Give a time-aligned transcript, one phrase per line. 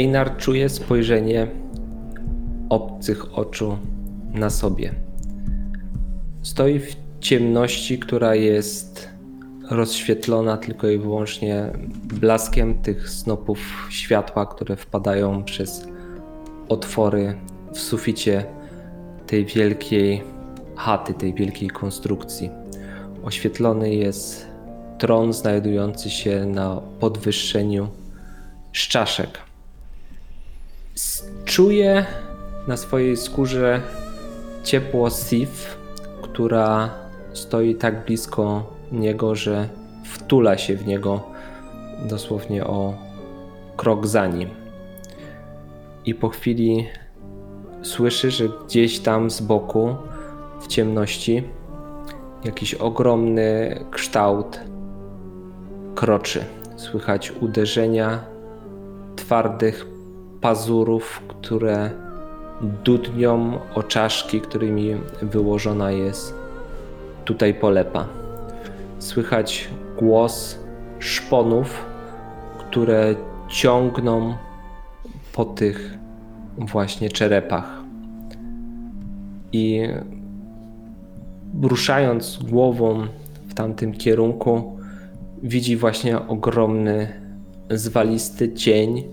[0.00, 1.46] Einar czuje spojrzenie
[2.68, 3.78] obcych oczu
[4.32, 4.94] na sobie.
[6.42, 9.08] Stoi w ciemności, która jest
[9.70, 11.70] rozświetlona tylko i wyłącznie
[12.04, 15.88] blaskiem tych snopów światła, które wpadają przez
[16.68, 17.34] otwory
[17.72, 18.44] w suficie
[19.26, 20.22] tej wielkiej
[20.76, 22.50] chaty, tej wielkiej konstrukcji.
[23.24, 24.46] Oświetlony jest
[24.98, 27.88] tron znajdujący się na podwyższeniu
[28.72, 29.49] z czaszek.
[31.44, 32.06] Czuje
[32.66, 33.80] na swojej skórze
[34.64, 35.78] ciepło Sif,
[36.22, 36.90] która
[37.32, 39.68] stoi tak blisko niego, że
[40.04, 41.22] wtula się w niego
[42.08, 42.94] dosłownie o
[43.76, 44.48] krok za nim.
[46.04, 46.86] I po chwili
[47.82, 49.96] słyszy, że gdzieś tam z boku,
[50.60, 51.42] w ciemności,
[52.44, 54.60] jakiś ogromny kształt
[55.94, 56.44] kroczy.
[56.76, 58.24] Słychać uderzenia
[59.16, 59.89] twardych
[60.40, 61.90] pazurów, które
[62.84, 66.34] dudnią o czaszki, którymi wyłożona jest
[67.24, 68.08] tutaj polepa.
[68.98, 69.68] Słychać
[69.98, 70.58] głos
[70.98, 71.84] szponów,
[72.58, 73.14] które
[73.48, 74.34] ciągną
[75.32, 75.98] po tych
[76.58, 77.80] właśnie czerepach.
[79.52, 79.88] I
[81.62, 83.06] ruszając głową
[83.48, 84.78] w tamtym kierunku,
[85.42, 87.08] widzi właśnie ogromny,
[87.70, 89.04] zwalisty cień,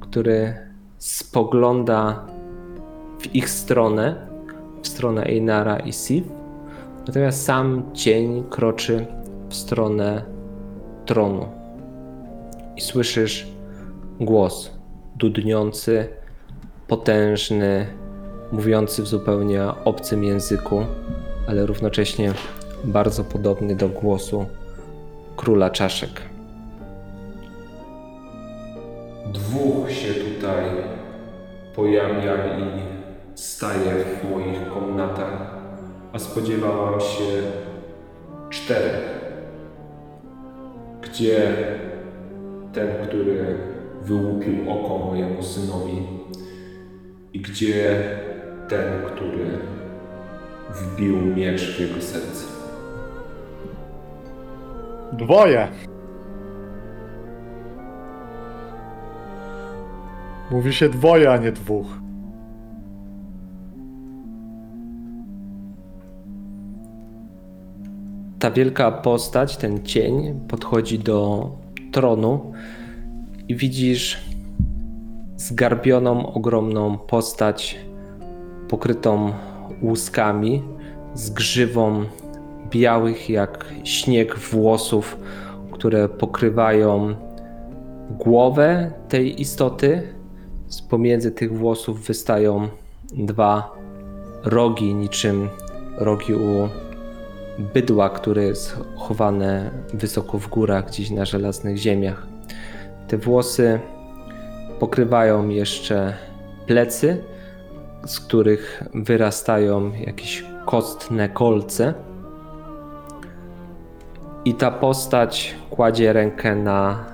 [0.00, 0.69] który
[1.00, 2.26] spogląda
[3.20, 4.26] w ich stronę,
[4.82, 6.24] w stronę Einara i Sif.
[7.06, 9.06] Natomiast sam cień kroczy
[9.48, 10.24] w stronę
[11.06, 11.48] tronu.
[12.76, 13.46] I słyszysz
[14.20, 14.70] głos
[15.16, 16.08] dudniący,
[16.88, 17.86] potężny,
[18.52, 20.84] mówiący w zupełnie obcym języku,
[21.48, 22.32] ale równocześnie
[22.84, 24.46] bardzo podobny do głosu
[25.36, 26.29] króla czaszek.
[29.32, 30.64] Dwóch się tutaj
[31.74, 32.64] pojawia i
[33.34, 35.54] staje w moich komnatach,
[36.12, 37.24] a spodziewałam się
[38.50, 39.20] czterech.
[41.02, 41.52] Gdzie
[42.72, 43.58] ten, który
[44.02, 46.06] wyłupił oko mojemu synowi
[47.32, 48.00] i gdzie
[48.68, 49.58] ten, który
[50.70, 52.44] wbił miecz w jego serce.
[55.12, 55.68] Dwoje.
[60.50, 61.86] Mówi się dwoje, a nie dwóch.
[68.38, 71.50] Ta wielka postać, ten cień, podchodzi do
[71.92, 72.52] tronu
[73.48, 74.24] i widzisz
[75.36, 77.78] zgarbioną, ogromną postać
[78.68, 79.32] pokrytą
[79.82, 80.62] łuskami,
[81.14, 82.04] z grzywą
[82.70, 85.16] białych jak śnieg włosów,
[85.72, 87.14] które pokrywają
[88.10, 90.19] głowę tej istoty.
[90.70, 92.68] Z pomiędzy tych włosów wystają
[93.12, 93.74] dwa
[94.44, 95.48] rogi, niczym
[95.98, 96.68] rogi u
[97.74, 102.26] bydła, które jest chowane wysoko w górach, gdzieś na żelaznych ziemiach.
[103.08, 103.80] Te włosy
[104.78, 106.16] pokrywają jeszcze
[106.66, 107.24] plecy,
[108.06, 111.94] z których wyrastają jakieś kostne kolce.
[114.44, 117.04] I ta postać kładzie rękę na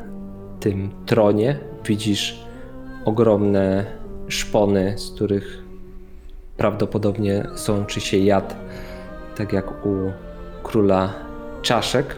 [0.60, 1.58] tym tronie.
[1.84, 2.45] Widzisz
[3.06, 3.84] ogromne
[4.28, 5.62] szpony, z których
[6.56, 8.56] prawdopodobnie sączy się jad,
[9.36, 10.12] tak jak u
[10.62, 11.14] króla
[11.62, 12.16] czaszek.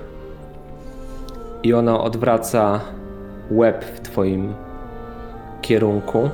[1.62, 2.80] I ona odwraca
[3.50, 4.54] łeb w twoim
[5.60, 6.30] kierunku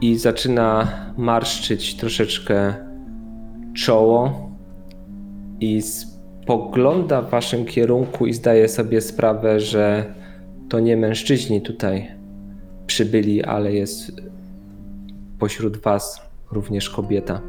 [0.00, 2.74] i zaczyna marszczyć troszeczkę
[3.76, 4.50] czoło
[5.60, 10.14] i spogląda w waszym kierunku i zdaje sobie sprawę, że
[10.68, 12.21] to nie mężczyźni tutaj
[12.86, 14.12] przybyli, ale jest
[15.38, 17.40] pośród was również kobieta.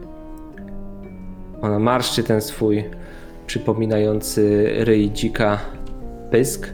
[1.62, 2.84] Ona marszczy ten swój
[3.48, 5.60] przypominający ryj dzika
[6.32, 6.74] pysk.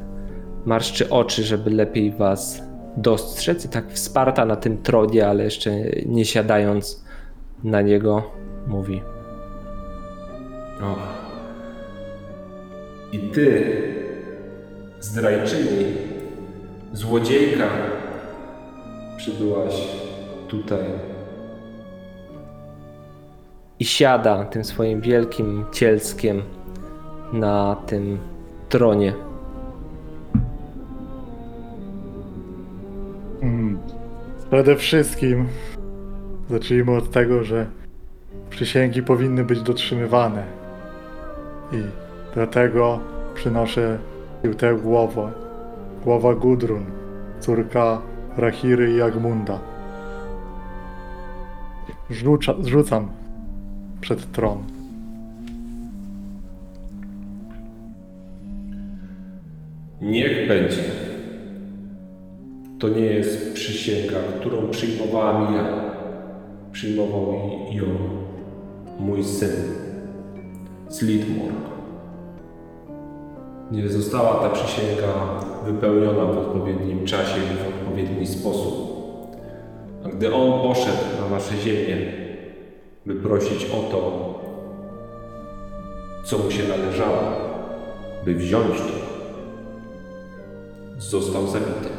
[0.66, 2.62] Marszczy oczy, żeby lepiej was
[2.98, 5.72] dostrzec i tak wsparta na tym tronie, ale jeszcze
[6.06, 7.04] nie siadając
[7.64, 8.32] na niego,
[8.68, 9.02] mówi.
[10.82, 10.96] O.
[13.12, 13.78] I ty,
[15.00, 15.86] zdrajczyni,
[16.94, 17.68] złodziejka,
[19.20, 19.88] przybyłaś
[20.48, 20.84] tutaj.
[23.80, 26.42] I siada tym swoim wielkim cielskiem
[27.34, 28.18] na tym
[28.70, 29.14] tronie.
[33.42, 33.80] Mm.
[34.52, 35.48] Przede wszystkim
[36.50, 37.66] zacznijmy od tego, że
[38.50, 40.44] przysięgi powinny być dotrzymywane.
[41.72, 41.82] I
[42.34, 43.00] dlatego
[43.36, 44.00] przynoszę
[44.58, 45.32] tę głowę.
[46.04, 46.86] Głowa Gudrun,
[47.40, 48.02] córka
[48.40, 49.60] Rahiry i Agmunda.
[52.10, 53.10] Rzucza, rzucam
[54.02, 54.64] przed tron.
[60.02, 60.84] Niech będzie.
[62.80, 65.66] To nie jest przysięga, którą przyjmowałam ja.
[66.72, 67.34] Przyjmował
[67.72, 67.86] ją
[69.00, 69.74] mój syn,
[70.90, 71.54] Slitmore.
[73.72, 75.14] Nie została ta przysięga
[75.66, 78.90] wypełniona w odpowiednim czasie i w odpowiedni sposób.
[80.06, 81.98] A gdy on poszedł na wasze ziemię,
[83.06, 84.30] by prosić o to,
[86.24, 87.22] co mu się należało,
[88.26, 89.00] by wziąć to,
[90.98, 91.90] został zabity.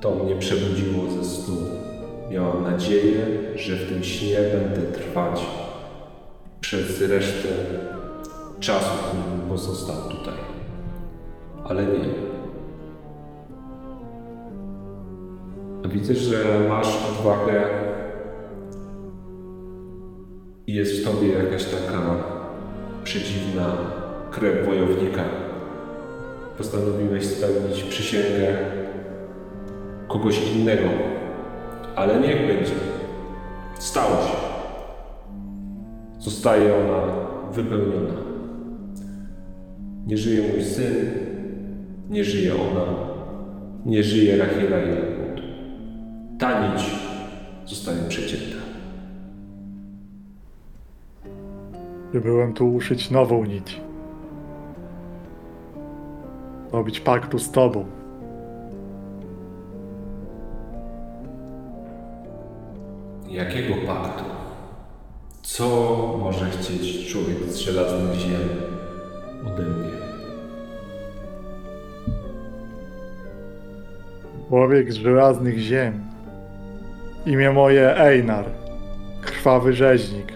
[0.00, 1.56] To mnie przebudziło ze snu.
[2.30, 3.26] Miałam nadzieję,
[3.56, 5.40] że w tym śnie będę trwać
[6.60, 7.48] przez resztę
[8.60, 10.34] czasu, który pozostał tutaj.
[11.64, 12.35] Ale nie.
[15.88, 17.62] Widzę, że masz odwagę
[20.66, 22.00] i jest w tobie jakaś taka
[23.04, 23.76] przedziwna
[24.30, 25.24] krew wojownika
[26.58, 28.58] postanowiłeś spełnić przysięgę
[30.08, 30.88] kogoś innego.
[31.96, 32.72] Ale niech będzie.
[33.78, 34.36] Stało się.
[36.18, 37.02] Zostaje ona
[37.52, 38.14] wypełniona.
[40.06, 40.94] Nie żyje mój syn,
[42.10, 42.84] nie żyje ona,
[43.86, 45.15] nie żyje Rachela i Jakub.
[46.38, 46.90] Ta nić
[47.66, 48.56] zostaje przecięta.
[52.14, 53.80] Byłem tu uszyć nową nić.
[56.72, 57.86] Robić paktu z tobą.
[63.28, 64.24] Jakiego paktu?
[65.42, 65.66] Co
[66.20, 68.48] może chcieć człowiek z żelaznych ziem
[69.46, 69.90] ode mnie?
[74.48, 76.15] Człowiek z żelaznych ziem.
[77.26, 78.44] Imię moje Einar.
[79.22, 80.32] Krwawy rzeźnik.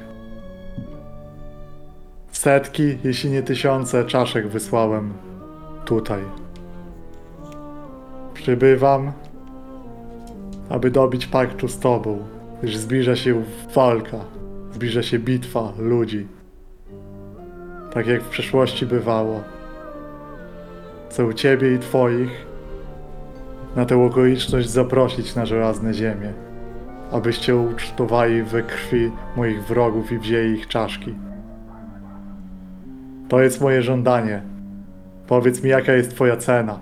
[2.33, 5.13] Setki, jeśli nie tysiące czaszek wysłałem
[5.85, 6.21] tutaj.
[8.35, 9.13] Przybywam,
[10.69, 12.19] aby dobić paktu z tobą,
[12.63, 13.43] gdyż zbliża się
[13.75, 14.19] walka,
[14.73, 16.27] zbliża się bitwa ludzi.
[17.95, 19.41] Tak jak w przeszłości bywało.
[21.11, 22.47] Chcę u ciebie i twoich
[23.77, 26.33] na tę okoliczność zaprosić na żelazne ziemię,
[27.13, 31.15] abyście ucztowali we krwi moich wrogów i wzięli ich czaszki.
[33.29, 34.43] To jest moje żądanie.
[35.27, 36.79] Powiedz mi, jaka jest twoja cena.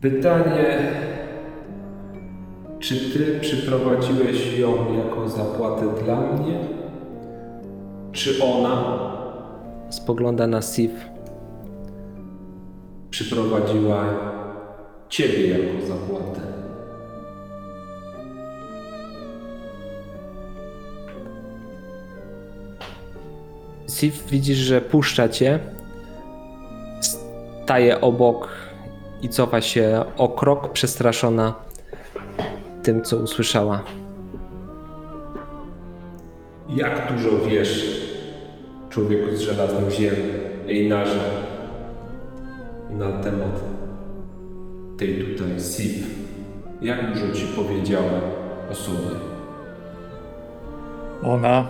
[0.00, 0.78] Pytanie,
[2.78, 6.58] czy ty przyprowadziłeś ją jako zapłatę dla mnie?
[8.12, 9.13] Czy ona
[9.90, 10.90] Spogląda na Sif.
[13.10, 14.04] przyprowadziła
[15.08, 16.40] ciebie jako zapłatę?
[23.90, 25.58] Sif widzisz, że puszcza cię.
[27.64, 28.48] Staje obok
[29.22, 31.54] i cofa się o krok, przestraszona
[32.82, 33.82] tym, co usłyszała.
[36.68, 38.04] Jak dużo wiesz,
[38.94, 40.14] człowieku z żelaznych ziem,
[40.68, 41.20] Einarze,
[42.90, 43.64] na temat
[44.98, 46.06] tej tutaj Sif?
[46.82, 48.20] Jak dużo ci powiedziałem
[48.72, 49.16] o sobie?
[51.22, 51.66] Ona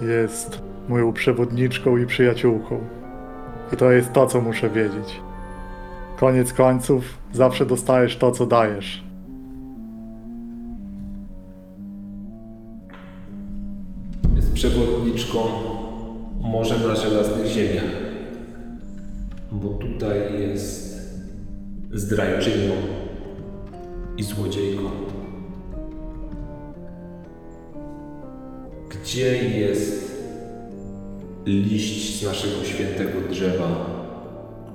[0.00, 2.78] jest moją przewodniczką i przyjaciółką.
[3.72, 5.20] I to jest to, co muszę wiedzieć.
[6.20, 9.04] Koniec końców, zawsze dostajesz to, co dajesz.
[14.36, 15.71] Jest przewodniczką
[16.52, 17.84] może na żelaznych ziemiach.
[19.52, 21.02] Bo tutaj jest
[21.92, 22.74] zdrajczynią
[24.16, 24.82] i złodziejką.
[28.90, 30.12] Gdzie jest
[31.46, 33.86] liść z naszego świętego drzewa,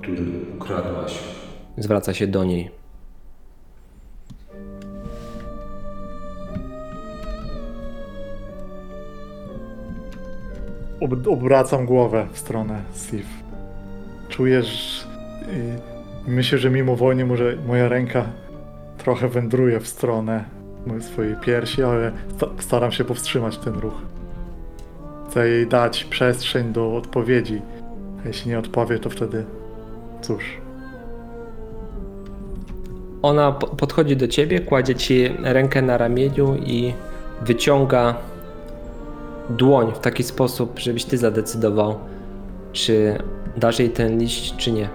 [0.02, 0.24] który
[0.56, 1.18] ukradłaś?
[1.76, 2.77] Zwraca się do niej.
[11.00, 13.26] Ob- obracam głowę w stronę Sif.
[14.28, 15.04] Czujesz.
[16.26, 18.24] I myślę, że mimo wojny może moja ręka
[18.98, 20.44] trochę wędruje w stronę
[21.00, 23.94] swojej piersi, ale sta- staram się powstrzymać ten ruch.
[25.30, 27.62] Chcę jej dać przestrzeń do odpowiedzi.
[28.24, 29.44] A jeśli nie odpowie, to wtedy
[30.22, 30.44] cóż.
[33.22, 36.92] Ona po- podchodzi do ciebie, kładzie ci rękę na ramieniu i
[37.42, 38.14] wyciąga
[39.50, 41.94] dłoń w taki sposób, żebyś ty zadecydował,
[42.72, 43.18] czy
[43.56, 44.88] dasz jej ten liść, czy nie.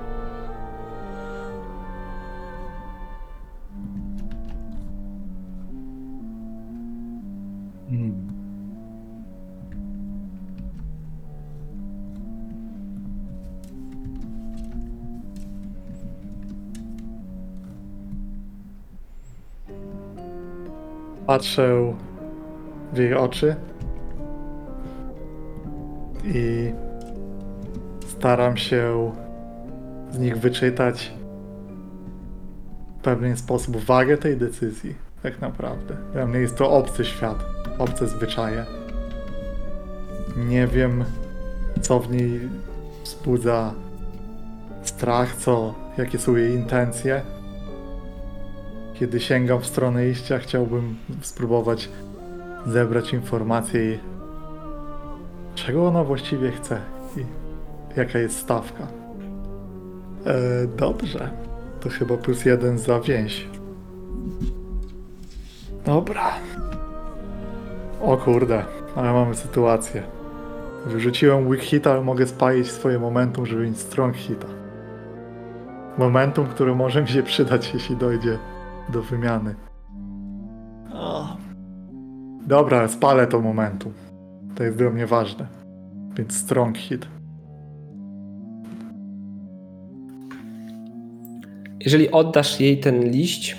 [21.28, 21.94] Patrzę
[22.94, 23.56] w jej oczy
[26.24, 26.72] i
[28.08, 29.12] staram się
[30.12, 31.14] z nich wyczytać
[33.00, 35.96] w pewien sposób wagę tej decyzji, tak naprawdę.
[36.14, 37.46] Dla mnie jest to obcy świat,
[37.78, 38.66] obce zwyczaje.
[40.38, 41.04] Nie wiem,
[41.82, 42.50] co w niej
[43.04, 43.74] wzbudza
[44.84, 47.22] strach, co, jakie są jej intencje.
[48.94, 51.90] Kiedy sięgam w stronę iścia, chciałbym spróbować
[52.66, 54.00] zebrać informacje
[55.56, 56.82] czego ona właściwie chce
[57.18, 57.26] i
[57.98, 58.88] jaka jest stawka.
[60.26, 61.30] E, dobrze.
[61.80, 63.48] To chyba plus jeden za więź.
[65.86, 66.32] Dobra.
[68.02, 70.04] O kurde, ale mamy sytuację.
[70.86, 74.48] Wyrzuciłem weak hita, ale mogę spalić swoje momentum, żeby mieć strong hita.
[75.98, 78.38] Momentum, które może mi się przydać, jeśli dojdzie
[78.90, 79.56] do wymiany.
[82.48, 83.94] Dobra, spalę to momentum.
[84.56, 85.48] To jest dla mnie ważne.
[86.18, 87.08] Więc strong hit.
[91.80, 93.58] Jeżeli oddasz jej ten liść,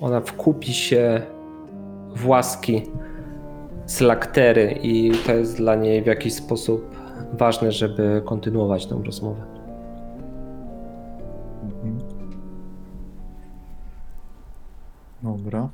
[0.00, 1.22] ona wkupi się
[2.16, 2.82] w łaski
[3.86, 6.96] slaktery i to jest dla niej w jakiś sposób
[7.32, 9.42] ważne, żeby kontynuować tę rozmowę.
[15.22, 15.68] Dobra.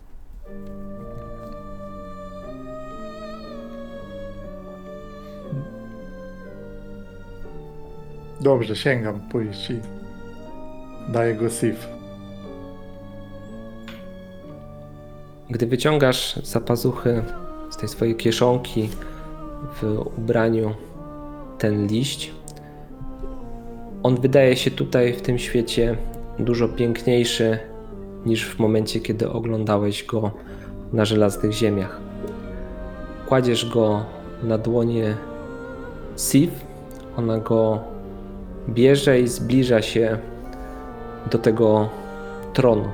[8.40, 9.80] Dobrze, sięgam po iść i
[11.09, 11.88] daję go Sif.
[15.50, 17.23] Gdy wyciągasz zapazuchy
[17.70, 18.88] z tej swojej kieszonki
[19.75, 20.75] w ubraniu
[21.59, 22.32] ten liść,
[24.02, 25.97] on wydaje się tutaj w tym świecie
[26.38, 27.59] dużo piękniejszy
[28.26, 30.30] niż w momencie, kiedy oglądałeś go
[30.92, 32.00] na żelaznych ziemiach.
[33.26, 34.04] Kładziesz go
[34.42, 35.16] na dłonie
[36.16, 36.50] Sif,
[37.16, 37.80] ona go
[38.69, 40.19] bierze i zbliża się
[41.31, 41.88] do tego
[42.52, 42.88] tronu.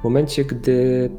[0.00, 1.10] W momencie, gdy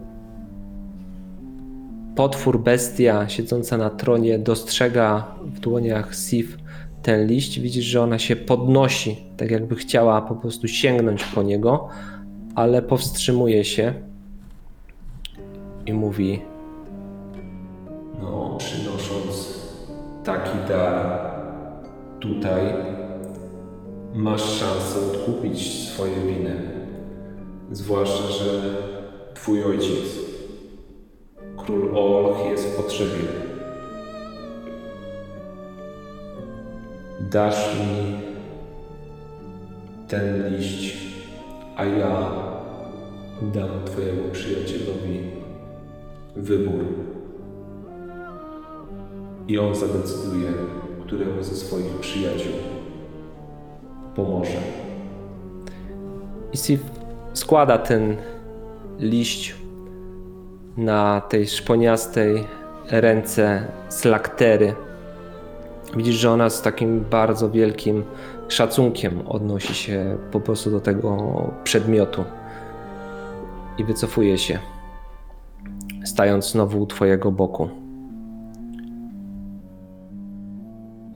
[2.16, 6.58] potwór, bestia siedząca na tronie dostrzega w dłoniach Sif
[7.04, 11.88] ten liść, widzisz, że ona się podnosi, tak jakby chciała po prostu sięgnąć po niego,
[12.56, 13.94] ale powstrzymuje się
[15.86, 16.42] i mówi:
[18.22, 19.60] No, przynosząc
[20.24, 21.20] taki dar
[22.20, 22.74] tutaj,
[24.16, 26.56] masz szansę odkupić swoje winy.
[27.72, 28.76] Zwłaszcza, że
[29.34, 30.20] twój ojciec,
[31.58, 33.24] król Olch, jest w potrzebie.
[37.32, 38.20] Dasz mi
[40.08, 40.98] ten liść,
[41.76, 42.32] a ja
[43.42, 45.20] dam twojemu przyjacielowi
[46.36, 46.86] wybór
[49.48, 50.54] i on zadecyduje,
[51.06, 52.54] któremu ze swoich przyjaciół
[54.26, 54.58] pomoże.
[56.54, 56.82] I Sif
[57.34, 58.18] składa ten
[59.00, 59.56] liść
[60.78, 62.44] na tej szponiastej
[62.92, 64.74] ręce slaktery.
[65.96, 68.04] Widzisz, że ona z takim bardzo wielkim
[68.48, 71.18] szacunkiem odnosi się po prostu do tego
[71.64, 72.24] przedmiotu
[73.78, 74.60] i wycofuje się,
[76.06, 77.70] stając znowu u twojego boku.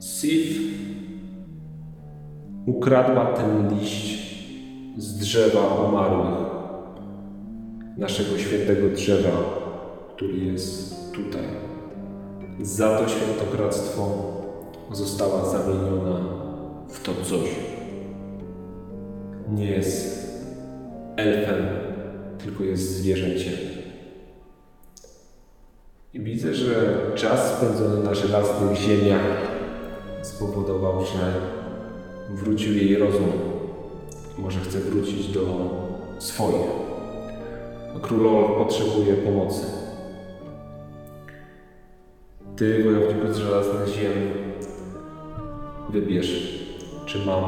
[0.00, 0.63] Sif
[2.66, 4.24] ukradła ten liść
[4.96, 6.50] z drzewa umarłych,
[7.96, 9.30] naszego świętego drzewa,
[10.14, 11.44] który jest tutaj.
[12.60, 14.32] Za to świętokradztwo
[14.92, 16.20] została zamieniona
[16.88, 17.48] w to coś.
[19.50, 20.24] Nie jest
[21.16, 21.66] elfem,
[22.38, 23.52] tylko jest zwierzęciem.
[26.14, 29.54] I widzę, że czas spędzony na żelaznych ziemiach
[30.22, 31.53] spowodował, że
[32.30, 33.32] wrócił jej rozum.
[34.38, 35.40] Może chce wrócić do
[36.18, 36.84] swoich.
[38.02, 39.66] Królowa potrzebuje pomocy.
[42.56, 44.12] Ty, wojowniku z żelaznych ziem,
[45.90, 46.64] wybierz,
[47.06, 47.44] czy mam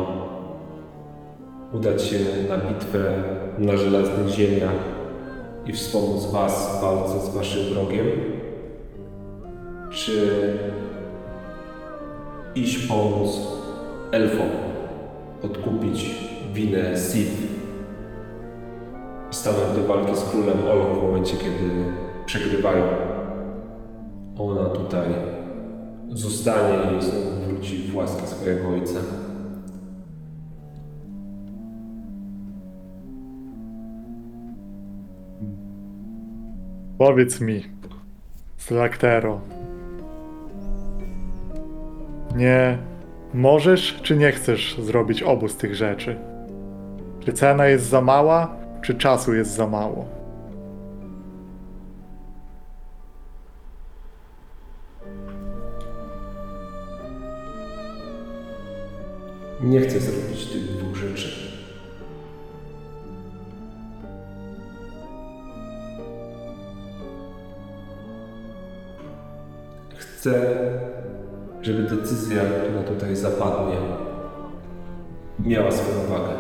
[1.73, 2.19] udać się
[2.49, 3.23] na bitwę
[3.59, 4.97] na żelaznych ziemiach
[5.67, 8.07] i wspomóc was w walce z waszym wrogiem,
[9.91, 10.53] czy
[12.55, 13.39] iść pomóc
[14.13, 14.66] elfom
[15.43, 16.15] odkupić
[16.53, 17.43] winę Sith
[19.31, 21.85] i stanąć do walki z królem Olą w momencie, kiedy
[22.27, 22.85] przegrywają.
[24.39, 25.09] Ona tutaj
[26.09, 29.01] zostanie i znowu wróci w łaskę swojego ojca.
[36.99, 37.63] Powiedz mi,
[38.57, 39.41] Slaktero.
[42.37, 42.79] Nie
[43.35, 46.17] możesz czy nie chcesz zrobić obu z tych rzeczy?
[47.25, 50.17] Czy cena jest za mała, czy czasu jest za mało?
[59.61, 61.29] Nie chcę zrobić tych dwóch rzeczy.
[69.97, 70.57] Chcę,
[71.67, 73.77] żeby decyzja, która tutaj zapadnie,
[75.39, 76.37] miała swoją wagę.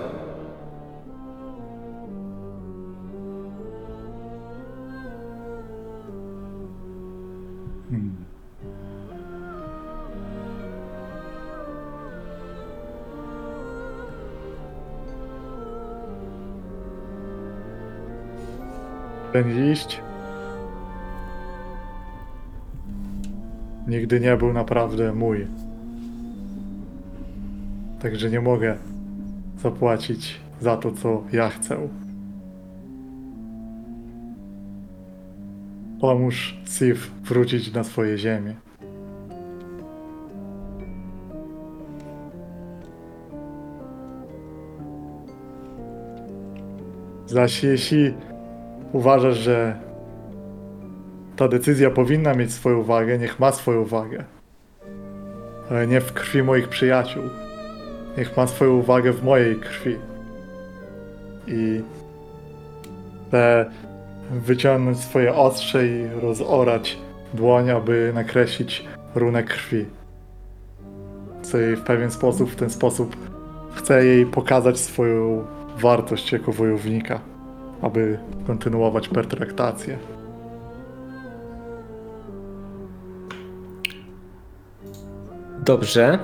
[19.32, 20.05] Ten liść
[23.88, 25.46] nigdy nie był naprawdę mój.
[28.00, 28.76] Także nie mogę
[29.62, 31.88] zapłacić za to, co ja chcę.
[36.00, 38.54] Pomóż Sif wrócić na swoje ziemię.
[47.26, 48.14] Zaś jeśli
[48.92, 49.85] uważasz, że
[51.36, 54.24] ta decyzja powinna mieć swoją wagę, niech ma swoją wagę.
[55.70, 57.22] Ale nie w krwi moich przyjaciół.
[58.18, 59.96] Niech ma swoją wagę w mojej krwi.
[61.46, 61.80] I
[63.28, 63.70] chcę
[64.30, 66.98] wyciągnąć swoje ostrze i rozorać
[67.34, 69.86] dłoń, aby nakreślić runę krwi.
[71.42, 73.16] Chcę jej w pewien sposób, w ten sposób
[73.74, 75.44] chcę jej pokazać swoją
[75.78, 77.20] wartość jako wojownika
[77.82, 79.98] aby kontynuować pertraktację.
[85.66, 86.18] Dobrze.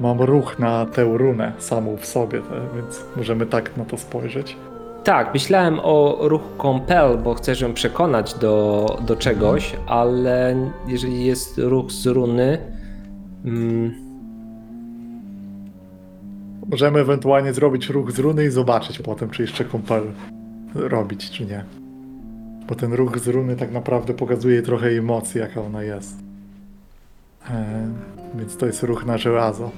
[0.00, 4.56] Mam ruch na tę runę samą w sobie, te- więc możemy tak na to spojrzeć.
[5.04, 11.58] Tak, myślałem o ruchu compel, bo chcę ją przekonać do, do czegoś, ale jeżeli jest
[11.58, 12.58] ruch z runy,
[13.44, 14.10] mm,
[16.70, 20.02] Możemy ewentualnie zrobić ruch z runy i zobaczyć potem, czy jeszcze kompel
[20.74, 21.64] robić, czy nie.
[22.68, 26.29] Bo ten ruch z runy tak naprawdę pokazuje trochę mocy, jaka ona jest.
[27.50, 27.88] E,
[28.34, 29.70] więc to jest ruch na żelazo.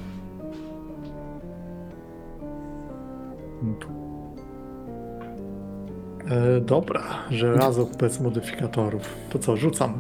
[6.31, 9.03] E, dobra, żelazo bez modyfikatorów.
[9.31, 9.92] To co, rzucam.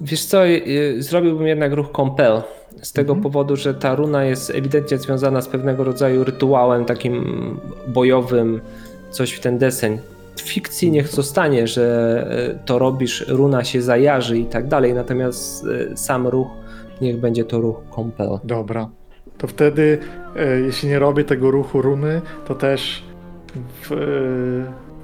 [0.00, 2.42] wiesz co, y, zrobiłbym jednak ruch compel.
[2.82, 3.22] Z tego Mhm.
[3.22, 7.24] powodu, że ta runa jest ewidentnie związana z pewnego rodzaju rytuałem takim
[7.88, 8.60] bojowym,
[9.10, 9.98] coś w ten deseń.
[10.36, 15.64] W fikcji niech zostanie, że y, to robisz, runa się zajarzy i tak dalej, natomiast
[15.64, 16.48] y, sam ruch
[17.00, 18.38] niech będzie to ruch compel.
[18.44, 18.88] Dobra.
[19.38, 19.98] To wtedy,
[20.36, 23.04] e, jeśli nie robię tego ruchu runy, to też
[23.82, 23.96] w, e,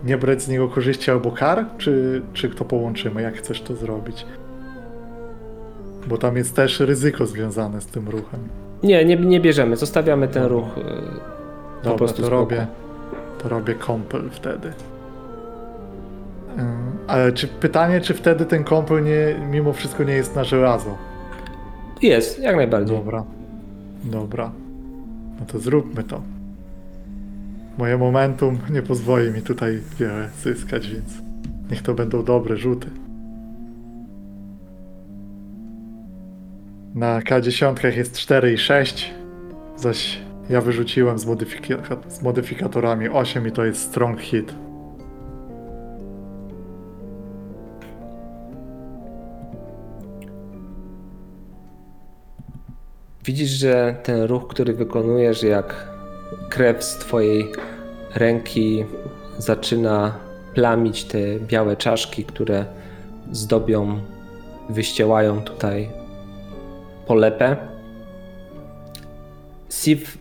[0.08, 1.64] nie brać z niego korzyści albo kar?
[1.78, 3.22] Czy, czy to połączymy?
[3.22, 4.26] Jak chcesz to zrobić?
[6.06, 8.40] Bo tam jest też ryzyko związane z tym ruchem.
[8.82, 10.58] Nie, nie, nie bierzemy, zostawiamy ten Dobra.
[10.58, 10.78] ruch.
[10.78, 10.80] y,
[11.82, 12.40] Dobra, prostu to spoko.
[12.40, 12.66] robię,
[13.42, 14.72] to robię kompel wtedy.
[16.58, 16.64] Ym,
[17.06, 20.96] Ale czy pytanie, czy wtedy ten kompel nie, mimo wszystko nie jest na żelazo?
[22.02, 22.96] Jest, jak najbardziej.
[22.96, 23.24] Dobra.
[24.04, 24.52] Dobra.
[25.40, 26.22] No to zróbmy to.
[27.78, 31.08] Moje momentum nie pozwoli mi tutaj wiele zyskać, więc
[31.70, 32.90] niech to będą dobre rzuty.
[36.94, 39.14] Na K10 jest 4 i 6,
[39.76, 44.54] zaś ja wyrzuciłem z, modyfika- z modyfikatorami 8 i to jest strong hit.
[53.24, 55.88] Widzisz, że ten ruch, który wykonujesz, jak
[56.48, 57.52] krew z twojej
[58.14, 58.84] ręki
[59.38, 60.14] zaczyna
[60.54, 62.64] plamić te białe czaszki, które
[63.32, 63.98] zdobią,
[64.70, 65.90] wyściełają tutaj
[67.06, 67.56] polepę.
[69.70, 70.18] Sif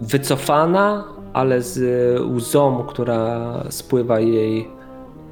[0.00, 1.80] wycofana, ale z
[2.20, 4.68] łzą, która spływa jej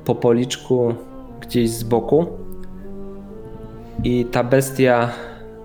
[0.04, 0.94] po policzku
[1.40, 2.26] gdzieś z boku.
[4.04, 5.10] I ta bestia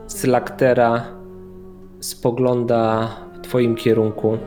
[0.08, 1.19] z laktera
[2.00, 4.38] spogląda w twoim kierunku.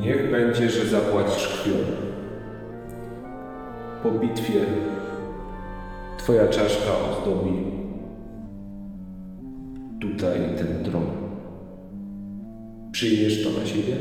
[0.00, 1.76] Niech będzie, że zapłacisz krwią.
[4.02, 4.60] Po bitwie
[6.18, 7.52] twoja czaszka ozdobi
[10.00, 11.06] tutaj ten tron.
[12.92, 13.96] Przyjmiesz to na siebie?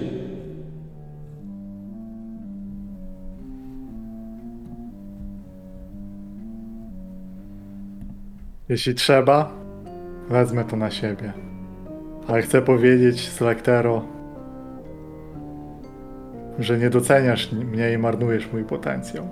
[8.70, 9.52] Jeśli trzeba,
[10.30, 11.34] wezmę to na siebie.
[12.28, 14.06] Ale chcę powiedzieć, Selektero,
[16.60, 19.28] że nie doceniasz mnie i marnujesz mój potencjał.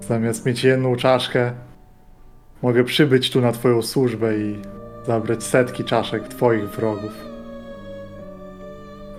[0.00, 1.52] Zamiast mieć jedną czaszkę,
[2.62, 4.58] mogę przybyć tu na twoją służbę i
[5.06, 7.12] zabrać setki czaszek twoich wrogów.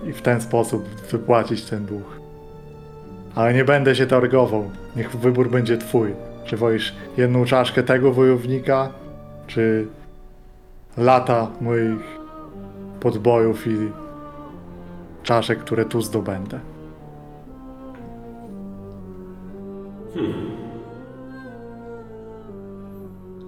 [0.08, 2.20] I w ten sposób wypłacić ten dług.
[3.34, 4.70] Ale nie będę się targował.
[4.96, 6.29] Niech wybór będzie twój.
[6.50, 8.92] Czy wolisz jedną czaszkę tego wojownika,
[9.46, 9.86] czy
[10.96, 12.18] lata moich
[13.00, 13.76] podbojów i
[15.22, 16.60] czaszek, które tu zdobędę?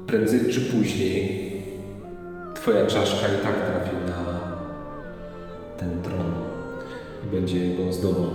[0.06, 1.52] Prędzej czy później
[2.54, 4.40] twoja czaszka i tak trafi na
[5.78, 6.32] ten tron
[7.26, 8.26] i będzie jego ozdobą.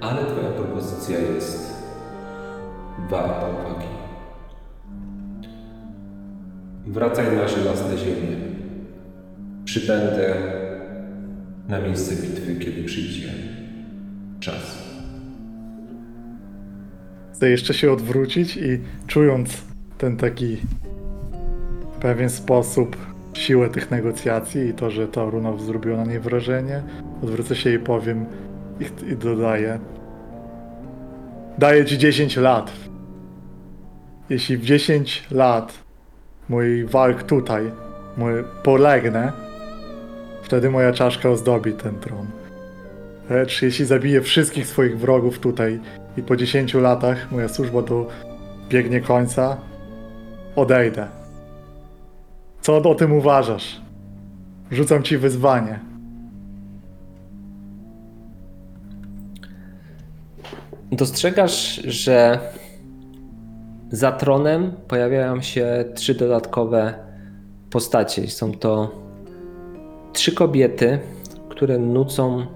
[0.00, 1.71] Ale twoja propozycja jest
[3.10, 3.86] warta uwagi.
[6.86, 8.36] Wracaj na żelazne ziemię.
[9.64, 10.34] Przybędę
[11.68, 13.28] na miejsce bitwy, kiedy przyjdzie
[14.40, 14.82] czas.
[17.32, 19.62] Chcę jeszcze się odwrócić i czując
[19.98, 20.56] ten taki
[21.96, 22.96] w pewien sposób
[23.32, 26.82] siłę tych negocjacji i to, że ta runa zrobiła na niej wrażenie,
[27.22, 28.26] odwrócę się i powiem
[28.80, 29.78] i, i dodaję
[31.62, 32.72] daję ci 10 lat.
[34.30, 35.72] Jeśli w 10 lat
[36.48, 37.72] mój walk tutaj
[38.16, 39.32] mój polegnę,
[40.42, 42.26] wtedy moja czaszka ozdobi ten tron.
[43.30, 45.80] Lecz jeśli zabiję wszystkich swoich wrogów tutaj
[46.16, 49.56] i po 10 latach moja służba dobiegnie końca,
[50.56, 51.08] odejdę.
[52.60, 53.80] Co o tym uważasz?
[54.70, 55.91] Rzucam ci wyzwanie.
[60.92, 62.38] Dostrzegasz, że
[63.90, 66.94] za tronem pojawiają się trzy dodatkowe
[67.70, 68.28] postacie.
[68.28, 68.90] Są to
[70.12, 70.98] trzy kobiety,
[71.48, 72.46] które nucą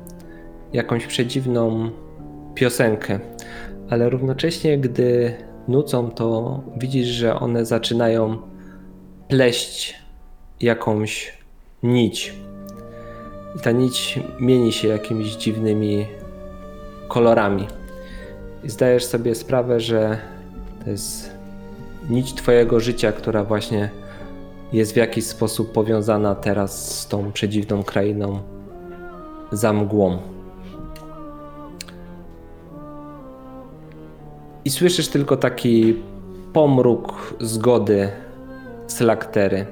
[0.72, 1.90] jakąś przedziwną
[2.54, 3.20] piosenkę,
[3.90, 5.34] ale równocześnie, gdy
[5.68, 8.38] nucą, to widzisz, że one zaczynają
[9.28, 9.94] pleść
[10.60, 11.38] jakąś
[11.82, 12.34] nić.
[13.56, 16.06] I ta nić mieni się jakimiś dziwnymi
[17.08, 17.66] kolorami.
[18.66, 20.18] Zdajesz sobie sprawę, że
[20.84, 21.30] to jest
[22.10, 23.90] nić Twojego życia, która właśnie
[24.72, 28.40] jest w jakiś sposób powiązana teraz z tą przedziwną krainą
[29.52, 30.18] za mgłą.
[34.64, 36.02] I słyszysz tylko taki
[36.52, 38.10] pomruk zgody
[38.86, 39.66] z laktery.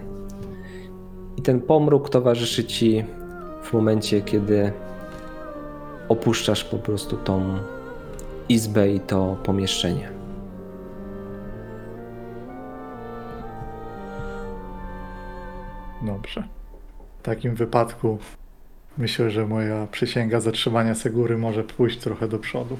[1.37, 3.05] I ten pomruk towarzyszy ci
[3.63, 4.73] w momencie, kiedy
[6.09, 7.59] opuszczasz po prostu tą
[8.49, 10.09] izbę i to pomieszczenie.
[16.03, 16.49] Dobrze.
[17.19, 18.19] W takim wypadku
[18.99, 22.77] myślę, że moja przysięga zatrzymania Segury może pójść trochę do przodu.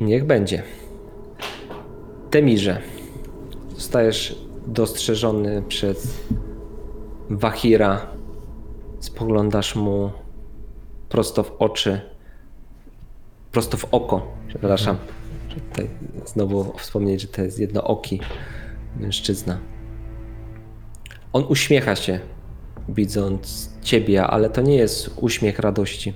[0.00, 0.62] Niech będzie.
[2.30, 2.82] Temirze,
[3.74, 6.24] zostajesz dostrzeżony przez
[7.30, 8.06] Wahira.
[9.00, 10.10] Spoglądasz mu
[11.08, 12.00] prosto w oczy,
[13.56, 14.96] prosto w oko, przepraszam.
[15.54, 15.88] Tutaj
[16.26, 18.20] znowu wspomnieć, że to jest jednooki
[18.96, 19.58] mężczyzna.
[21.32, 22.20] On uśmiecha się,
[22.88, 26.14] widząc ciebie, ale to nie jest uśmiech radości.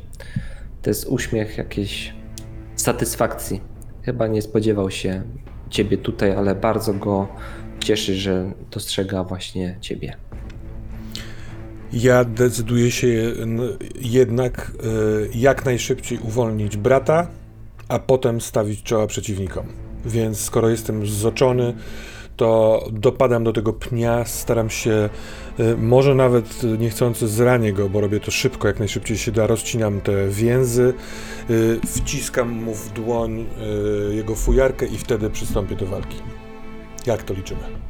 [0.82, 2.14] To jest uśmiech jakiejś
[2.76, 3.60] satysfakcji.
[4.02, 5.22] Chyba nie spodziewał się
[5.70, 7.28] ciebie tutaj, ale bardzo go
[7.78, 10.16] cieszy, że dostrzega właśnie ciebie.
[11.92, 13.08] Ja decyduję się
[14.00, 14.72] jednak
[15.24, 17.26] y, jak najszybciej uwolnić brata,
[17.88, 19.66] a potem stawić czoła przeciwnikom.
[20.04, 21.74] Więc skoro jestem zoczony,
[22.36, 25.08] to dopadam do tego pnia, staram się,
[25.60, 30.00] y, może nawet niechcący zranię go, bo robię to szybko, jak najszybciej się da, rozcinam
[30.00, 30.94] te więzy,
[31.50, 33.46] y, wciskam mu w dłoń
[34.10, 36.16] jego fujarkę i wtedy przystąpię do walki.
[37.06, 37.89] Jak to liczymy?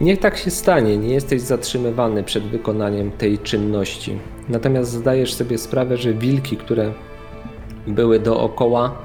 [0.00, 4.18] Niech tak się stanie, nie jesteś zatrzymywany przed wykonaniem tej czynności.
[4.48, 6.92] Natomiast zdajesz sobie sprawę, że wilki, które
[7.86, 8.98] były dookoła,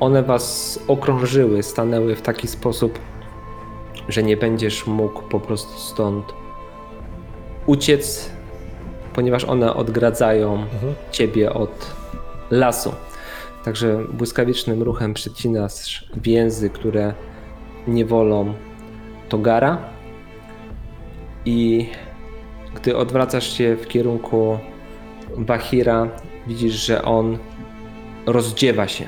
[0.00, 2.98] one was okrążyły, stanęły w taki sposób,
[4.08, 6.24] że nie będziesz mógł po prostu stąd
[7.66, 8.30] uciec,
[9.14, 10.66] ponieważ one odgradzają
[11.10, 11.94] ciebie od
[12.50, 12.92] lasu.
[13.64, 17.14] Także błyskawicznym ruchem przycinasz więzy, które
[17.86, 18.54] nie wolą
[19.28, 19.95] Togara.
[21.46, 21.88] I
[22.74, 24.58] gdy odwracasz się w kierunku
[25.38, 26.08] Bahira,
[26.46, 27.38] widzisz, że on
[28.26, 29.04] rozdziewa się.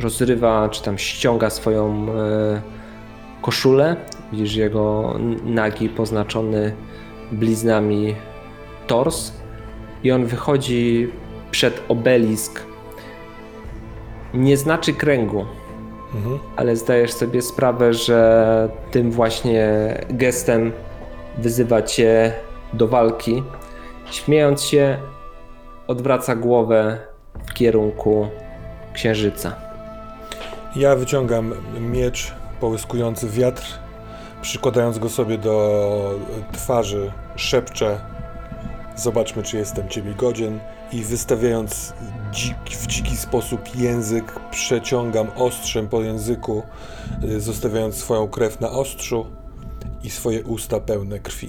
[0.00, 2.62] Rozrywa, czy tam ściąga swoją e,
[3.42, 3.96] koszulę.
[4.32, 5.14] Widzisz jego
[5.44, 6.74] nagi, poznaczony
[7.32, 8.14] bliznami
[8.86, 9.32] tors.
[10.02, 11.08] I on wychodzi
[11.50, 12.62] przed obelisk.
[14.34, 15.44] Nie znaczy kręgu,
[16.56, 19.66] ale zdajesz sobie sprawę, że tym właśnie
[20.10, 20.72] gestem
[21.38, 22.32] wyzywa cię
[22.72, 23.42] do walki.
[24.10, 24.98] Śmiejąc się,
[25.86, 26.98] odwraca głowę
[27.46, 28.28] w kierunku
[28.92, 29.56] księżyca.
[30.76, 33.78] Ja wyciągam miecz połyskujący wiatr,
[34.42, 36.14] przykładając go sobie do
[36.52, 38.00] twarzy, szepczę
[38.96, 40.60] zobaczmy, czy jestem ciebie godzien
[40.92, 41.92] i wystawiając
[42.32, 46.62] dzik, w dziki sposób język, przeciągam ostrzem po języku,
[47.38, 49.26] zostawiając swoją krew na ostrzu
[50.04, 51.48] i swoje usta pełne krwi.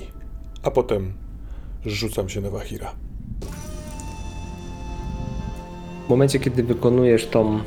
[0.64, 1.14] A potem
[1.86, 2.96] rzucam się na Wahira.
[6.06, 7.60] W momencie, kiedy wykonujesz tą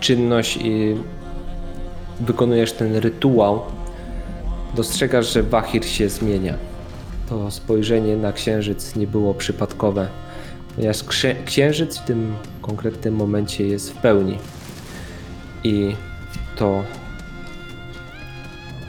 [0.00, 0.96] czynność i
[2.20, 3.60] wykonujesz ten rytuał,
[4.74, 6.54] dostrzegasz, że Wahir się zmienia.
[7.28, 10.08] To spojrzenie na księżyc nie było przypadkowe,
[10.76, 11.04] ponieważ
[11.44, 14.38] księżyc w tym konkretnym momencie jest w pełni.
[15.64, 15.96] I
[16.56, 16.82] to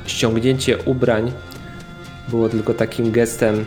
[0.09, 1.31] ściągnięcie ubrań
[2.27, 3.65] było tylko takim gestem,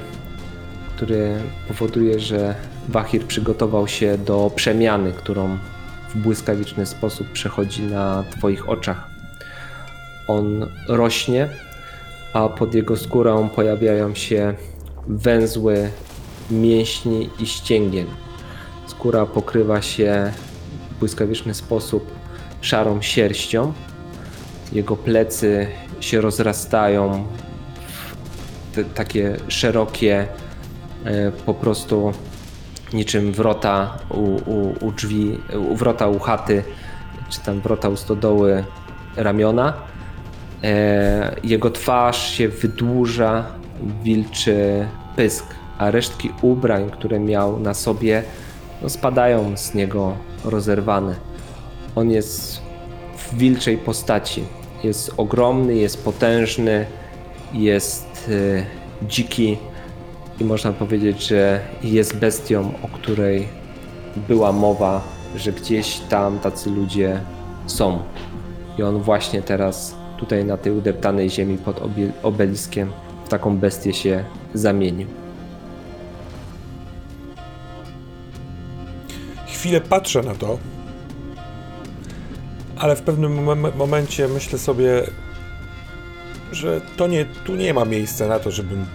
[0.96, 1.35] który
[1.68, 2.55] powoduje, że
[2.88, 5.59] Wahir przygotował się do przemiany, którą
[6.09, 9.11] w błyskawiczny sposób przechodzi na Twoich oczach.
[10.28, 11.48] On rośnie,
[12.33, 14.55] a pod jego skórą pojawiają się
[15.09, 15.90] węzły
[16.50, 18.07] mięśni i ścięgien.
[18.87, 20.33] Skóra pokrywa się
[20.90, 22.12] w błyskawiczny sposób
[22.61, 23.72] szarą sierścią.
[24.72, 25.66] Jego plecy
[26.02, 27.26] się rozrastają
[28.74, 30.26] te, takie szerokie,
[31.04, 32.12] e, po prostu
[32.92, 35.38] niczym wrota u, u, u drzwi,
[35.70, 36.62] u wrota u chaty,
[37.28, 38.64] czy tam wrota u stodoły
[39.16, 39.74] ramiona.
[40.62, 43.44] E, jego twarz się wydłuża,
[44.02, 45.44] wilczy pysk,
[45.78, 48.22] a resztki ubrań, które miał na sobie,
[48.82, 51.14] no spadają z niego rozerwane.
[51.94, 52.62] On jest
[53.16, 54.44] w wilczej postaci.
[54.85, 56.87] Jest ogromny, jest potężny,
[57.53, 59.59] jest e, dziki
[60.40, 63.49] i można powiedzieć, że jest bestią, o której
[64.29, 65.03] była mowa,
[65.37, 67.21] że gdzieś tam tacy ludzie
[67.66, 67.99] są.
[68.79, 71.81] I on właśnie teraz tutaj na tej udeptanej ziemi pod
[72.23, 72.92] obeliskiem
[73.25, 75.09] w taką bestię się zamienił.
[79.47, 80.59] Chwilę patrzę na to,
[82.83, 85.03] ale w pewnym mom- momencie myślę sobie,
[86.53, 88.87] że to nie, tu nie ma miejsca na to, żebym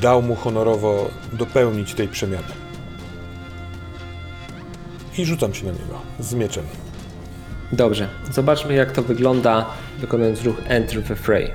[0.00, 2.48] dał mu honorowo dopełnić tej przemiany.
[5.18, 6.64] I rzucam się na niego z mieczem.
[7.72, 9.66] Dobrze, zobaczmy jak to wygląda
[9.98, 11.50] wykonując ruch Enter the Fray.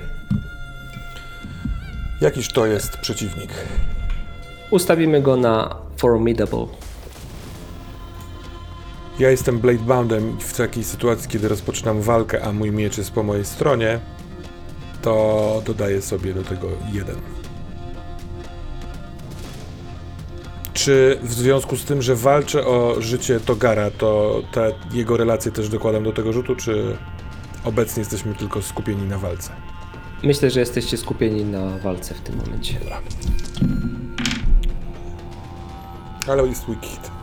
[2.21, 3.51] Jakiż to jest przeciwnik?
[4.69, 6.65] Ustawimy go na Formidable.
[9.21, 13.23] Ja jestem Bladeboundem i w takiej sytuacji, kiedy rozpoczynam walkę, a mój miecz jest po
[13.23, 13.99] mojej stronie,
[15.01, 17.15] to dodaję sobie do tego jeden.
[20.73, 25.69] Czy w związku z tym, że walczę o życie Togara, to te jego relacje też
[25.69, 26.97] dokładam do tego rzutu, czy
[27.63, 29.51] obecnie jesteśmy tylko skupieni na walce?
[30.23, 32.75] Myślę, że jesteście skupieni na walce w tym momencie.
[36.27, 37.20] Ale jest weak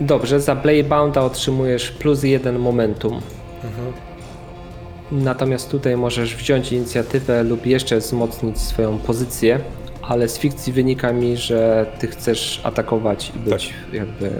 [0.00, 3.20] Dobrze, za Bladebounda otrzymujesz plus jeden momentum.
[5.12, 9.60] Natomiast tutaj możesz wziąć inicjatywę lub jeszcze wzmocnić swoją pozycję,
[10.02, 14.30] ale z fikcji wynika mi, że ty chcesz atakować i być jakby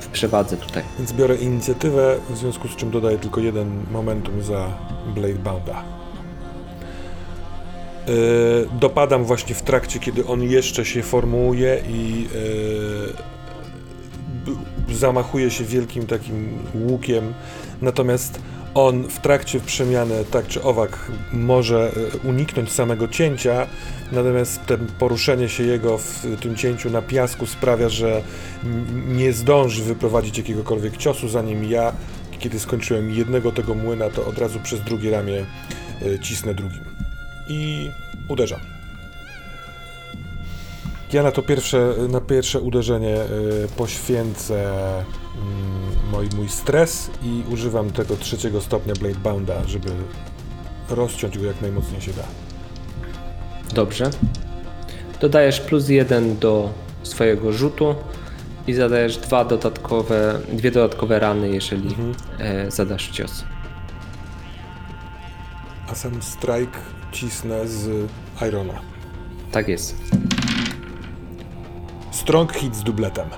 [0.00, 0.82] w przewadze tutaj.
[0.98, 4.66] Więc biorę inicjatywę, w związku z czym dodaję tylko jeden momentum za
[5.14, 5.82] Bladebounda.
[8.06, 8.14] Yy,
[8.80, 13.33] dopadam właśnie w trakcie, kiedy on jeszcze się formułuje i yy,
[14.92, 17.34] zamachuje się wielkim takim łukiem.
[17.82, 18.40] Natomiast
[18.74, 21.92] On w trakcie przemiany tak czy owak może
[22.24, 23.66] e, uniknąć samego cięcia,
[24.12, 24.60] natomiast
[24.98, 28.22] poruszenie się jego w tym cięciu na piasku sprawia, że
[29.06, 31.92] nie zdąży wyprowadzić jakiegokolwiek ciosu, zanim ja,
[32.38, 35.44] kiedy skończyłem jednego tego młyna, to od razu przez drugie ramię
[36.02, 36.84] e, cisnę drugim.
[37.48, 37.90] I
[38.28, 38.73] uderzam.
[41.14, 47.90] Ja na to pierwsze, na pierwsze uderzenie y, poświęcę mm, mój, mój stres i używam
[47.90, 49.90] tego trzeciego stopnia Blade Bounda, żeby
[50.90, 52.22] rozciąć go jak najmocniej się da.
[53.74, 54.10] Dobrze.
[55.20, 56.70] Dodajesz plus jeden do
[57.02, 57.94] swojego rzutu
[58.66, 61.94] i zadajesz dwa dodatkowe, dwie dodatkowe rany, jeżeli
[62.38, 63.44] e, zadasz cios.
[65.88, 66.78] A sam strike
[67.12, 68.10] cisnę z
[68.48, 68.80] Irona.
[69.52, 70.33] Tak jest.
[72.14, 73.28] Strong hit z dubletem.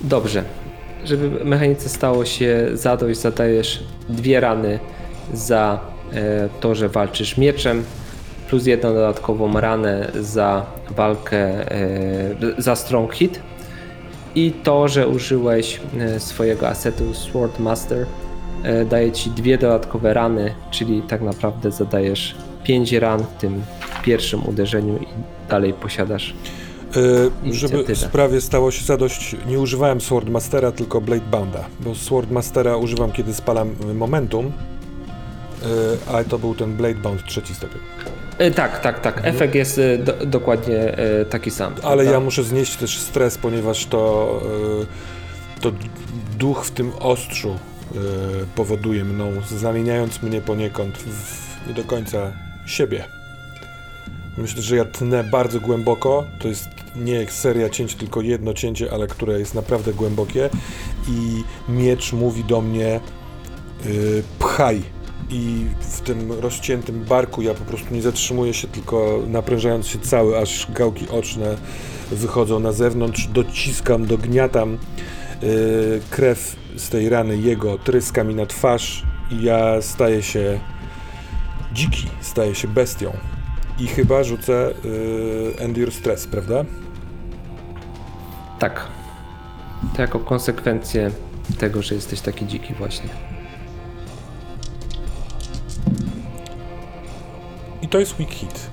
[0.00, 0.44] Dobrze.
[1.04, 4.78] Żeby mechanice stało się zadość, zadajesz dwie rany
[5.32, 5.80] za
[6.12, 7.84] e, to, że walczysz mieczem,
[8.48, 13.40] plus jedną dodatkową ranę za walkę, e, za strong hit
[14.34, 18.06] i to, że użyłeś e, swojego asetu Sword Master
[18.90, 23.62] daje ci dwie dodatkowe rany, czyli tak naprawdę zadajesz pięć ran w tym
[24.04, 25.06] pierwszym uderzeniu i
[25.48, 26.34] dalej posiadasz
[26.96, 33.12] Y, żeby sprawie stało się zadość, nie używałem Swordmastera, tylko Blade Bounda, bo Swordmastera używam,
[33.12, 34.50] kiedy spalam momentum, y,
[36.12, 37.80] ale to był ten Blade Bound trzeci stopień.
[38.38, 39.20] E, tak, tak, tak.
[39.24, 41.72] Efekt jest e, do, dokładnie e, taki sam.
[41.72, 41.86] Mhm.
[41.86, 42.12] Ale prawda?
[42.12, 44.42] ja muszę znieść też stres, ponieważ to,
[45.60, 45.72] to
[46.38, 47.58] duch w tym ostrzu
[48.54, 52.32] powoduje mną, zamieniając mnie poniekąd w nie do końca
[52.66, 53.04] siebie.
[54.38, 56.24] Myślę, że ja tnę bardzo głęboko.
[56.38, 60.50] To jest nie seria cięć, tylko jedno cięcie, ale które jest naprawdę głębokie.
[61.08, 63.00] I miecz mówi do mnie:
[63.86, 64.82] y, pchaj.
[65.30, 70.38] I w tym rozciętym barku ja po prostu nie zatrzymuję się, tylko naprężając się cały,
[70.38, 71.56] aż gałki oczne
[72.10, 74.78] wychodzą na zewnątrz, dociskam, dogniatam
[75.42, 80.60] y, krew z tej rany jego, tryska mi na twarz i ja staję się
[81.72, 83.33] dziki, staję się bestią.
[83.78, 86.64] I chyba rzucę y, Endure Stress, prawda?
[88.58, 88.86] Tak.
[89.96, 91.10] To jako konsekwencję
[91.58, 93.08] tego, że jesteś taki dziki właśnie.
[97.82, 98.70] I to jest weak hit.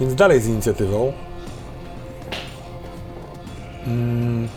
[0.00, 1.12] Więc dalej z inicjatywą.
[3.86, 4.48] Mm,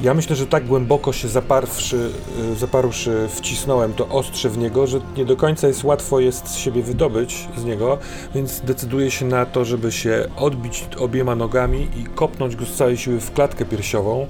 [0.00, 2.10] ja myślę, że tak głęboko się zaparwszy,
[2.52, 6.56] y, zaparłszy wcisnąłem to ostrze w niego, że nie do końca jest łatwo jest z
[6.56, 7.98] siebie wydobyć z niego,
[8.34, 12.96] więc decyduję się na to, żeby się odbić obiema nogami i kopnąć go z całej
[12.96, 14.26] siły w klatkę piersiową,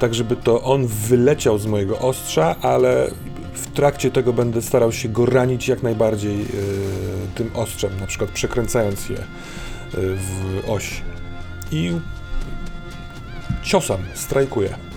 [0.00, 3.10] tak żeby to on wyleciał z mojego ostrza, ale
[3.54, 6.46] w trakcie tego będę starał się go ranić jak najbardziej y,
[7.34, 9.22] tym ostrzem, na przykład przekręcając je y,
[9.94, 11.02] w oś.
[11.72, 11.92] I
[13.62, 14.91] ciosam, strajkuję.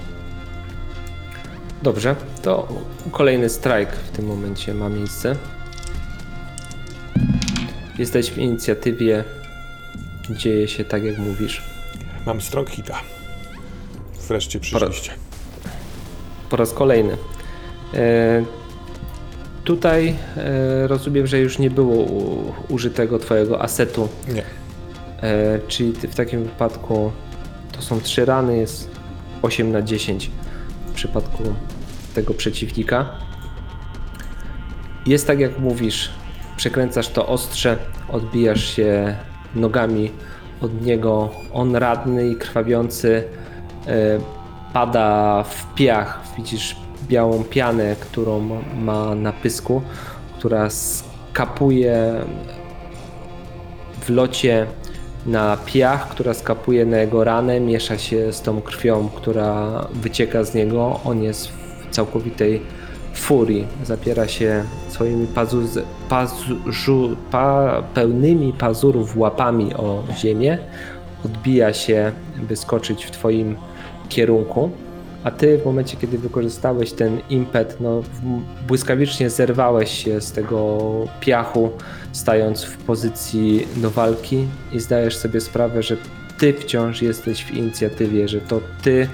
[1.86, 2.68] Dobrze, to
[3.12, 5.36] kolejny strajk w tym momencie ma miejsce.
[7.98, 9.24] Jesteś w inicjatywie.
[10.30, 11.64] Dzieje się tak, jak mówisz.
[12.26, 13.02] Mam strong hita.
[14.28, 15.12] Wreszcie przyszliście.
[16.50, 17.18] Po raz kolejny.
[17.94, 18.44] E,
[19.64, 24.44] tutaj e, rozumiem, że już nie było u, użytego twojego asetu, Nie.
[25.22, 27.12] e, czyli w takim wypadku
[27.72, 28.90] to są trzy rany, jest
[29.42, 30.32] 8 na 10
[30.88, 31.44] w przypadku
[32.16, 33.06] tego przeciwnika.
[35.06, 36.10] Jest tak jak mówisz,
[36.58, 37.78] przekręcasz to ostrze,
[38.10, 39.16] odbijasz się
[39.56, 40.12] nogami
[40.62, 43.24] od niego, on radny i krwawiący
[43.88, 44.20] e,
[44.74, 46.76] pada w piach, widzisz
[47.08, 49.82] białą pianę, którą ma na pysku,
[50.38, 52.14] która skapuje
[54.02, 54.68] w locie
[55.26, 60.54] na piach, która skapuje na jego ranę, miesza się z tą krwią, która wycieka z
[60.54, 61.00] niego.
[61.04, 61.65] On jest w
[61.96, 62.62] całkowitej
[63.14, 63.68] furii.
[63.84, 65.80] Zapiera się swoimi pazuz,
[66.10, 70.58] pazu, pa, pełnymi pazurów łapami o ziemię.
[71.26, 72.12] Odbija się,
[72.50, 73.56] by skoczyć w twoim
[74.10, 74.72] kierunku.
[75.24, 78.02] A ty w momencie, kiedy wykorzystałeś ten impet, no,
[78.68, 80.80] błyskawicznie zerwałeś się z tego
[81.20, 81.72] piachu,
[82.12, 85.98] stając w pozycji do walki i zdajesz sobie sprawę, że
[86.38, 89.08] ty wciąż jesteś w inicjatywie, że to ty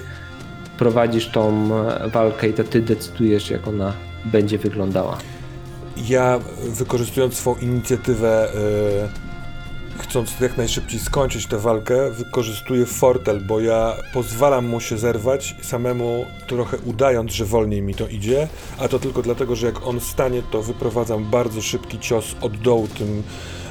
[0.82, 3.94] prowadzisz tą e, walkę i to ty decydujesz, jak ona
[4.26, 5.18] będzie wyglądała.
[6.10, 8.52] Ja wykorzystując swą inicjatywę
[9.98, 16.26] chcąc jak najszybciej skończyć tę walkę, wykorzystuje fortel, bo ja pozwalam mu się zerwać samemu,
[16.48, 18.48] trochę udając, że wolniej mi to idzie,
[18.80, 22.88] a to tylko dlatego, że jak on stanie, to wyprowadzam bardzo szybki cios od dołu
[22.88, 23.24] tym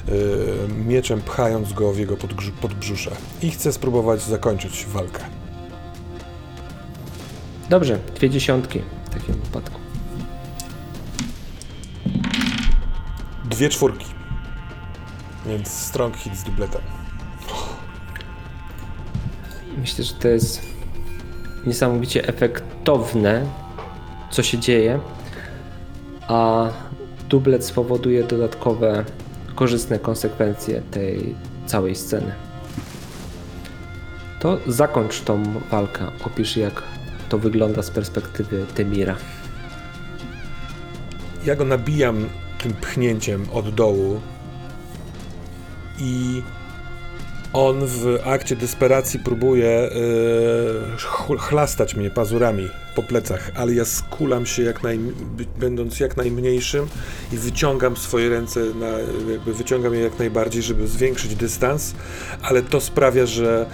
[0.09, 2.17] yy, mieczem, pchając go w jego
[2.61, 3.11] podbrzusze.
[3.43, 5.40] I chcę spróbować zakończyć walkę.
[7.71, 9.81] Dobrze, dwie dziesiątki w takim wypadku.
[13.45, 14.07] Dwie czwórki.
[15.47, 16.81] Więc strong hit z dubletem.
[19.79, 20.63] Myślę, że to jest
[21.67, 23.47] niesamowicie efektowne,
[24.31, 25.01] co się dzieje,
[26.29, 26.69] a
[27.29, 29.05] dublet spowoduje dodatkowe
[29.55, 31.35] korzystne konsekwencje tej
[31.67, 32.33] całej sceny.
[34.41, 36.07] To zakończ tą walkę.
[36.25, 36.83] Opisz, jak
[37.31, 39.17] to wygląda z perspektywy Temira.
[41.45, 42.29] Ja go nabijam
[42.63, 44.21] tym pchnięciem od dołu
[45.99, 46.43] i
[47.53, 54.47] on w akcie desperacji próbuje yy, ch- chlastać mnie pazurami po plecach, ale ja skulam
[54.47, 54.99] się jak naj,
[55.59, 56.87] będąc jak najmniejszym
[57.33, 58.87] i wyciągam swoje ręce, na,
[59.33, 61.95] jakby wyciągam je jak najbardziej, żeby zwiększyć dystans,
[62.43, 63.67] ale to sprawia, że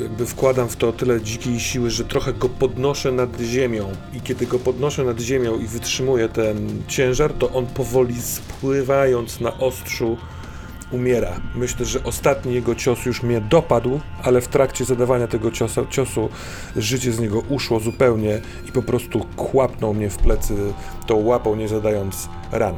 [0.00, 4.46] jakby wkładam w to tyle dzikiej siły, że trochę go podnoszę nad ziemią i kiedy
[4.46, 10.16] go podnoszę nad ziemią i wytrzymuję ten ciężar, to on powoli spływając na ostrzu
[10.90, 11.40] umiera.
[11.54, 16.28] Myślę, że ostatni jego cios już mnie dopadł, ale w trakcie zadawania tego ciosa, ciosu
[16.76, 20.54] życie z niego uszło zupełnie i po prostu kłapnął mnie w plecy
[21.06, 22.74] tą łapą, nie zadając ran.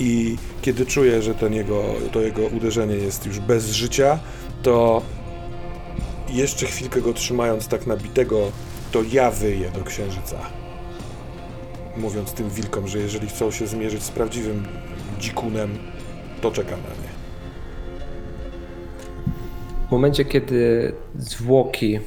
[0.00, 4.18] I kiedy czuję, że ten jego, to jego uderzenie jest już bez życia,
[4.62, 5.02] to
[6.32, 8.52] jeszcze chwilkę go trzymając tak nabitego,
[8.92, 10.36] to ja wyję do księżyca.
[11.96, 14.66] Mówiąc tym wilkom, że jeżeli chcą się zmierzyć z prawdziwym
[15.18, 15.78] dzikunem,
[16.40, 17.10] to czekam na nie.
[19.88, 22.00] W momencie, kiedy zwłoki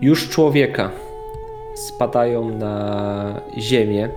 [0.00, 0.90] już człowieka
[1.74, 4.08] spadają na ziemię,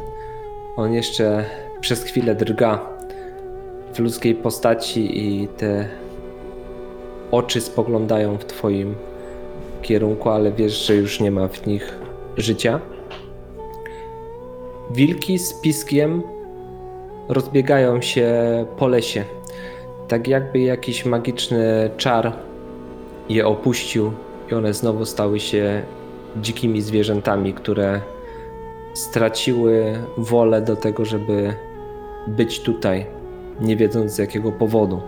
[0.76, 1.46] on jeszcze
[1.82, 2.80] przez chwilę drga
[3.94, 5.90] w ludzkiej postaci i te
[7.36, 8.96] oczy spoglądają w twoim
[9.82, 11.98] kierunku, ale wiesz, że już nie ma w nich
[12.38, 12.80] życia.
[14.92, 16.24] Wilki z piskiem
[17.30, 18.32] rozbiegają się
[18.78, 19.24] po lesie
[20.08, 22.34] tak jakby jakiś magiczny czar
[23.30, 24.12] je opuścił
[24.52, 25.82] i one znowu stały się
[26.42, 28.02] dzikimi zwierzętami, które
[28.94, 31.54] straciły wolę do tego, żeby
[32.28, 33.06] być tutaj,
[33.62, 35.02] nie wiedząc z jakiego powodu.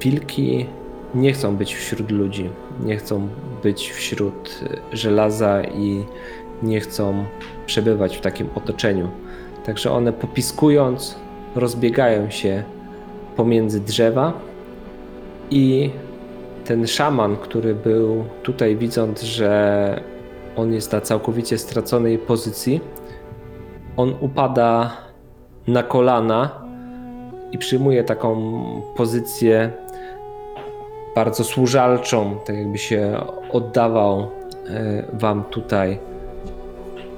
[0.00, 0.66] Wilki
[1.14, 2.50] nie chcą być wśród ludzi,
[2.84, 3.28] nie chcą
[3.62, 6.04] być wśród e, żelaza i
[6.62, 7.24] nie chcą
[7.66, 9.08] przebywać w takim otoczeniu.
[9.64, 11.16] Także one popiskując,
[11.54, 12.62] rozbiegają się
[13.36, 14.32] pomiędzy drzewa
[15.50, 15.90] i
[16.64, 20.02] ten szaman, który był tutaj, widząc, że
[20.56, 22.80] on jest na całkowicie straconej pozycji,
[23.96, 24.96] on upada
[25.66, 26.61] na kolana
[27.52, 28.52] i przyjmuje taką
[28.96, 29.72] pozycję
[31.14, 34.26] bardzo służalczą, tak jakby się oddawał e,
[35.12, 35.98] wam tutaj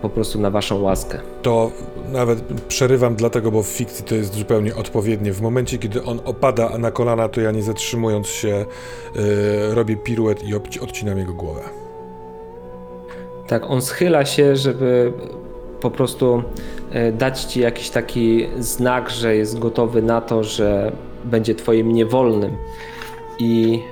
[0.02, 1.18] po prostu na waszą łaskę.
[1.42, 1.70] To
[2.12, 5.32] nawet przerywam dlatego, bo w fikcji to jest zupełnie odpowiednie.
[5.32, 8.48] W momencie, kiedy on opada na kolana, to ja nie zatrzymując się
[9.14, 11.60] yy, robię piruet i obci- odcinam jego głowę.
[13.46, 15.12] Tak, on schyla się, żeby
[15.84, 16.42] po prostu
[16.92, 20.92] e, dać ci jakiś taki znak, że jest gotowy na to, że
[21.24, 22.56] będzie twoim niewolnym.
[23.38, 23.82] I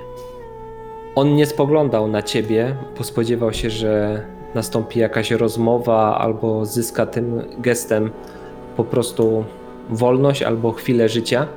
[1.15, 4.21] on nie spoglądał na ciebie, bo spodziewał się, że
[4.55, 8.11] nastąpi jakaś rozmowa albo zyska tym gestem
[8.77, 9.45] po prostu
[9.89, 11.47] wolność albo chwilę życia.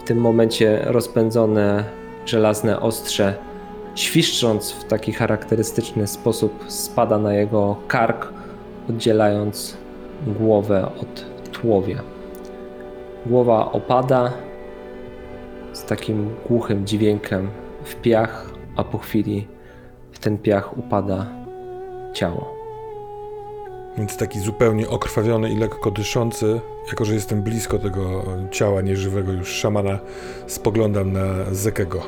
[0.00, 1.84] W tym momencie rozpędzone
[2.26, 3.34] żelazne ostrze
[3.94, 8.35] świszcząc w taki charakterystyczny sposób spada na jego kark,
[8.90, 9.76] oddzielając
[10.26, 12.02] głowę od tułowia.
[13.26, 14.32] Głowa opada
[15.72, 17.50] z takim głuchym dźwiękiem
[17.84, 19.48] w piach, a po chwili
[20.12, 21.26] w ten piach upada
[22.12, 22.56] ciało.
[23.98, 29.48] Więc taki zupełnie okrwawiony i lekko dyszący, jako że jestem blisko tego ciała nieżywego już
[29.48, 29.98] szamana,
[30.46, 32.02] spoglądam na Zekego.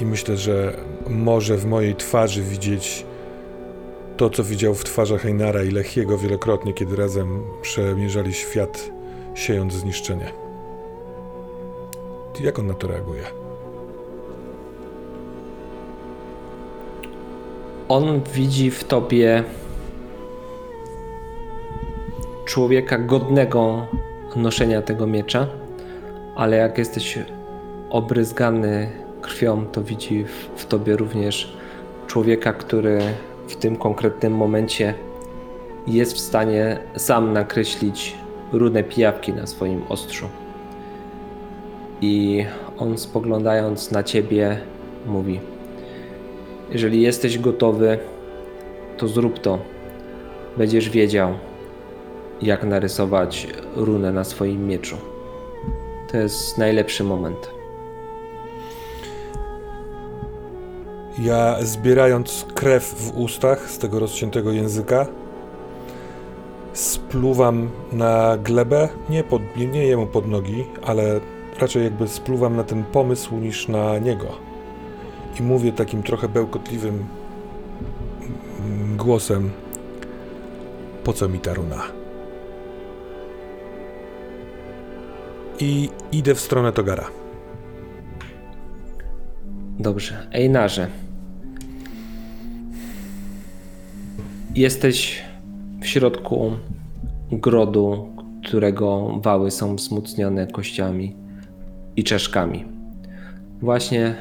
[0.00, 0.76] I myślę, że
[1.08, 3.06] może w mojej twarzy widzieć
[4.18, 8.90] to, co widział w twarzach Einara i Lechiego wielokrotnie, kiedy razem przemierzali świat,
[9.34, 10.32] siejąc zniszczenie.
[12.40, 13.22] Jak on na to reaguje?
[17.88, 19.44] On widzi w tobie
[22.44, 23.86] człowieka godnego
[24.36, 25.46] noszenia tego miecza,
[26.36, 27.18] ale jak jesteś
[27.90, 28.90] obryzgany
[29.22, 30.24] krwią, to widzi
[30.56, 31.56] w tobie również
[32.06, 33.00] człowieka, który
[33.48, 34.94] w tym konkretnym momencie
[35.86, 38.14] jest w stanie sam nakreślić
[38.52, 40.28] runę pijawki na swoim ostrzu.
[42.00, 42.44] I
[42.78, 44.60] on spoglądając na ciebie
[45.06, 45.40] mówi:
[46.70, 47.98] Jeżeli jesteś gotowy,
[48.96, 49.58] to zrób to.
[50.56, 51.34] Będziesz wiedział,
[52.42, 53.46] jak narysować
[53.76, 54.96] runę na swoim mieczu.
[56.10, 57.57] To jest najlepszy moment.
[61.22, 65.06] Ja zbierając krew w ustach z tego rozciętego języka,
[66.72, 71.20] spluwam na glebę, nie, pod, nie jemu pod nogi, ale
[71.60, 74.26] raczej jakby spluwam na ten pomysł niż na niego.
[75.40, 77.06] I mówię takim trochę bełkotliwym
[78.96, 79.50] głosem:
[81.04, 81.82] Po co mi ta runa?
[85.60, 87.10] I idę w stronę Togara.
[89.78, 90.28] Dobrze.
[90.32, 91.07] Ejnarze.
[94.58, 95.22] Jesteś
[95.80, 96.52] w środku
[97.32, 98.08] grodu,
[98.44, 101.16] którego wały są wzmocnione kościami
[101.96, 102.64] i czeszkami.
[103.60, 104.14] Właśnie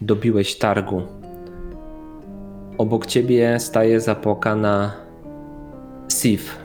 [0.00, 1.02] dobiłeś targu.
[2.78, 4.92] Obok ciebie staje zapłakana
[6.08, 6.58] Sif.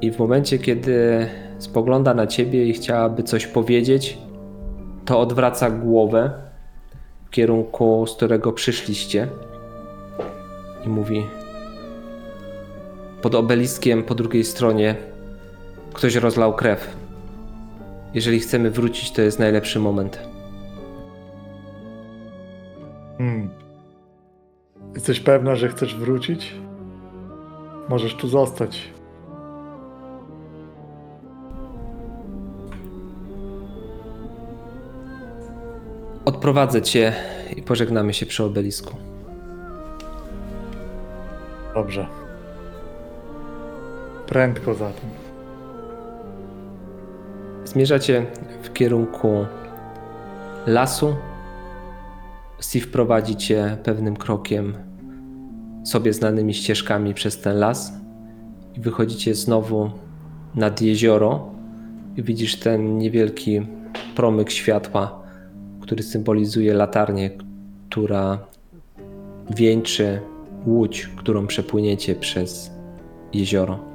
[0.00, 1.26] I w momencie, kiedy
[1.58, 4.18] spogląda na ciebie i chciałaby coś powiedzieć,
[5.04, 6.30] to odwraca głowę
[7.26, 9.28] w kierunku, z którego przyszliście
[10.86, 11.22] i mówi:
[13.26, 14.96] Pod obeliskiem po drugiej stronie
[15.92, 16.96] ktoś rozlał krew.
[18.14, 20.18] Jeżeli chcemy wrócić, to jest najlepszy moment.
[23.18, 23.50] Hmm.
[24.94, 26.54] Jesteś pewna, że chcesz wrócić?
[27.88, 28.90] Możesz tu zostać.
[36.24, 37.12] Odprowadzę cię
[37.56, 38.96] i pożegnamy się przy obelisku.
[41.74, 42.25] Dobrze.
[44.26, 45.10] Prędko zatem.
[47.64, 48.26] Zmierzacie
[48.62, 49.46] w kierunku
[50.66, 51.16] lasu.
[52.58, 54.74] Steve prowadzi cię pewnym krokiem
[55.84, 57.92] sobie znanymi ścieżkami przez ten las
[58.76, 59.90] i wychodzicie znowu
[60.54, 61.50] nad jezioro
[62.16, 63.66] i widzisz ten niewielki
[64.16, 65.22] promyk światła,
[65.80, 67.30] który symbolizuje latarnię,
[67.88, 68.38] która
[69.56, 70.20] wieńczy
[70.66, 72.70] łódź, którą przepłyniecie przez
[73.32, 73.85] jezioro.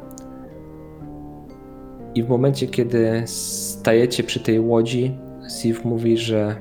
[2.15, 5.17] I w momencie, kiedy stajecie przy tej łodzi,
[5.61, 6.55] Sif mówi, że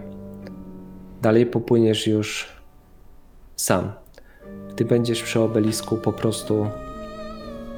[1.22, 2.48] dalej popłyniesz już
[3.57, 3.92] sam.
[4.70, 6.66] Gdy będziesz przy obelisku, po prostu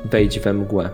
[0.05, 0.91] wejdź we mgłę.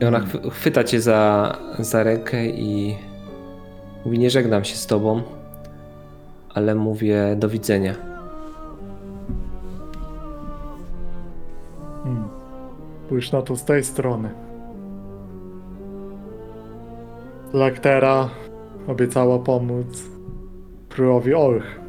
[0.00, 2.96] I ona chwy- chwyta cię za, za rękę i
[4.04, 5.22] mówi: Nie żegnam się z tobą,
[6.54, 8.15] ale mówię do widzenia.
[13.06, 14.30] Spójrz na to z tej strony.
[17.52, 18.28] Laktera
[18.86, 20.02] obiecała pomóc
[20.88, 21.80] królowi Olch.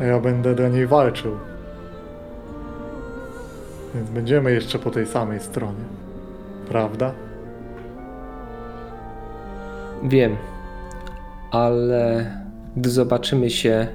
[0.00, 1.32] A ja będę do niej walczył.
[3.94, 5.84] Więc będziemy jeszcze po tej samej stronie.
[6.68, 7.12] Prawda?
[10.02, 10.36] Wiem,
[11.50, 12.32] ale
[12.76, 13.86] gdy zobaczymy się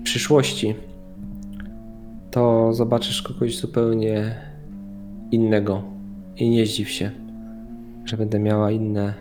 [0.00, 0.74] w przyszłości,
[2.38, 4.34] to zobaczysz kogoś zupełnie
[5.30, 5.82] innego.
[6.36, 7.10] I nie zdziw się,
[8.04, 9.14] że będę miała inne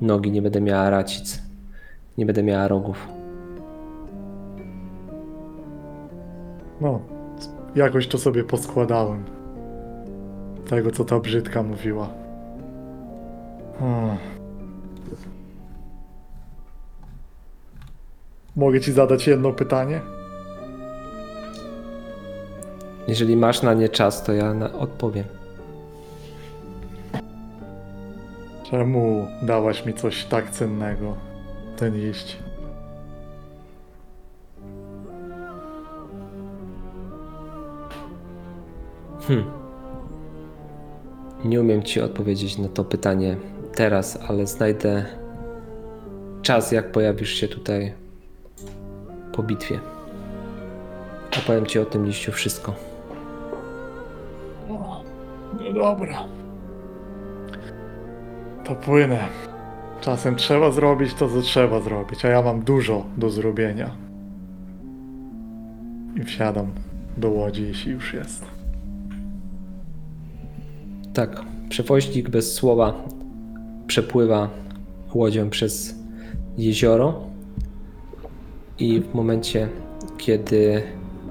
[0.00, 1.42] nogi, nie będę miała racic,
[2.18, 3.08] nie będę miała rogów.
[6.80, 7.00] No,
[7.74, 9.24] jakoś to sobie poskładałem.
[10.68, 12.08] Tego, co ta brzydka mówiła.
[13.78, 14.16] Hmm.
[18.56, 20.13] Mogę ci zadać jedno pytanie?
[23.08, 25.24] Jeżeli masz na nie czas, to ja na odpowiem.
[28.70, 31.16] Czemu dałaś mi coś tak cennego?
[31.76, 32.36] Ten iść.
[39.28, 39.44] Hm.
[41.44, 43.36] Nie umiem ci odpowiedzieć na to pytanie
[43.74, 45.04] teraz, ale znajdę
[46.42, 47.94] czas, jak pojawisz się tutaj
[49.32, 49.80] po bitwie.
[51.38, 52.93] Opowiem ci o tym liściu wszystko.
[55.74, 56.24] Dobra.
[58.64, 59.18] To płynę.
[60.00, 63.90] Czasem trzeba zrobić to, co trzeba zrobić, a ja mam dużo do zrobienia.
[66.16, 66.66] I wsiadam
[67.16, 68.44] do łodzi, jeśli już jest.
[71.14, 72.94] Tak, przewoźnik bez słowa
[73.86, 74.48] przepływa
[75.14, 75.94] łodzią przez
[76.58, 77.20] jezioro
[78.78, 79.68] i w momencie,
[80.18, 80.82] kiedy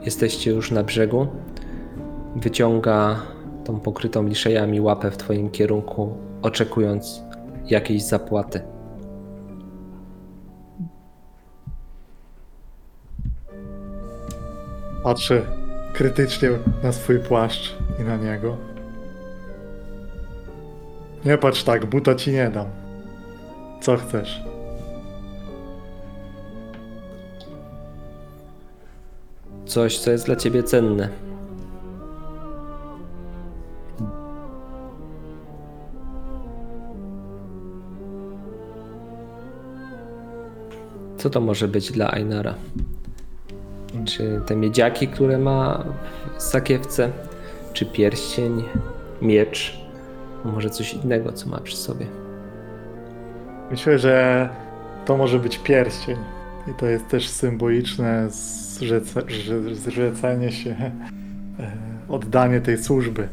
[0.05, 1.27] jesteście już na brzegu,
[2.35, 3.21] wyciąga
[3.65, 7.23] tą pokrytą liszejami łapę w twoim kierunku, oczekując
[7.65, 8.61] jakiejś zapłaty.
[15.03, 15.41] Patrzę
[15.93, 16.49] krytycznie
[16.83, 18.57] na swój płaszcz i na niego.
[21.25, 22.67] Nie patrz tak, buta ci nie dam.
[23.81, 24.43] Co chcesz?
[29.65, 31.32] Coś, co jest dla ciebie cenne.
[41.23, 42.55] Co to może być dla Ainara?
[44.05, 45.83] Czy te miedziaki, które ma
[46.37, 47.09] w sakiewce?
[47.73, 48.63] Czy pierścień,
[49.21, 49.77] miecz?
[50.45, 52.05] Może coś innego, co ma przy sobie?
[53.71, 54.49] Myślę, że
[55.05, 56.17] to może być pierścień.
[56.71, 60.91] I to jest też symboliczne zrzece, zrze- zrzecenie się, e,
[62.09, 63.27] oddanie tej służby.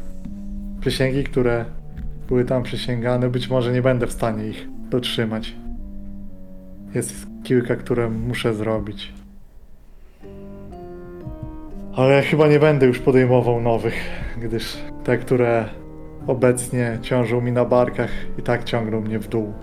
[0.81, 1.65] Przysięgi, które
[2.27, 5.60] były tam przysięgane, być może nie będę w stanie ich dotrzymać.
[6.95, 9.13] Jest kilka, które muszę zrobić.
[11.95, 13.93] Ale chyba nie będę już podejmował nowych,
[14.37, 15.65] gdyż te, które
[16.27, 19.53] obecnie ciążą mi na barkach, i tak ciągną mnie w dół.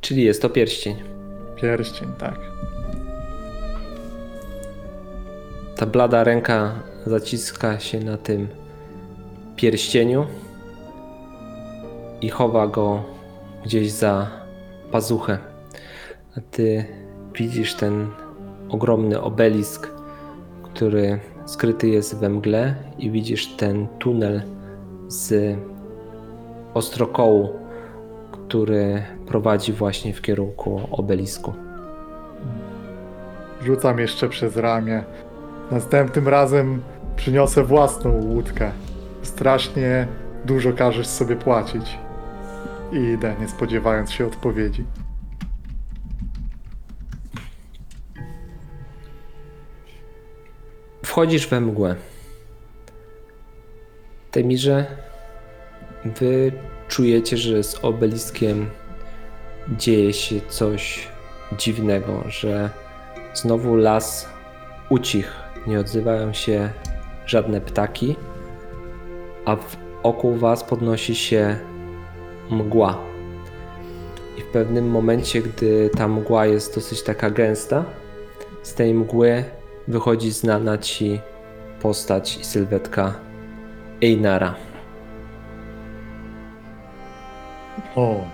[0.00, 0.96] Czyli jest to pierścień.
[1.56, 2.40] Pierścień, tak.
[5.76, 6.72] Ta blada ręka
[7.06, 8.48] zaciska się na tym
[9.56, 10.26] pierścieniu
[12.20, 13.02] i chowa go
[13.64, 14.30] gdzieś za
[14.92, 15.38] pazuchę.
[16.36, 16.84] A ty
[17.34, 18.08] widzisz ten
[18.68, 19.90] ogromny obelisk,
[20.62, 24.42] który skryty jest we mgle i widzisz ten tunel
[25.08, 25.56] z
[26.74, 27.48] ostrokołu,
[28.32, 31.52] który prowadzi właśnie w kierunku obelisku.
[33.62, 35.04] Rzucam jeszcze przez ramię.
[35.70, 36.82] Następnym razem
[37.16, 38.70] przyniosę własną łódkę.
[39.22, 40.08] Strasznie
[40.44, 41.98] dużo każesz sobie płacić.
[42.94, 44.84] I idę, nie spodziewając się odpowiedzi.
[51.04, 51.96] Wchodzisz we mgłę.
[54.30, 54.86] Temirze,
[56.04, 56.52] wy
[56.88, 58.70] czujecie, że z obeliskiem
[59.68, 61.08] dzieje się coś
[61.58, 62.70] dziwnego, że
[63.34, 64.28] znowu las
[64.88, 65.32] ucichł,
[65.66, 66.70] nie odzywają się
[67.26, 68.16] żadne ptaki,
[69.44, 69.56] a
[70.02, 71.58] wokół was podnosi się
[72.50, 72.98] mgła.
[74.38, 77.84] I w pewnym momencie, gdy ta mgła jest dosyć taka gęsta,
[78.62, 79.44] z tej mgły
[79.88, 81.20] wychodzi znana ci
[81.82, 83.14] postać i sylwetka
[84.02, 84.54] Einara.
[87.96, 88.24] O,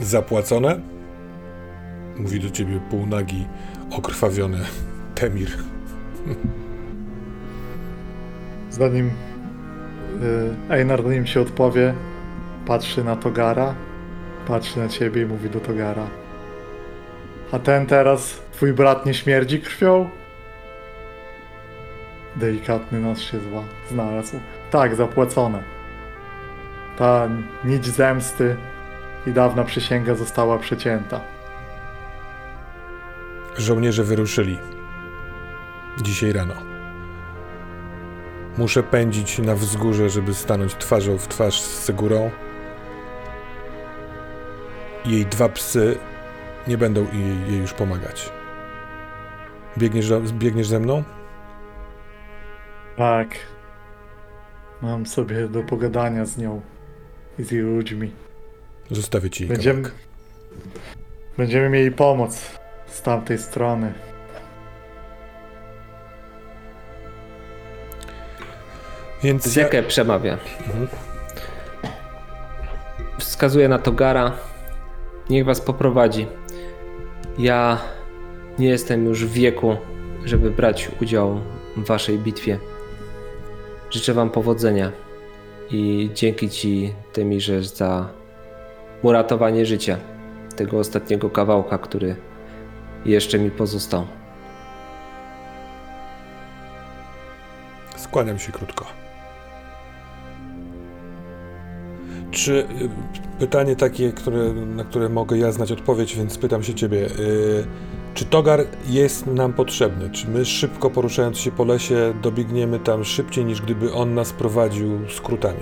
[0.00, 0.80] Zapłacone?
[2.16, 3.46] Mówi do ciebie półnagi,
[3.90, 4.58] okrwawiony
[5.14, 5.48] Temir.
[8.70, 9.10] zanim
[10.70, 11.94] Einar zanim się odpowie,
[12.66, 13.74] patrzy na Togara,
[14.48, 16.06] patrzy na ciebie i mówi do Togara.
[17.52, 20.10] A ten teraz, twój brat nie śmierdzi krwią?
[22.36, 24.40] Delikatny nos się zła, znalazł.
[24.70, 25.62] Tak, zapłacone.
[26.98, 27.28] Ta
[27.64, 28.56] nić zemsty
[29.26, 31.20] i dawna przysięga została przecięta.
[33.58, 34.58] Żołnierze wyruszyli.
[36.02, 36.73] Dzisiaj rano.
[38.58, 42.30] Muszę pędzić na wzgórze, żeby stanąć twarzą w twarz z Segurą.
[45.04, 45.98] Jej dwa psy
[46.66, 48.32] nie będą jej, jej już pomagać.
[49.78, 51.02] Biegniesz, biegniesz ze mną?
[52.96, 53.28] Tak.
[54.82, 56.60] Mam sobie do pogadania z nią
[57.38, 58.12] i z jej ludźmi.
[58.90, 60.02] Zostawię ci Będziemy, kawałek.
[61.36, 63.92] będziemy mieli pomoc z tamtej strony.
[69.24, 70.38] Więc ja, Ziekę przemawia.
[73.18, 74.32] Wskazuje na Togara.
[75.30, 76.26] Niech was poprowadzi.
[77.38, 77.78] Ja
[78.58, 79.76] nie jestem już w wieku,
[80.24, 81.40] żeby brać udział
[81.76, 82.58] w waszej bitwie.
[83.90, 84.92] Życzę wam powodzenia
[85.70, 88.08] i dzięki ci, Temirze, za
[89.02, 89.98] uratowanie życia
[90.56, 92.16] tego ostatniego kawałka, który
[93.04, 94.06] jeszcze mi pozostał.
[98.14, 99.03] skłaniam się krótko.
[102.34, 102.64] Czy y,
[103.38, 107.06] pytanie takie, które, na które mogę ja znać odpowiedź, więc pytam się ciebie.
[107.06, 107.64] Y,
[108.14, 110.10] Czy Togar jest nam potrzebny?
[110.10, 115.00] Czy my szybko poruszając się po lesie dobiegniemy tam szybciej niż gdyby on nas prowadził
[115.08, 115.60] skrótami?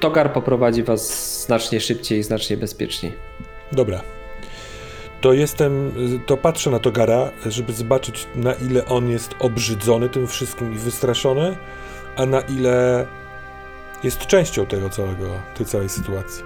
[0.00, 3.12] Togar poprowadzi was znacznie szybciej i znacznie bezpieczniej.
[3.72, 4.00] Dobra.
[5.20, 5.92] To jestem,
[6.26, 11.56] to patrzę na Togara, żeby zobaczyć na ile on jest obrzydzony tym wszystkim i wystraszony,
[12.16, 13.06] a na ile
[14.04, 15.24] jest częścią tego całego,
[15.56, 16.44] tej całej sytuacji.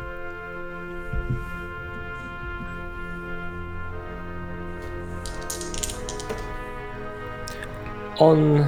[8.18, 8.66] On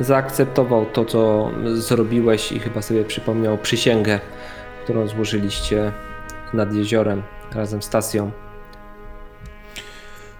[0.00, 4.20] zaakceptował to, co zrobiłeś i chyba sobie przypomniał przysięgę,
[4.84, 5.92] którą złożyliście
[6.54, 7.22] nad jeziorem
[7.54, 8.30] razem z Tasją.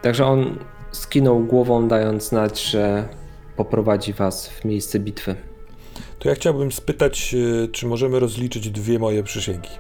[0.03, 0.59] Także on
[0.93, 3.09] skinął głową, dając znać, że
[3.57, 5.56] poprowadzi was w miejsce bitwy.
[6.19, 9.71] To ja chciałbym spytać, e, czy możemy rozliczyć dwie moje przysięgi.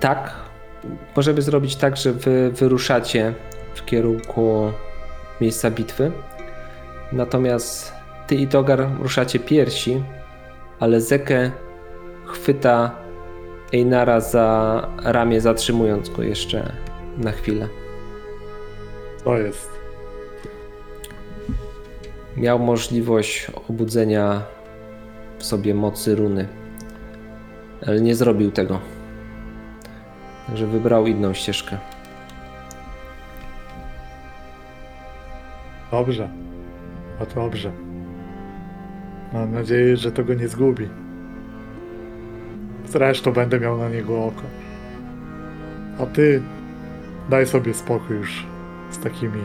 [0.00, 0.34] Tak,
[1.16, 3.34] możemy zrobić tak, że wy wyruszacie
[3.74, 4.72] w kierunku
[5.40, 6.12] miejsca bitwy.
[7.12, 7.92] Natomiast
[8.26, 10.02] ty i Togar ruszacie piersi,
[10.80, 11.50] ale Zekę
[12.26, 12.96] chwyta
[13.72, 16.72] Einara za ramię, zatrzymując go jeszcze
[17.18, 17.68] na chwilę.
[19.24, 19.70] To jest.
[22.36, 24.42] Miał możliwość obudzenia
[25.44, 26.48] sobie mocy runy,
[27.86, 28.80] ale nie zrobił tego.
[30.46, 31.78] Także wybrał inną ścieżkę.
[35.90, 36.28] Dobrze.
[37.20, 37.72] A dobrze.
[39.32, 40.88] Mam nadzieję, że to go nie zgubi.
[42.86, 44.42] Zresztą będę miał na niego oko.
[45.98, 46.42] A ty
[47.30, 48.46] daj sobie spokój już
[48.90, 49.42] z takimi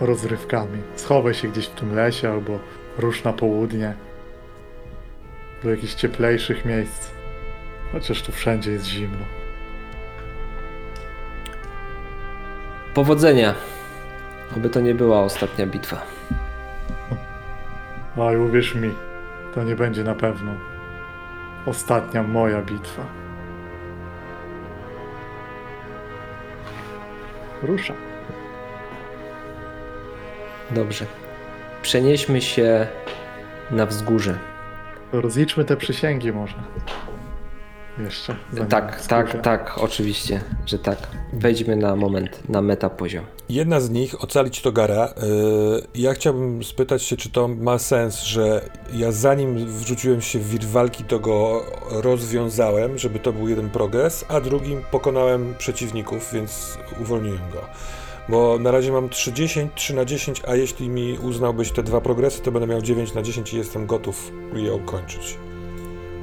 [0.00, 0.78] rozrywkami.
[0.96, 2.58] Schowaj się gdzieś w tym lesie albo
[2.98, 3.94] rusz na południe.
[5.64, 7.10] Do jakichś cieplejszych miejsc.
[7.92, 9.24] Chociaż tu wszędzie jest zimno.
[12.94, 13.54] Powodzenia!
[14.56, 16.02] Oby to nie była ostatnia bitwa.
[18.16, 18.94] Oj, uwierz mi,
[19.54, 20.52] to nie będzie na pewno
[21.66, 23.02] ostatnia moja bitwa.
[27.62, 27.94] Rusza.
[30.70, 31.06] Dobrze.
[31.82, 32.86] Przenieśmy się
[33.70, 34.53] na wzgórze.
[35.20, 36.54] Rozliczmy te przysięgi może.
[37.98, 38.36] Jeszcze.
[38.68, 40.98] Tak, tak, tak, oczywiście, że tak.
[41.32, 43.24] Wejdźmy na moment, na meta poziom.
[43.48, 45.14] Jedna z nich, ocalić Togara.
[45.16, 48.60] Yy, ja chciałbym spytać się, czy to ma sens, że
[48.92, 54.24] ja zanim wrzuciłem się w wir walki, to go rozwiązałem, żeby to był jeden progres,
[54.28, 57.60] a drugim pokonałem przeciwników, więc uwolniłem go.
[58.28, 59.32] Bo na razie mam 3,
[59.74, 63.22] 3 na 10, a jeśli mi uznałbyś te dwa progresy, to będę miał 9 na
[63.22, 65.38] 10 i jestem gotów je ukończyć.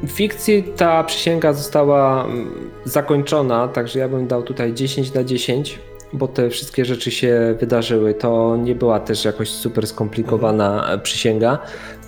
[0.03, 5.79] W fikcji ta przysięga została mm, zakończona, także ja bym dał tutaj 10 na 10,
[6.13, 8.13] bo te wszystkie rzeczy się wydarzyły.
[8.13, 11.59] To nie była też jakoś super skomplikowana e, przysięga.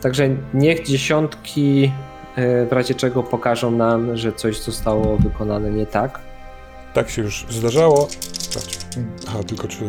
[0.01, 1.91] Także niech dziesiątki
[2.35, 6.19] e, w razie czego pokażą nam, że coś zostało wykonane nie tak.
[6.93, 8.07] Tak się już zdarzało.
[9.27, 9.79] Aha, tylko czy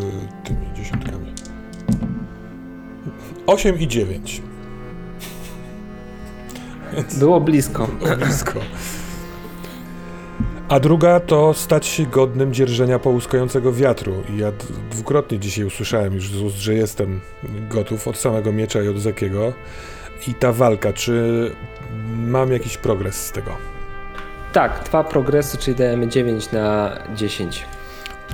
[0.45, 1.33] tymi dziesiątkami.
[3.47, 4.43] 8 i 9.
[7.19, 7.89] Było blisko.
[8.19, 8.61] Blisko.
[10.69, 14.15] A druga to stać się godnym dzierżenia połuskającego wiatru.
[14.35, 14.53] I ja
[14.91, 17.21] dwukrotnie dzisiaj usłyszałem już z ust, że jestem
[17.71, 19.53] gotów od samego miecza i od Zekiego.
[20.29, 21.51] I ta walka, czy
[22.17, 23.51] mam jakiś progres z tego?
[24.53, 27.65] Tak, dwa progresy, czyli dajemy 9 na 10.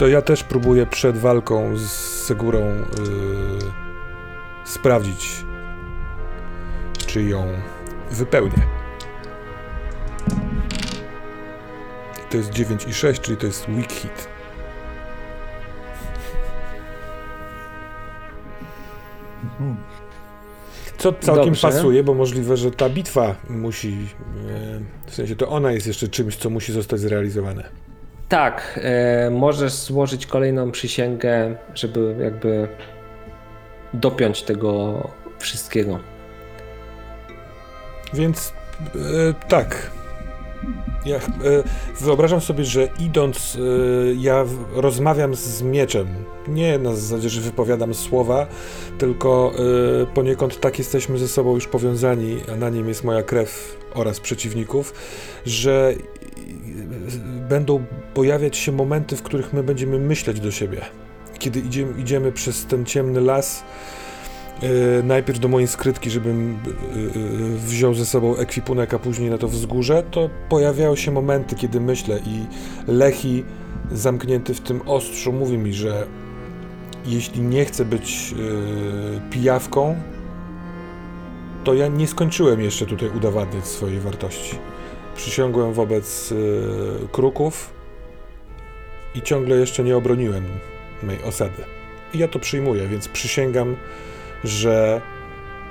[0.01, 1.91] To ja też próbuję przed walką z
[2.25, 2.85] Segurą yy,
[4.65, 5.45] sprawdzić,
[7.07, 7.47] czy ją
[8.11, 8.67] wypełnię.
[12.31, 14.29] To jest 9 i 6, czyli to jest weak hit.
[20.99, 21.69] Co całkiem Dobrze.
[21.69, 24.09] pasuje, bo możliwe, że ta bitwa musi,
[24.49, 27.90] e, w sensie to ona jest jeszcze czymś, co musi zostać zrealizowane.
[28.31, 32.69] Tak, e, możesz złożyć kolejną przysięgę, żeby jakby
[33.95, 35.09] dopiąć tego
[35.39, 35.99] wszystkiego.
[38.15, 38.53] Więc
[38.95, 39.91] e, tak.
[41.07, 41.21] Ja e,
[42.01, 46.07] wyobrażam sobie, że idąc, e, ja rozmawiam z mieczem.
[46.49, 48.47] Nie na zasadzie, że wypowiadam słowa,
[48.99, 49.53] tylko
[50.03, 54.21] e, poniekąd tak jesteśmy ze sobą już powiązani, a na nim jest moja krew oraz
[54.21, 54.95] przeciwników,
[55.47, 60.81] że e, będą pojawiać się momenty, w których my będziemy myśleć do siebie.
[61.39, 63.65] Kiedy idziemy, idziemy przez ten ciemny las,
[64.63, 69.39] E, najpierw do mojej skrytki, żebym e, e, wziął ze sobą ekwipunek, a później na
[69.39, 72.47] to wzgórze, to pojawiają się momenty, kiedy myślę i
[72.93, 73.45] Lechi
[73.93, 76.07] zamknięty w tym ostrzu mówi mi, że
[77.07, 78.35] jeśli nie chcę być
[79.31, 79.97] pijawką,
[81.65, 84.59] to ja nie skończyłem jeszcze tutaj udowadniać swojej wartości.
[85.17, 87.71] Przysiągłem wobec yy, kruków
[89.15, 90.45] i ciągle jeszcze nie obroniłem
[91.03, 91.65] mej osady.
[92.15, 93.77] I ja to przyjmuję, więc przysięgam,
[94.45, 95.01] że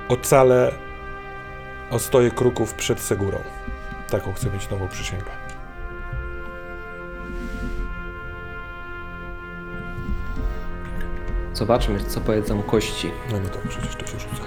[0.09, 0.71] ocalę
[1.89, 3.39] ostoję kruków przed Segurą.
[4.09, 5.31] Taką chcę mieć nową przysięgę.
[11.53, 13.11] Zobaczmy, co powiedzą kości.
[13.31, 14.43] No nie to przecież to się rzuca.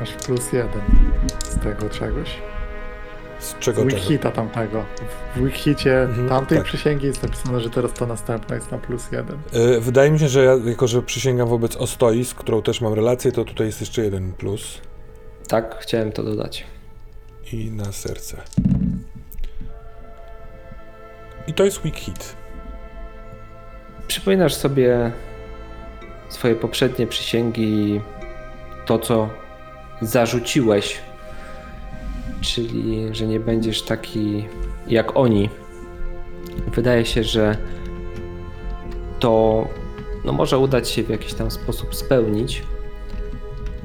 [0.00, 0.82] Masz plus jeden
[1.44, 2.38] z tego czegoś.
[3.38, 3.84] Z czego Z?
[3.84, 4.84] Wikihita tamtego.
[5.36, 6.66] W Wikihicie Mhm, tamtej tak.
[6.66, 9.38] przysięgi jest napisane, że teraz ta następna jest na plus jeden.
[9.76, 12.94] Y, Wydaje mi się, że ja, jako że przysięgam wobec Ostoi, z którą też mam
[12.94, 14.80] relację, to tutaj jest jeszcze jeden plus.
[15.48, 16.64] Tak, chciałem to dodać.
[17.52, 18.36] I na serce.
[21.46, 22.36] I to jest weak hit.
[24.08, 25.12] Przypominasz sobie
[26.28, 28.00] swoje poprzednie przysięgi,
[28.86, 29.28] to co
[30.02, 30.98] zarzuciłeś,
[32.40, 34.44] czyli że nie będziesz taki
[34.88, 35.50] jak oni.
[36.74, 37.56] Wydaje się, że
[39.20, 39.64] to
[40.24, 42.62] no, może udać się w jakiś tam sposób spełnić,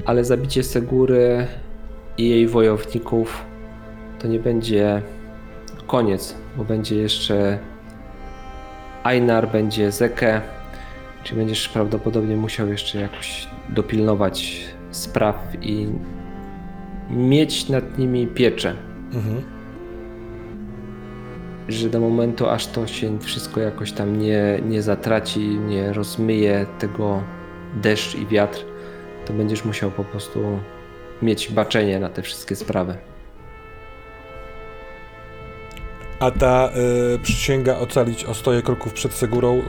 [0.04, 1.46] ale zabicie Segury
[2.18, 3.44] i jej wojowników
[4.18, 5.02] to nie będzie
[5.86, 7.58] koniec, bo będzie jeszcze
[9.04, 10.40] Einar będzie Zeke,
[11.24, 15.88] czyli będziesz prawdopodobnie musiał jeszcze jakoś dopilnować spraw i
[17.10, 18.76] mieć nad nimi pieczę,
[19.14, 19.42] Mhm.
[21.68, 27.22] że do momentu aż to się wszystko jakoś tam nie, nie zatraci, nie rozmyje tego
[27.76, 28.64] deszcz i wiatr,
[29.26, 30.58] to będziesz musiał po prostu
[31.22, 32.96] mieć baczenie na te wszystkie sprawy.
[36.20, 36.70] A ta
[37.14, 39.62] y, przysięga ocalić Ostoję kroków przed Segurą y,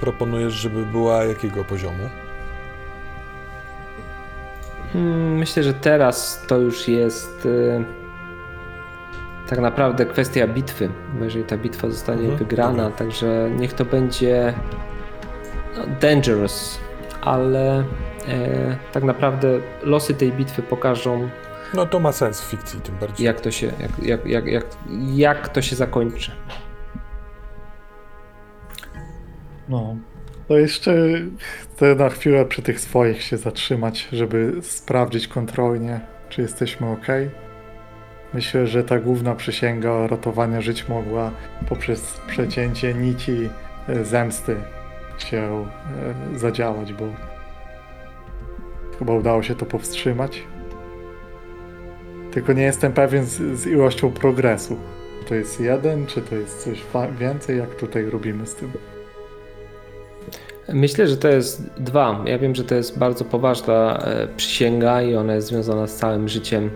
[0.00, 2.08] proponujesz, żeby była jakiego poziomu?
[4.92, 7.84] Hmm, Myślę, że teraz to już jest y,
[9.48, 14.54] tak naprawdę kwestia bitwy, bo jeżeli ta bitwa zostanie Mhm, wygrana, także niech to będzie
[15.76, 16.78] no, dangerous,
[17.20, 17.84] ale
[18.28, 19.48] e, tak naprawdę
[19.82, 21.28] losy tej bitwy pokażą,
[21.74, 23.26] No to ma sens w fikcji tym bardziej.
[23.26, 24.64] jak to się, jak, jak, jak, jak,
[25.14, 26.30] jak to się zakończy.
[29.68, 29.96] No.
[30.48, 30.92] To jeszcze
[31.62, 37.06] chcę na chwilę przy tych swoich się zatrzymać, żeby sprawdzić kontrolnie, czy jesteśmy ok.
[38.34, 41.30] Myślę, że ta główna przysięga ratowania żyć mogła
[41.68, 43.48] poprzez przecięcie nici
[43.88, 44.56] e, zemsty
[45.18, 45.66] się
[46.34, 47.04] e, zadziałać, bo
[48.98, 50.42] chyba udało się to powstrzymać.
[52.30, 54.76] Tylko nie jestem pewien z, z ilością progresu.
[55.28, 56.82] To jest jeden, czy to jest coś
[57.18, 58.72] więcej, jak tutaj robimy z tym?
[60.72, 62.24] Myślę, że to jest dwa.
[62.26, 66.28] Ja wiem, że to jest bardzo poważna e, przysięga i ona jest związana z całym
[66.28, 66.70] życiem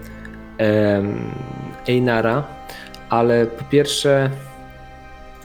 [0.59, 1.15] em,
[1.89, 2.45] Einara,
[3.09, 4.31] ale po pierwsze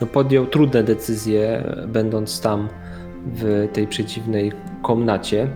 [0.00, 2.68] no podjął trudne decyzje, będąc tam
[3.34, 5.48] w tej przeciwnej komnacie,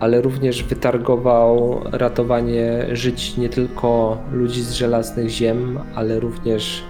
[0.00, 6.84] ale również wytargował ratowanie żyć nie tylko ludzi z żelaznych ziem, ale również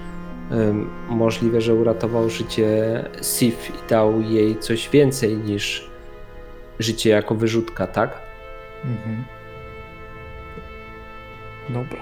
[1.09, 5.91] Możliwe, że uratował życie Sif i dał jej coś więcej niż
[6.79, 8.19] życie jako wyrzutka, tak?
[8.85, 9.25] Mhm.
[11.69, 12.01] Dobra.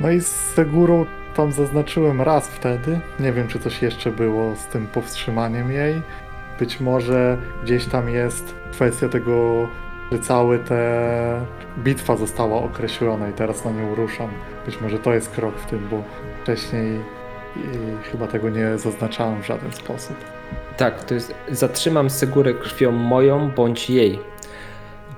[0.00, 1.06] No i z Segurą
[1.36, 3.00] tam zaznaczyłem raz wtedy.
[3.20, 6.02] Nie wiem, czy coś jeszcze było z tym powstrzymaniem jej.
[6.58, 9.68] Być może gdzieś tam jest kwestia tego,
[10.12, 11.46] że całe te
[11.78, 14.28] bitwa została określona i teraz na nią ruszam.
[14.66, 16.02] Być może to jest krok w tym, bo
[16.46, 17.00] wcześniej
[17.56, 20.16] i chyba tego nie zaznaczałem w żaden sposób.
[20.76, 24.18] Tak, to jest zatrzymam Segurę krwią moją bądź jej.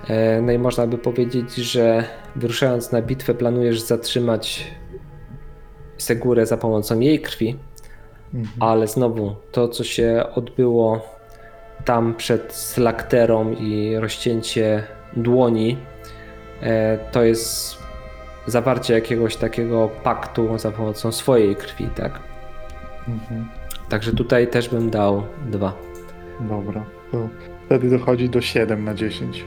[0.08, 2.04] E, no i można by powiedzieć, że
[2.36, 4.70] wyruszając na bitwę planujesz zatrzymać
[5.98, 7.56] Segurę za pomocą jej krwi,
[8.34, 8.56] Mhm.
[8.60, 11.00] ale znowu to, co się odbyło
[11.84, 14.84] tam przed slakterą i rozcięcie
[15.16, 15.76] dłoni,
[16.62, 17.78] e, to jest
[18.50, 22.18] zawarcie jakiegoś takiego paktu za pomocą swojej krwi, tak?
[23.08, 23.48] Mhm.
[23.88, 25.72] Także tutaj też bym dał dwa.
[26.40, 26.84] Dobra.
[27.12, 27.28] To
[27.66, 29.44] wtedy dochodzi do 7 na 10.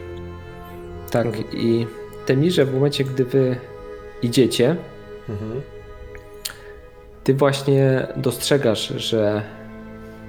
[1.11, 1.41] Tak, Dobra.
[1.53, 1.87] i
[2.25, 3.55] Temirze, w momencie, gdy wy
[4.21, 4.75] idziecie,
[5.29, 5.61] Mhm.
[7.23, 9.41] ty właśnie dostrzegasz, że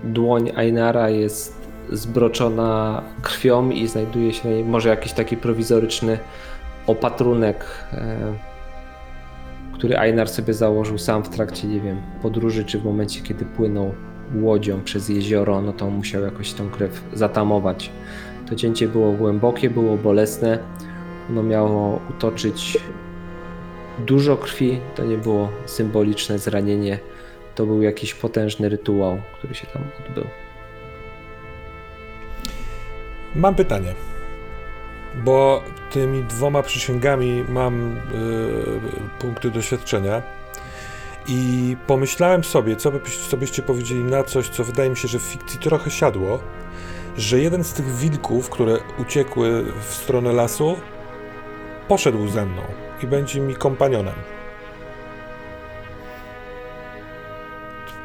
[0.04, 1.62] dłoń Ainara jest
[1.92, 6.18] zbroczona krwią i znajduje się na niej może jakiś taki prowizoryczny
[6.86, 8.16] opatrunek, e,
[9.82, 13.94] który Einar sobie założył sam w trakcie, nie wiem, podróży, czy w momencie, kiedy płynął
[14.34, 17.90] łodzią przez jezioro, no to musiał jakoś tą krew zatamować.
[18.48, 20.58] To cięcie było głębokie, było bolesne.
[21.30, 22.78] Ono miało utoczyć
[24.06, 24.80] dużo krwi.
[24.94, 26.98] To nie było symboliczne zranienie.
[27.54, 30.24] To był jakiś potężny rytuał, który się tam odbył.
[33.34, 34.11] Mam pytanie.
[35.14, 37.98] Bo tymi dwoma przysięgami mam y,
[39.18, 40.22] punkty doświadczenia.
[41.28, 43.00] I pomyślałem sobie, co, by,
[43.30, 46.40] co byście powiedzieli na coś, co wydaje mi się, że w fikcji trochę siadło,
[47.16, 50.76] że jeden z tych wilków, które uciekły w stronę lasu,
[51.88, 52.62] poszedł ze mną
[53.02, 54.14] i będzie mi kompanionem.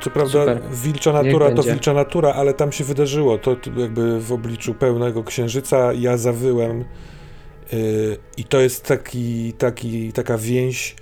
[0.07, 0.61] Co prawda, Super.
[0.71, 3.37] wilcza natura to wilcza natura, ale tam się wydarzyło.
[3.37, 6.85] To, to jakby w obliczu pełnego księżyca ja zawyłem.
[7.71, 10.95] Yy, I to jest taki, taki, taka więź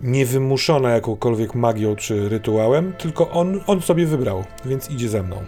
[0.00, 5.44] niewymuszona jakąkolwiek magią czy rytuałem, tylko on, on sobie wybrał, więc idzie ze mną.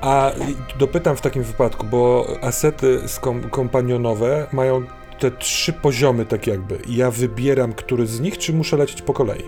[0.00, 0.32] A
[0.78, 4.82] dopytam w takim wypadku, bo asety skom- kompanionowe mają
[5.18, 6.78] te trzy poziomy, tak jakby.
[6.88, 9.42] Ja wybieram, który z nich, czy muszę lecieć po kolei?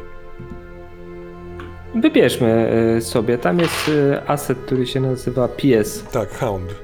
[1.94, 3.38] Wybierzmy y, sobie.
[3.38, 6.04] Tam jest y, aset, który się nazywa PS.
[6.12, 6.74] Tak, Hound.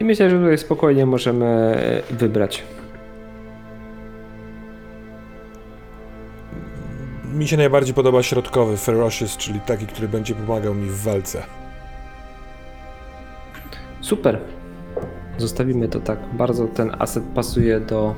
[0.00, 1.76] I myślę, że tutaj spokojnie możemy
[2.10, 2.62] y, wybrać.
[7.34, 11.42] Mi się najbardziej podoba środkowy, Ferocious, czyli taki, który będzie pomagał mi w walce.
[14.00, 14.38] Super.
[15.38, 16.18] Zostawimy to tak.
[16.32, 18.14] Bardzo ten aset pasuje do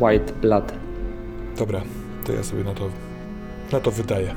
[0.00, 0.72] White Blood.
[1.58, 1.82] Dobra,
[2.26, 2.88] to ja sobie na to,
[3.72, 4.34] na to wydaję.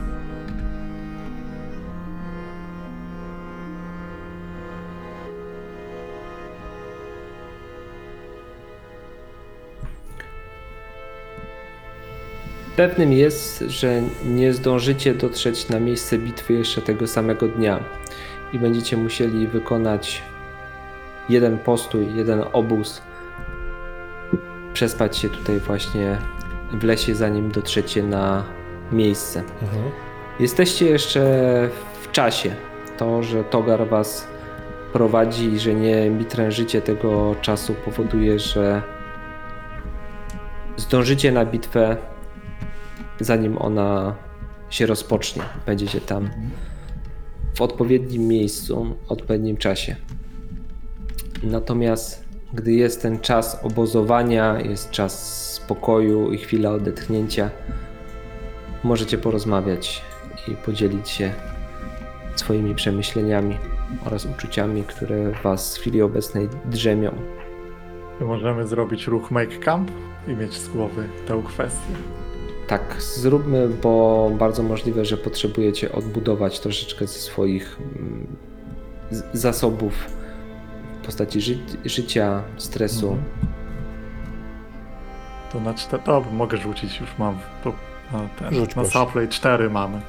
[12.79, 17.83] Pewnym jest, że nie zdążycie dotrzeć na miejsce bitwy jeszcze tego samego dnia
[18.53, 20.23] i będziecie musieli wykonać
[21.29, 23.01] jeden postój, jeden obóz,
[24.73, 26.17] przespać się tutaj właśnie
[26.71, 28.43] w lesie, zanim dotrzecie na
[28.91, 29.39] miejsce.
[29.39, 29.91] Mhm.
[30.39, 31.19] Jesteście jeszcze
[32.01, 32.55] w czasie.
[32.97, 34.27] To, że Togar was
[34.93, 38.81] prowadzi i że nie mitrężycie tego czasu powoduje, że
[40.77, 41.97] zdążycie na bitwę
[43.19, 44.15] zanim ona
[44.69, 45.41] się rozpocznie.
[45.65, 46.29] Będziecie tam
[47.55, 49.95] w odpowiednim miejscu, w odpowiednim czasie.
[51.43, 57.49] Natomiast gdy jest ten czas obozowania, jest czas spokoju i chwila odetchnięcia,
[58.83, 60.01] możecie porozmawiać
[60.47, 61.33] i podzielić się
[62.35, 63.57] swoimi przemyśleniami
[64.05, 67.11] oraz uczuciami, które was w chwili obecnej drzemią.
[68.21, 69.91] Możemy zrobić ruch Make Camp
[70.27, 71.93] i mieć z głowy tę kwestię.
[72.67, 78.27] Tak, zróbmy, bo bardzo możliwe, że potrzebujecie odbudować troszeczkę ze swoich mm,
[79.33, 79.93] zasobów
[81.01, 83.07] w postaci ży życia, stresu.
[83.07, 83.25] Mhm.
[85.51, 86.03] To na cztery.
[86.05, 87.37] Dobra, mogę rzucić, już mam.
[88.11, 88.99] To, na ten, Rzuć, na proszę.
[89.05, 90.01] supply 4 mamy.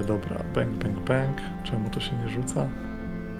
[0.00, 1.36] E, dobra, bang, bang, bang.
[1.64, 2.66] Czemu to się nie rzuca?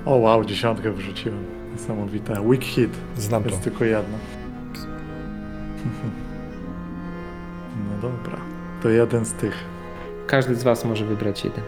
[0.04, 1.44] O wow, dziesiątkę wyrzuciłem.
[1.72, 2.40] Niesamowite.
[2.48, 2.90] Weak hit.
[3.16, 3.48] Znam to.
[3.50, 4.18] Jest tylko jedna.
[7.76, 8.38] No dobra.
[8.82, 9.64] To jeden z tych.
[10.26, 11.64] Każdy z Was może wybrać jeden.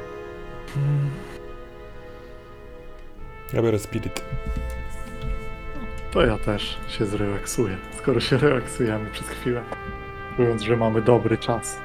[3.52, 4.24] Ja biorę Spirit.
[6.10, 7.76] To ja też się zrelaksuję.
[7.98, 9.62] Skoro się relaksujemy przez chwilę.
[10.38, 11.78] Mówiąc, że mamy dobry czas.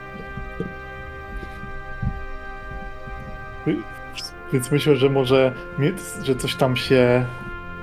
[4.53, 5.53] Więc myślę, że może
[6.23, 7.25] że coś tam się.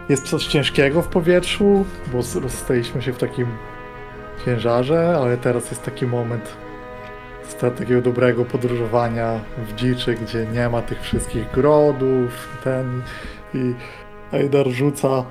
[0.08, 3.46] Jest coś ciężkiego w powietrzu, bo rozstaliśmy się w takim
[4.44, 6.56] ciężarze, ale teraz jest taki moment
[7.78, 13.02] takiego dobrego podróżowania w dziczy, gdzie nie ma tych wszystkich grodów, ten
[13.54, 13.74] i
[14.32, 15.24] Ajdar rzuca.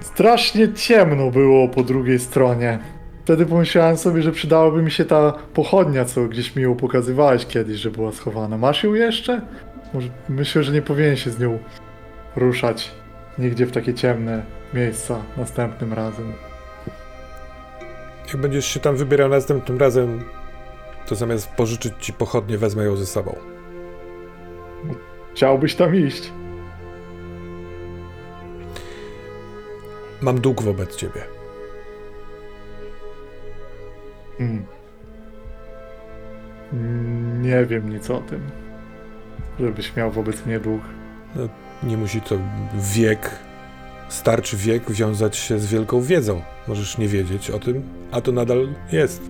[0.00, 2.78] Strasznie ciemno było po drugiej stronie.
[3.24, 7.76] Wtedy pomyślałem sobie, że przydałaby mi się ta pochodnia, co gdzieś mi ją pokazywałeś kiedyś,
[7.76, 8.58] że była schowana.
[8.58, 9.40] Masz ją jeszcze?
[9.94, 11.58] Może myślę, że nie powinien się z nią
[12.36, 12.90] ruszać
[13.38, 14.42] nigdzie w takie ciemne
[14.74, 16.32] miejsca następnym razem.
[18.28, 20.24] Jak będziesz się tam wybierał następnym razem,
[21.06, 23.36] to zamiast pożyczyć ci pochodnie, wezmę ją ze sobą.
[25.32, 26.32] Chciałbyś tam iść?
[30.20, 31.31] Mam dług wobec ciebie.
[34.46, 34.64] Hmm.
[36.72, 38.40] Mm, Nie wiem nic o tym.
[39.60, 40.80] Żebyś miał wobec mnie dług.
[41.82, 42.34] Nie musi to
[42.94, 43.30] wiek,
[44.08, 46.42] starczy wiek wiązać się z wielką wiedzą.
[46.68, 47.82] Możesz nie wiedzieć o tym,
[48.12, 49.22] a to nadal jest.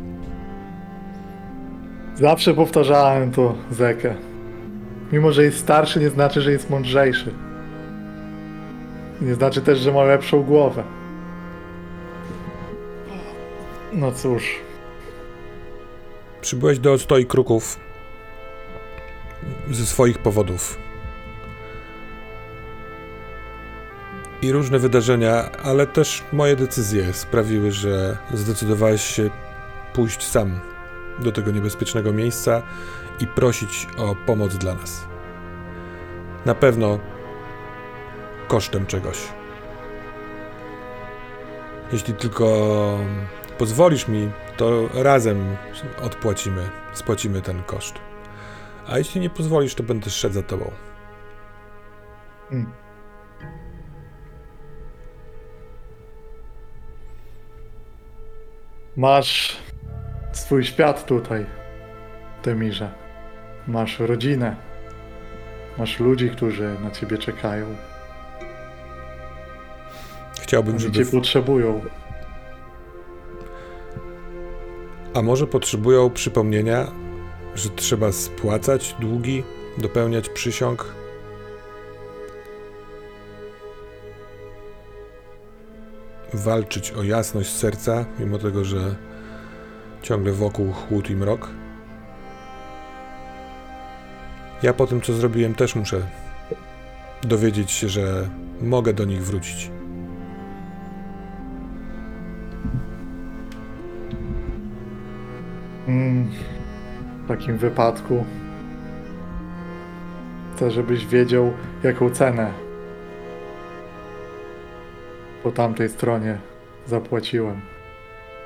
[2.15, 4.15] Zawsze powtarzałem to Zekę.
[5.13, 7.33] Mimo, że jest starszy, nie znaczy, że jest mądrzejszy.
[9.21, 10.83] Nie znaczy też, że ma lepszą głowę.
[13.93, 14.61] No cóż,
[16.43, 17.80] Przybyłeś do stoi kruków
[19.70, 20.78] ze swoich powodów.
[24.43, 29.30] I różne wydarzenia, ale też moje decyzje sprawiły, że zdecydowałeś się
[29.93, 30.61] pójść sam
[31.18, 32.62] do tego niebezpiecznego miejsca
[33.20, 35.05] i prosić o pomoc dla nas.
[36.45, 36.99] Na pewno
[38.49, 39.18] kosztem czegoś.
[41.93, 42.99] Jeśli tylko
[43.59, 45.57] pozwolisz mi, to razem
[46.03, 47.95] odpłacimy, spłacimy ten koszt.
[48.89, 50.71] A jeśli nie pozwolisz, to będę szedł za tobą.
[52.51, 52.73] Hmm.
[58.97, 59.57] Masz
[60.33, 61.47] swój świat tutaj,
[62.43, 62.91] Temirze.
[63.69, 64.57] Masz rodzinę.
[65.79, 67.67] Masz ludzi, którzy na ciebie czekają.
[70.41, 71.05] Chciałbym, Oni żeby.
[71.05, 71.81] cię potrzebują.
[75.15, 76.93] A może potrzebują przypomnienia,
[77.55, 79.43] że trzeba spłacać długi,
[79.79, 80.95] dopełniać przysiąg?
[86.35, 88.97] Walczyć o jasność serca, mimo tego, że
[90.03, 91.49] ciągle wokół chłód i mrok?
[94.63, 96.07] Ja po tym, co zrobiłem, też muszę
[97.23, 98.29] dowiedzieć się, że
[98.61, 99.72] mogę do nich wrócić.
[105.87, 108.24] W takim wypadku
[110.55, 111.53] chcę, żebyś wiedział,
[111.83, 112.53] jaką cenę
[115.43, 116.39] po tamtej stronie
[116.87, 117.61] zapłaciłem,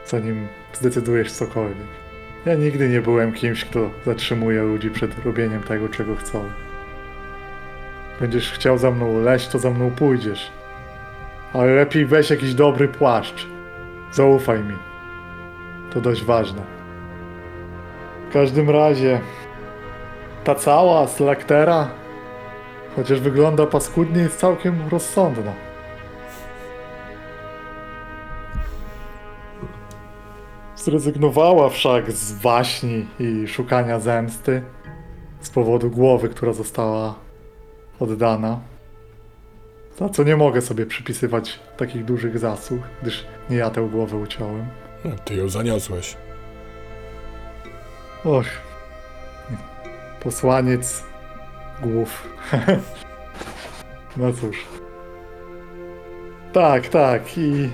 [0.07, 1.87] zanim zdecydujesz cokolwiek.
[2.47, 6.45] Ja nigdy nie byłem kimś, kto zatrzymuje ludzi przed robieniem tego, czego chcą.
[8.20, 10.53] Będziesz chciał za mną leść, to za mną pójdziesz.
[11.53, 13.47] Ale lepiej weź jakiś dobry płaszcz.
[14.12, 14.74] Zaufaj mi.
[15.93, 16.76] To dość ważne.
[18.31, 19.20] W każdym razie,
[20.45, 21.89] ta cała slaktera,
[22.97, 25.53] chociaż wygląda paskudnie, jest całkiem rozsądna.
[30.77, 34.62] Zrezygnowała wszak z waśni i szukania zemsty
[35.41, 37.14] z powodu głowy, która została
[38.01, 38.61] oddana.
[39.99, 44.66] Za co nie mogę sobie przypisywać takich dużych zasług, gdyż nie ja tę głowę uciąłem.
[45.24, 46.16] Ty ją zaniosłeś.
[48.27, 48.47] Och.
[50.20, 51.05] Posłaniec
[51.83, 52.29] głów.
[54.16, 54.64] no cóż.
[56.53, 57.70] Tak, tak i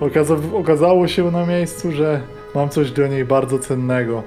[0.00, 2.20] okaza- okazało się na miejscu, że
[2.54, 4.22] mam coś do niej bardzo cennego.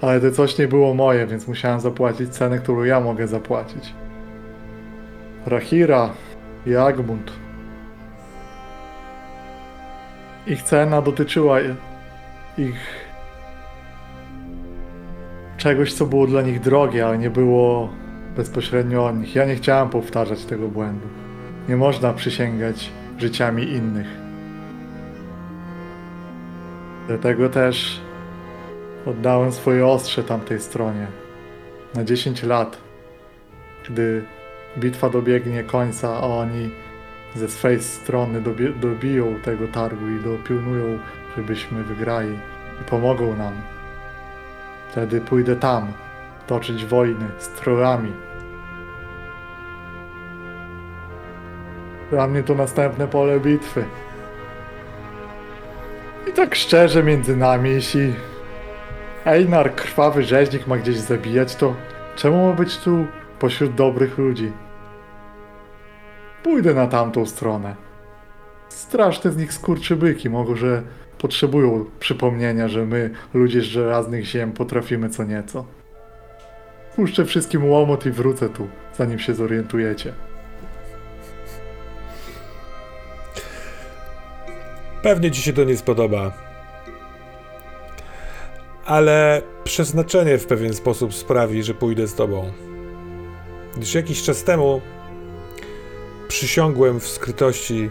[0.00, 3.94] Ale to coś nie było moje, więc musiałem zapłacić cenę, którą ja mogę zapłacić.
[5.46, 6.10] Rahira
[6.66, 7.32] i Agmund.
[10.46, 11.60] Ich cena dotyczyła
[12.58, 13.06] ich
[15.56, 17.90] czegoś, co było dla nich drogie, ale nie było
[18.36, 19.34] bezpośrednio od nich.
[19.34, 21.06] Ja nie chciałem powtarzać tego błędu.
[21.68, 24.06] Nie można przysięgać życiami innych.
[27.08, 28.00] Dlatego też
[29.06, 31.06] oddałem swoje ostrze tamtej stronie
[31.94, 32.78] na 10 lat.
[33.88, 34.24] Gdy
[34.78, 36.70] bitwa dobiegnie końca, a oni
[37.34, 40.98] ze swej strony dobie- dobiją tego targu i dopilnują,
[41.36, 42.38] żebyśmy wygrali
[42.80, 43.52] i pomogą nam.
[44.90, 45.92] Wtedy pójdę tam,
[46.46, 48.12] toczyć wojny z trollami.
[52.10, 53.84] Dla mnie to następne pole bitwy.
[56.28, 58.14] I tak szczerze między nami, jeśli
[59.24, 61.74] Einar, krwawy rzeźnik ma gdzieś zabijać, to
[62.16, 63.06] czemu ma być tu
[63.38, 64.52] pośród dobrych ludzi?
[66.42, 67.76] Pójdę na tamtą stronę.
[68.68, 70.82] Straszne z nich skurczybyki, może
[71.22, 75.66] potrzebują przypomnienia, że my, ludzie z żelaznych ziem, potrafimy co nieco.
[76.96, 80.12] Puszczę wszystkim łomot i wrócę tu, zanim się zorientujecie.
[85.02, 86.32] Pewnie ci się to nie spodoba.
[88.84, 92.52] Ale przeznaczenie w pewien sposób sprawi, że pójdę z tobą.
[93.76, 94.80] Gdyż jakiś czas temu
[96.28, 97.90] przysiągłem w skrytości,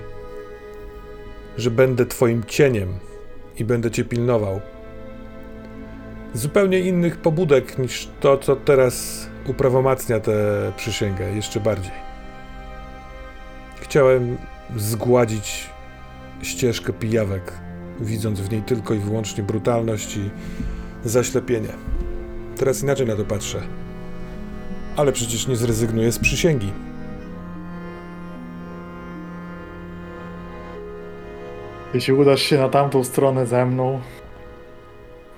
[1.58, 3.11] że będę twoim cieniem
[3.62, 4.62] i będę cię pilnował.
[6.34, 10.34] Zupełnie innych pobudek niż to, co teraz uprawomacnia tę
[10.78, 11.92] przysięgę jeszcze bardziej.
[13.82, 14.38] Chciałem
[14.78, 15.70] zgładzić
[16.42, 17.54] ścieżkę pijawek
[18.00, 20.30] widząc w niej tylko i wyłącznie brutalność i
[21.06, 21.70] zaślepienie.
[22.58, 23.62] Teraz inaczej na to patrzę.
[24.96, 26.72] Ale przecież nie zrezygnuję z przysięgi.
[31.94, 34.02] Jeśli udasz się na tamtą stronę ze mną,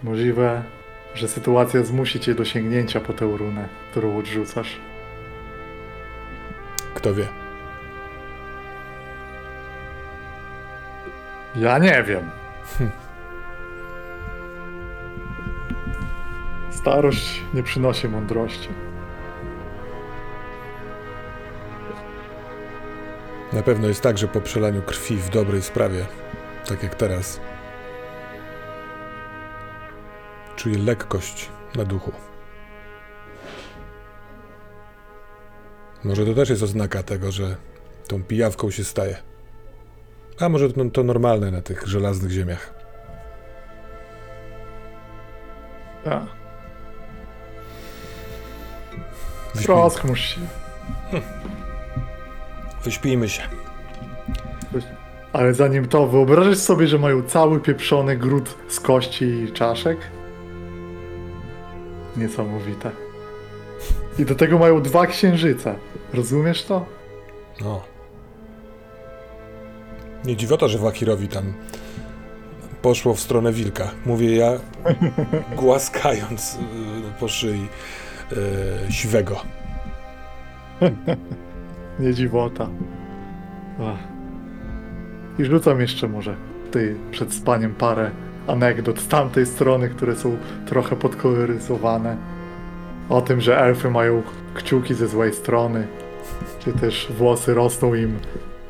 [0.04, 0.64] możliwe,
[1.16, 4.80] że sytuacja zmusi cię do sięgnięcia po tę runę, którą odrzucasz.
[6.96, 7.28] Kto wie?
[11.56, 12.30] Ja nie wiem.
[16.70, 18.70] Starość nie przynosi mądrości.
[23.54, 26.06] Na pewno jest tak, że po przelaniu krwi w dobrej sprawie,
[26.68, 27.40] tak jak teraz,
[30.56, 32.12] czuję lekkość na duchu.
[36.04, 37.56] Może to też jest oznaka tego, że
[38.08, 39.18] tą pijawką się staje.
[40.40, 42.74] A może to, to normalne na tych żelaznych ziemiach.
[46.04, 46.24] Tak.
[49.56, 50.42] Wyśpij, Rozchmurz się.
[52.84, 53.63] wyśpijmy się.
[55.34, 59.98] Ale zanim to, wyobrażasz sobie, że mają cały pieprzony gród z kości i czaszek?
[62.18, 62.92] Niesamowite.
[64.20, 65.76] I do tego mają dwa księżyce.
[66.14, 66.86] Rozumiesz to?
[67.62, 67.82] No.
[70.26, 71.54] Nie dziwota, że Wakirowi tam
[72.82, 73.92] poszło w stronę wilka.
[74.06, 74.52] Mówię ja,
[75.62, 76.58] głaskając y,
[77.20, 77.68] po szyi
[78.88, 79.42] y, siwego.
[82.00, 82.70] Nie dziwota.
[83.82, 84.13] Ach.
[85.40, 86.36] I rzucam jeszcze może
[86.72, 88.12] ty przed spaniem parę
[88.48, 92.18] anegdot z tamtej strony, które są trochę podkoloryzowane.
[93.10, 94.24] O tym, że elfy mają
[94.56, 95.88] kciuki ze złej strony,
[96.60, 98.20] czy też włosy rosną im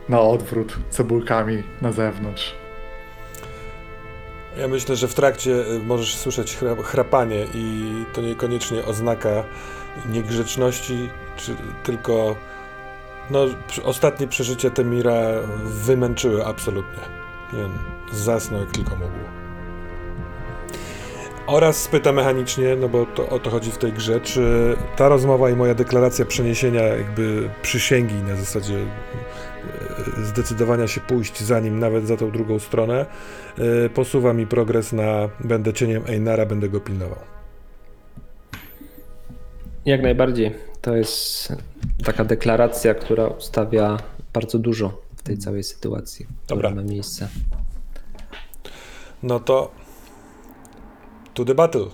[0.09, 2.55] na odwrót cebulkami na zewnątrz.
[4.57, 9.43] Ja myślę, że w trakcie y, możesz słyszeć chra- chrapanie i to niekoniecznie oznaka
[10.11, 12.35] niegrzeczności, czy tylko
[13.31, 13.45] no,
[13.83, 15.21] ostatnie przeżycia Temira
[15.63, 17.03] wymęczyły absolutnie.
[17.53, 17.71] I on
[18.11, 19.43] zasnął jak tylko mógł.
[21.47, 25.49] Oraz spyta mechanicznie, no bo to, o to chodzi w tej grze, czy ta rozmowa
[25.49, 32.07] i moja deklaracja przeniesienia jakby przysięgi na zasadzie e, zdecydowania się pójść za nim nawet
[32.07, 33.05] za tą drugą stronę,
[33.85, 37.19] e, posuwa mi progres na będę cieniem Einara, będę go pilnował.
[39.85, 40.72] Jak najbardziej.
[40.83, 41.53] To jest
[42.05, 43.97] taka deklaracja, która ustawia
[44.33, 46.69] bardzo dużo w tej całej sytuacji, Dobra.
[46.69, 47.27] która ma miejsce.
[49.23, 49.71] No to
[51.33, 51.85] to the battle.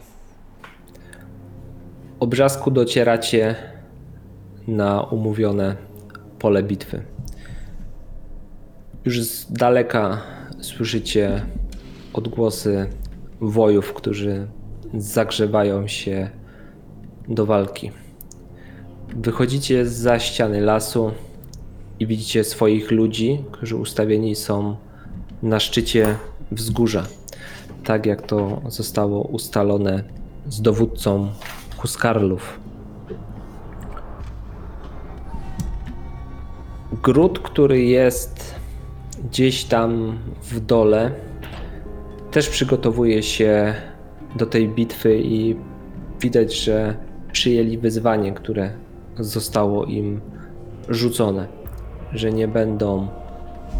[2.19, 3.55] O brzasku docieracie
[4.67, 5.75] na umówione
[6.39, 7.01] pole bitwy.
[9.05, 10.21] Już z daleka
[10.61, 11.45] słyszycie
[12.13, 12.89] odgłosy
[13.41, 14.47] wojów, którzy
[14.93, 16.29] zagrzewają się
[17.27, 17.91] do walki.
[19.15, 21.11] Wychodzicie za ściany lasu
[21.99, 24.75] i widzicie swoich ludzi, którzy ustawieni są
[25.43, 26.15] na szczycie
[26.51, 27.07] wzgórza.
[27.83, 30.03] Tak jak to zostało ustalone
[30.49, 31.29] z dowódcą
[31.77, 32.59] Huskarlów.
[37.03, 38.55] Gród, który jest
[39.23, 41.11] gdzieś tam w dole,
[42.31, 43.75] też przygotowuje się
[44.35, 45.55] do tej bitwy i
[46.21, 46.95] widać, że
[47.31, 48.73] przyjęli wyzwanie, które
[49.19, 50.21] zostało im
[50.89, 51.47] rzucone,
[52.13, 53.07] że nie będą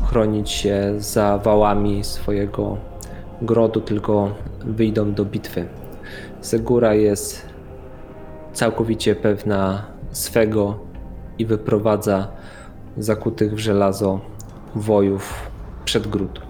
[0.09, 2.77] chronić się za wałami swojego
[3.41, 4.35] grodu, tylko
[4.65, 5.65] wyjdą do bitwy.
[6.41, 7.45] Segura jest
[8.53, 10.79] całkowicie pewna swego
[11.37, 12.27] i wyprowadza
[12.97, 14.19] zakutych w żelazo
[14.75, 15.51] wojów
[15.85, 16.41] przed gród.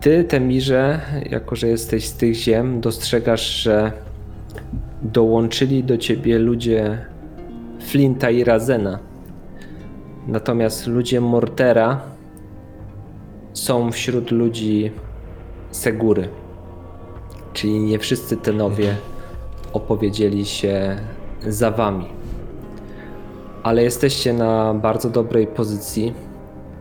[0.00, 1.00] Ty, Temirze,
[1.30, 3.92] jako że jesteś z tych ziem, dostrzegasz, że
[5.02, 6.98] dołączyli do ciebie ludzie
[7.80, 8.98] Flinta i Razena.
[10.26, 12.00] Natomiast ludzie Mortera
[13.52, 14.90] są wśród ludzi
[15.70, 16.28] Segury.
[17.52, 18.96] Czyli nie wszyscy tenowie
[19.72, 20.96] opowiedzieli się
[21.46, 22.06] za wami.
[23.62, 26.14] Ale jesteście na bardzo dobrej pozycji.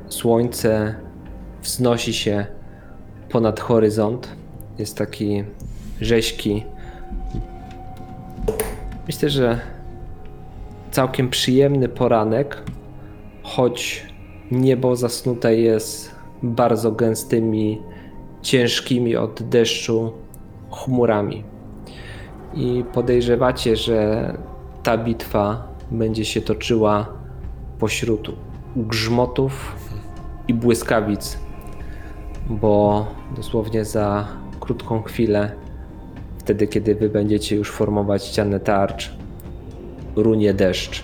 [0.09, 0.95] Słońce
[1.61, 2.45] wznosi się
[3.29, 4.29] ponad horyzont.
[4.77, 5.43] Jest taki
[6.01, 6.63] rzeźki.
[9.07, 9.59] Myślę, że
[10.91, 12.63] całkiem przyjemny poranek,
[13.43, 14.05] choć
[14.51, 17.81] niebo zasnute jest bardzo gęstymi,
[18.41, 20.13] ciężkimi od deszczu
[20.71, 21.43] chmurami.
[22.53, 24.33] I podejrzewacie, że
[24.83, 27.07] ta bitwa będzie się toczyła
[27.79, 28.31] pośród
[28.75, 29.75] grzmotów
[30.47, 31.49] i błyskawic
[32.49, 33.05] bo
[33.35, 34.27] dosłownie za
[34.59, 35.51] krótką chwilę,
[36.37, 39.18] wtedy kiedy wy będziecie już formować ścianę tarcz,
[40.15, 41.03] runie deszcz,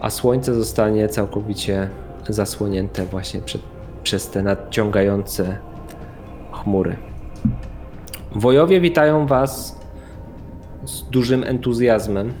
[0.00, 1.88] a słońce zostanie całkowicie
[2.28, 3.62] zasłonięte właśnie przed,
[4.02, 5.58] przez te nadciągające
[6.52, 6.96] chmury.
[8.34, 9.80] Wojowie witają Was
[10.84, 12.32] z dużym entuzjazmem.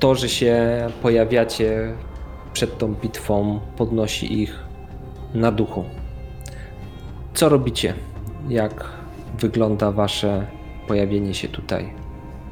[0.00, 1.94] To, że się pojawiacie
[2.52, 4.58] przed tą bitwą, podnosi ich
[5.34, 5.84] na duchu.
[7.34, 7.94] Co robicie?
[8.48, 8.84] Jak
[9.38, 10.46] wygląda Wasze
[10.88, 12.01] pojawienie się tutaj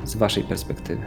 [0.04, 1.02] z Waszej perspektywy?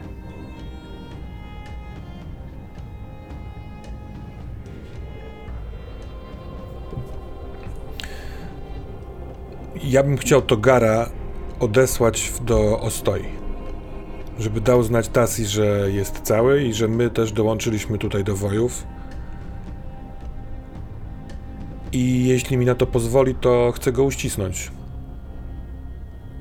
[9.83, 11.09] Ja bym chciał Togara
[11.59, 13.25] odesłać do Ostoi.
[14.39, 18.87] Żeby dał znać Tassi, że jest cały i że my też dołączyliśmy tutaj do wojów.
[21.91, 24.71] I jeśli mi na to pozwoli, to chcę go uścisnąć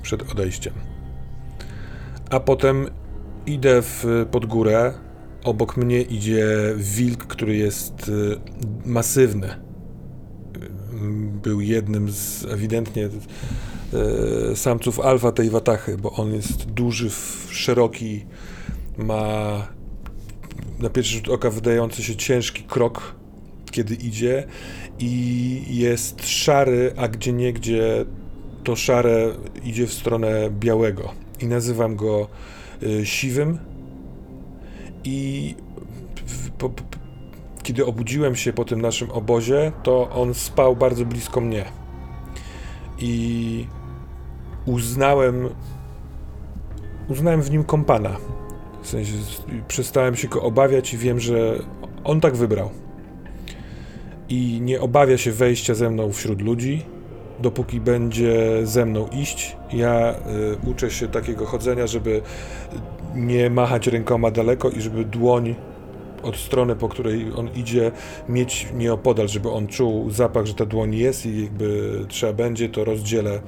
[0.03, 0.92] przed odejściem.
[2.33, 2.87] A potem
[3.47, 4.93] idę w, pod górę.
[5.45, 6.47] Obok mnie idzie
[6.77, 8.41] wilk, który jest y,
[8.85, 9.49] masywny
[11.43, 17.11] był jednym z ewidentnie e, samców alfa tej watachy, bo on jest duży,
[17.51, 18.27] szeroki,
[18.99, 19.67] ma
[20.79, 23.15] na pierwszy rzut oka wydający się ciężki krok,
[23.71, 24.47] kiedy idzie
[24.99, 28.05] i jest szary, a gdzie niegdzie
[28.65, 29.35] to szare
[29.65, 32.29] idzie w stronę białego i nazywam go
[32.83, 33.59] e, siwym
[35.05, 35.55] i
[36.59, 36.83] po, po,
[37.63, 41.65] kiedy obudziłem się po tym naszym obozie, to on spał bardzo blisko mnie.
[42.99, 43.67] I
[44.67, 45.49] uznałem.
[47.09, 48.17] Uznałem w nim kompana.
[48.83, 49.13] W sensie
[49.69, 51.59] przestałem się go obawiać i wiem, że
[52.05, 52.71] on tak wybrał.
[54.29, 56.87] I nie obawia się wejścia ze mną wśród ludzi,
[57.41, 59.57] dopóki będzie ze mną iść.
[59.73, 60.15] Ja
[60.65, 62.23] y, uczę się takiego chodzenia, żeby
[63.15, 65.55] nie machać rękoma daleko i żeby dłoń
[66.23, 67.93] od strony, po której on idzie,
[68.29, 72.85] mieć nieopodal, żeby on czuł zapach, że ta dłoń jest i jakby trzeba będzie, to
[72.85, 73.41] rozdzielę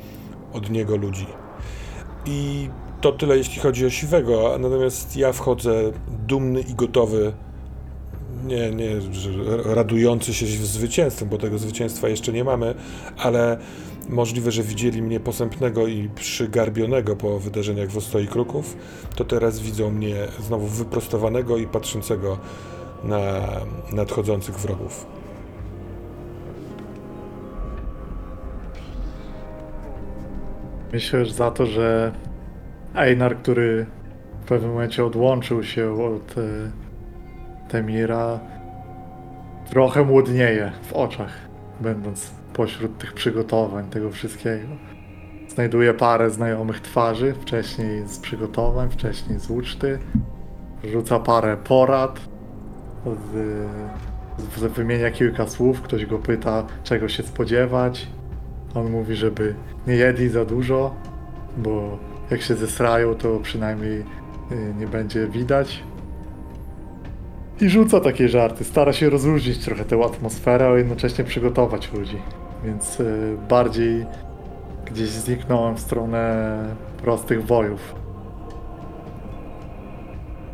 [0.53, 1.27] od niego ludzi.
[2.27, 2.69] I
[3.01, 5.75] to tyle, jeśli chodzi o siwego, natomiast ja wchodzę
[6.27, 7.33] dumny i gotowy,
[8.45, 8.89] nie, nie,
[9.65, 12.75] radujący się zwycięstwem, bo tego zwycięstwa jeszcze nie mamy,
[13.17, 13.59] ale
[14.09, 18.77] możliwe, że widzieli mnie posępnego i przygarbionego po wydarzeniach w Ostoi Kruków,
[19.17, 22.39] to teraz widzą mnie znowu wyprostowanego i patrzącego
[23.05, 23.43] na
[23.93, 25.07] nadchodzących wrogów.
[30.93, 32.13] Myślę, że za to, że
[32.95, 33.87] Einar, który
[34.45, 36.43] w pewnym momencie odłączył się od e,
[37.69, 38.41] Temira,
[39.71, 41.33] trochę młodnieje w oczach,
[41.81, 44.69] będąc pośród tych przygotowań, tego wszystkiego.
[45.49, 49.99] Znajduje parę znajomych twarzy, wcześniej z przygotowań, wcześniej z uczty.
[50.85, 52.21] Rzuca parę porad.
[53.07, 58.09] Z, z, wymienia kilka słów, ktoś go pyta, czego się spodziewać.
[58.75, 59.55] On mówi, żeby
[59.87, 60.95] nie jedli za dużo,
[61.57, 61.99] bo
[62.31, 64.05] jak się zesrają, to przynajmniej y,
[64.79, 65.85] nie będzie widać.
[67.61, 68.65] I rzuca takie żarty.
[68.65, 72.19] Stara się rozluźnić trochę tę atmosferę, a jednocześnie przygotować ludzi.
[72.65, 74.07] Więc y, bardziej
[74.87, 76.59] gdzieś zniknąłem w stronę
[77.03, 77.95] prostych wojów.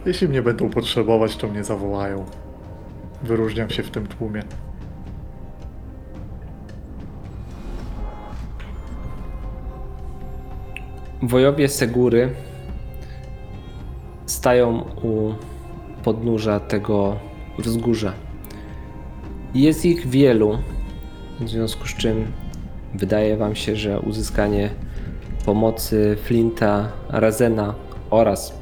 [0.06, 2.24] Jeśli mnie będą potrzebować, to mnie zawołają.
[3.22, 4.42] Wyróżniam się w tym tłumie.
[11.22, 12.30] Wojowie Segury
[14.26, 15.34] stają u
[16.04, 17.16] podnóża tego
[17.58, 18.12] wzgórza.
[19.54, 20.58] Jest ich wielu,
[21.40, 22.32] w związku z czym
[22.94, 24.70] wydaje Wam się, że uzyskanie
[25.44, 27.74] pomocy Flinta, Razena
[28.10, 28.60] oraz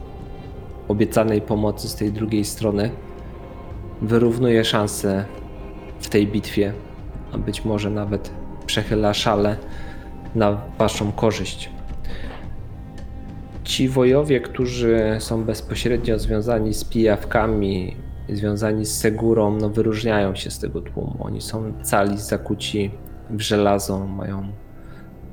[0.89, 2.91] obiecanej pomocy z tej drugiej strony
[4.03, 5.25] wyrównuje szanse
[6.01, 6.73] w tej bitwie,
[7.33, 8.31] a być może nawet
[8.67, 9.57] przechyla szale
[10.35, 11.78] na Waszą korzyść.
[13.69, 17.97] Ci wojowie, którzy są bezpośrednio związani z pijawkami,
[18.29, 21.17] związani z Segurą, no wyróżniają się z tego tłumu.
[21.21, 22.91] Oni są cali zakuci
[23.31, 24.53] w żelazo, mają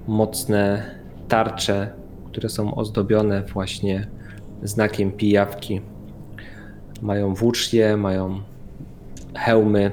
[0.07, 0.85] mocne
[1.27, 1.89] tarcze,
[2.25, 4.07] które są ozdobione właśnie
[4.63, 5.81] znakiem pijawki.
[7.01, 8.41] Mają włócznie, mają
[9.35, 9.91] hełmy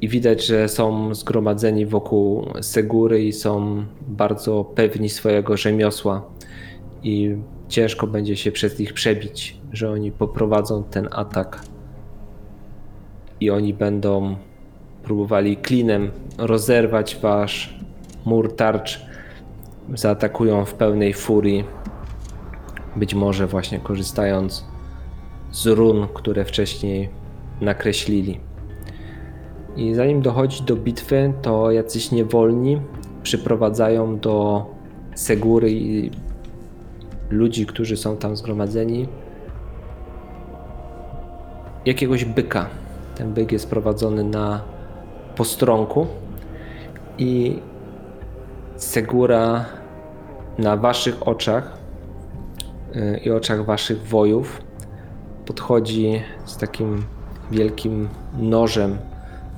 [0.00, 6.31] i widać, że są zgromadzeni wokół Segury i są bardzo pewni swojego rzemiosła
[7.02, 7.36] i
[7.68, 11.60] ciężko będzie się przez nich przebić, że oni poprowadzą ten atak
[13.40, 14.36] i oni będą
[15.02, 17.80] próbowali klinem rozerwać wasz
[18.24, 19.00] mur tarcz,
[19.94, 21.64] zaatakują w pełnej furii.
[22.96, 24.64] Być może właśnie korzystając
[25.50, 27.08] z run, które wcześniej
[27.60, 28.40] nakreślili.
[29.76, 32.80] I zanim dochodzi do bitwy, to jacyś niewolni
[33.22, 34.66] przyprowadzają do
[35.14, 36.10] Segury i
[37.32, 39.08] ludzi, którzy są tam zgromadzeni,
[41.86, 42.66] jakiegoś byka.
[43.14, 44.60] Ten byk jest prowadzony na
[45.36, 46.06] postronku
[47.18, 47.58] i
[48.76, 49.64] Segura
[50.58, 51.78] na waszych oczach
[52.96, 54.62] y, i oczach waszych wojów
[55.46, 57.04] podchodzi z takim
[57.50, 58.98] wielkim nożem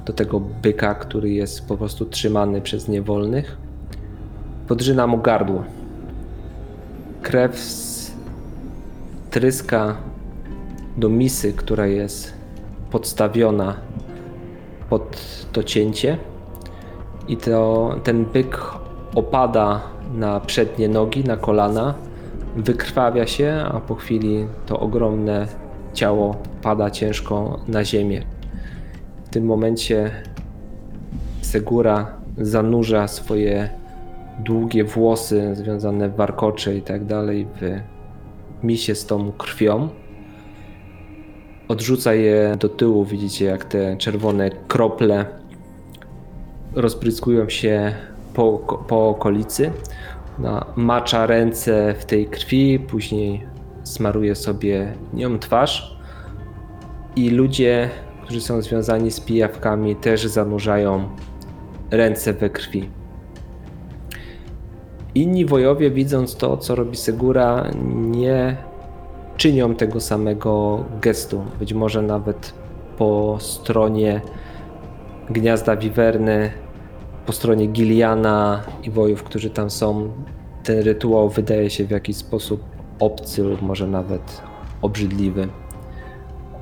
[0.07, 3.57] do tego byka, który jest po prostu trzymany przez niewolnych.
[4.69, 5.65] Podrzyna mu gardło.
[7.25, 7.57] Krew
[9.31, 9.97] tryska
[10.97, 12.35] do misy, która jest
[12.91, 13.75] podstawiona
[14.91, 15.19] pod
[15.53, 16.19] to cięcie
[17.29, 18.61] i to, ten byk
[19.15, 19.81] opada
[20.15, 21.95] na przednie nogi, na kolana,
[22.57, 25.49] wykrwawia się, a po chwili to ogromne
[25.93, 28.23] ciało pada ciężko na ziemię.
[29.25, 30.11] W tym momencie
[31.43, 32.07] Segura
[32.39, 33.84] zanurza swoje
[34.39, 37.81] długie włosy związane w warkocze i tak dalej w
[38.65, 39.89] misie z tą krwią.
[41.69, 45.27] Odrzuca je do tyłu, widzicie jak te czerwone krople
[46.75, 47.95] rozbryzgują się
[48.35, 48.59] po,
[48.89, 49.71] po okolicy.
[50.77, 53.47] Macza ręce w tej krwi, później
[53.85, 55.99] smaruje sobie nią twarz.
[57.17, 57.91] I ludzie,
[58.23, 61.09] którzy są związani z pijawkami, też zanurzają
[61.91, 62.89] ręce we krwi.
[65.15, 68.57] Inni wojowie, widząc to, co robi Segura, nie
[69.37, 71.45] czynią tego samego gestu.
[71.59, 72.55] Być może nawet
[72.99, 74.21] po stronie
[75.31, 76.51] gniazda Wiwerny,
[77.27, 80.11] po stronie Giliana i wojów, którzy tam są,
[80.65, 82.61] ten rytuał wydaje się w jakiś sposób
[82.99, 84.43] obcy lub może nawet
[84.83, 85.49] obrzydliwy.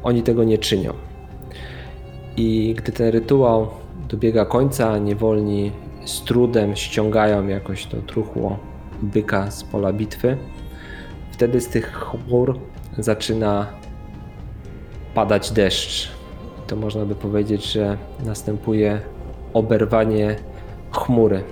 [0.02, 0.92] Oni tego nie czynią.
[2.36, 3.66] I gdy ten rytuał
[4.08, 5.72] dobiega końca, niewolni
[6.04, 8.58] z trudem ściągają jakoś to truchło
[9.02, 10.36] byka z pola bitwy.
[11.30, 12.58] Wtedy z tych chmur
[12.98, 13.66] zaczyna
[15.14, 16.08] padać deszcz.
[16.66, 19.00] To można by powiedzieć, że następuje
[19.52, 20.36] oberwanie
[20.92, 21.42] chmury.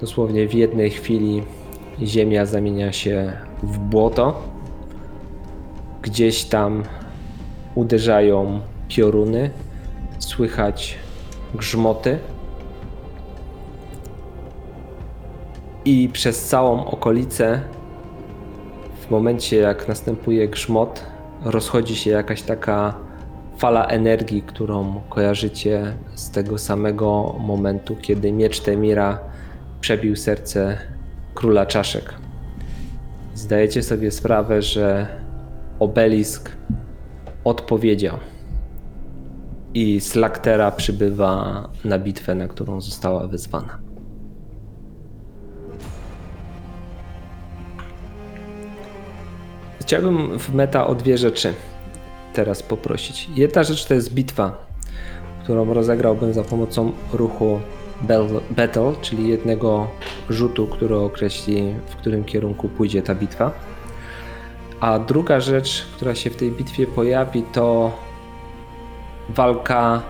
[0.00, 1.42] Dosłownie w jednej chwili
[2.02, 3.32] ziemia zamienia się
[3.62, 4.42] w błoto.
[6.02, 6.82] Gdzieś tam
[7.74, 9.50] uderzają pioruny,
[10.18, 10.98] słychać
[11.54, 12.18] grzmoty.
[15.86, 17.60] I przez całą okolicę,
[19.06, 21.06] w momencie jak następuje grzmot,
[21.44, 22.94] rozchodzi się jakaś taka
[23.58, 29.18] fala energii, którą kojarzycie z tego samego momentu, kiedy miecz Temira
[29.80, 30.78] przebił serce
[31.34, 32.14] króla czaszek.
[33.34, 35.06] Zdajecie sobie sprawę, że
[35.78, 36.50] obelisk
[37.44, 38.16] odpowiedział
[39.74, 43.85] i Slaktera przybywa na bitwę, na którą została wezwana.
[49.86, 51.54] Chciałbym w meta o dwie rzeczy
[52.32, 53.28] teraz poprosić.
[53.36, 54.66] Jedna rzecz to jest bitwa,
[55.42, 57.60] którą rozegrałbym za pomocą ruchu
[58.50, 59.86] Battle, czyli jednego
[60.30, 63.52] rzutu, który określi, w którym kierunku pójdzie ta bitwa.
[64.80, 67.92] A druga rzecz, która się w tej bitwie pojawi, to
[69.28, 70.02] walka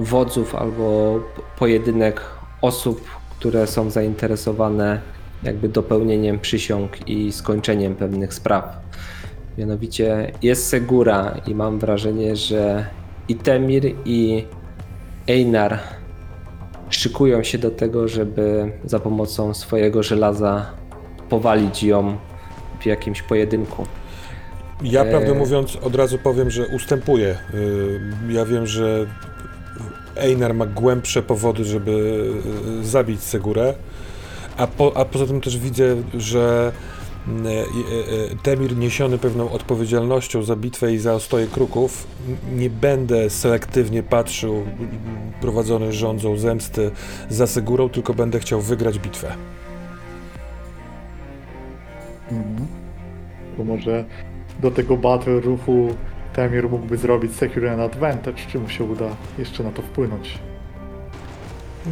[0.00, 1.20] wodzów albo
[1.58, 2.20] pojedynek
[2.62, 5.00] osób, które są zainteresowane
[5.42, 8.76] jakby dopełnieniem przysiąg i skończeniem pewnych spraw.
[9.58, 12.86] Mianowicie jest Segura i mam wrażenie, że
[13.28, 14.44] i Temir i
[15.28, 15.78] Einar
[16.90, 20.66] szykują się do tego, żeby za pomocą swojego żelaza
[21.28, 22.16] powalić ją
[22.80, 23.86] w jakimś pojedynku.
[24.82, 25.10] Ja, Eee.
[25.10, 27.38] prawdę mówiąc, od razu powiem, że ustępuję.
[27.54, 29.06] Yy, Ja wiem, że
[30.16, 31.90] Einar ma głębsze powody, żeby
[32.78, 33.74] yy, zabić Segurę,
[34.56, 36.72] a, po, a poza tym też widzę, że
[37.26, 42.06] yy, yy, Temir niesiony pewną odpowiedzialnością za bitwę i za ostoje kruków,
[42.56, 44.64] nie będę selektywnie patrzył,
[45.40, 46.90] prowadzony rządzą zemsty
[47.28, 49.34] za Segurą, tylko będę chciał wygrać bitwę.
[52.30, 52.66] Mhm.
[53.58, 54.04] Bo może
[54.60, 55.94] do tego battle ruchu
[56.32, 60.38] Temir mógłby zrobić Secure Advantage, czy mu się uda jeszcze na to wpłynąć?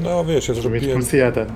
[0.02, 0.98] No wiesz, ja Żeby mieć zrobiłem...
[0.98, 1.46] plus jeden.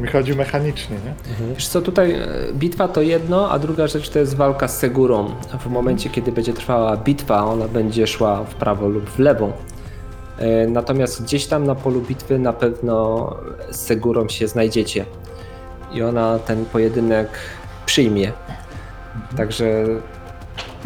[0.00, 1.14] Mi chodzi mechanicznie, nie?
[1.54, 5.30] Wiesz co, tutaj e, bitwa to jedno, a druga rzecz to jest walka z Segurą.
[5.60, 9.52] W momencie, kiedy będzie trwała bitwa, ona będzie szła w prawo lub w lewo.
[10.38, 13.36] E, Natomiast gdzieś tam na polu bitwy na pewno
[13.70, 15.04] z Segurą się znajdziecie.
[15.92, 17.28] I ona ten pojedynek
[17.86, 18.32] przyjmie.
[19.36, 19.84] Także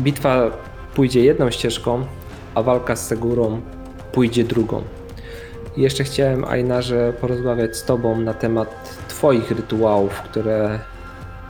[0.00, 0.50] bitwa
[0.94, 2.04] pójdzie jedną ścieżką,
[2.54, 3.60] a walka z Segurą
[4.12, 4.82] pójdzie drugą.
[5.76, 10.78] I jeszcze chciałem, Ainarze, porozmawiać z Tobą na temat Twoich rytuałów, które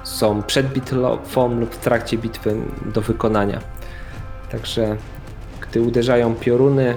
[0.03, 2.57] są przed bitwą lub w trakcie bitwy
[2.95, 3.61] do wykonania.
[4.51, 4.97] Także
[5.61, 6.97] gdy uderzają pioruny,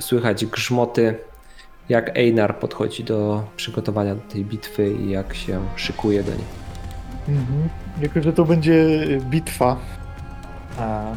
[0.00, 1.18] słychać grzmoty,
[1.88, 6.46] jak Einar podchodzi do przygotowania do tej bitwy i jak się szykuje do niej.
[7.28, 7.68] Mhm.
[8.00, 8.86] Jako, że to będzie
[9.20, 9.76] bitwa,
[10.78, 11.12] a,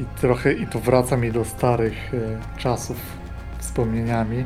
[0.00, 2.96] i trochę i to wraca mi do starych e, czasów
[3.58, 4.44] wspomnieniami,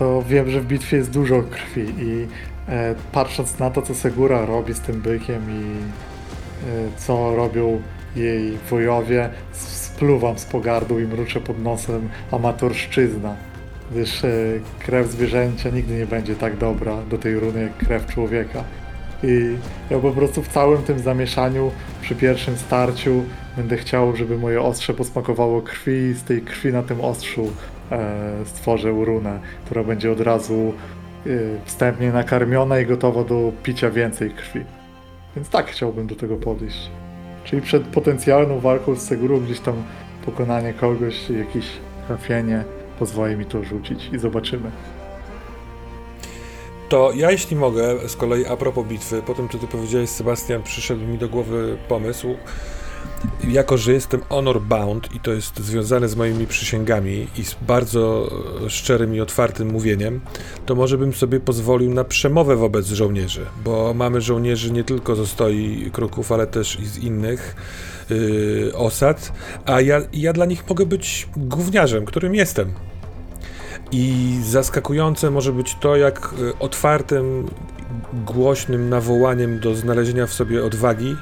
[0.00, 2.26] to wiem, że w bitwie jest dużo krwi i
[2.68, 7.82] e, patrząc na to, co Segura robi z tym bykiem i e, co robią
[8.16, 13.36] jej wojowie, spluwam z pogardą i mruczę pod nosem amatorszczyzna.
[13.90, 14.28] Gdyż e,
[14.78, 18.64] krew zwierzęcia nigdy nie będzie tak dobra do tej runy jak krew człowieka.
[19.22, 19.56] I
[19.90, 21.70] ja po prostu w całym tym zamieszaniu,
[22.02, 23.24] przy pierwszym starciu,
[23.56, 27.50] będę chciał, żeby moje ostrze posmakowało krwi i z tej krwi na tym ostrzu
[27.90, 30.72] e, stworzę runę, która będzie od razu
[31.26, 31.30] e,
[31.64, 34.60] wstępnie nakarmiona i gotowa do picia więcej krwi.
[35.36, 36.90] Więc tak chciałbym do tego podejść.
[37.44, 39.74] Czyli przed potencjalną walką z Segurą gdzieś tam
[40.24, 41.66] pokonanie kogoś, jakieś
[42.06, 42.64] trafienie
[42.98, 44.70] pozwoli mi to rzucić i zobaczymy.
[46.88, 50.62] To ja, jeśli mogę, z kolei a propos bitwy, po tym, co ty powiedziałeś, Sebastian,
[50.62, 52.34] przyszedł mi do głowy pomysł.
[53.48, 58.30] Jako, że jestem honor bound i to jest związane z moimi przysięgami i z bardzo
[58.66, 60.20] e, szczerym i otwartym mówieniem,
[60.66, 65.20] to może bym sobie pozwolił na przemowę wobec żołnierzy, bo mamy żołnierzy nie tylko z
[65.20, 67.56] Ostoi Kruków, ale też i z innych
[68.10, 69.32] yy, osad,
[69.66, 72.72] a ja, ja dla nich mogę być gówniarzem, którym jestem.
[73.92, 77.48] I zaskakujące może być to, jak y, otwartym,
[78.26, 81.16] głośnym nawołaniem do znalezienia w sobie odwagi,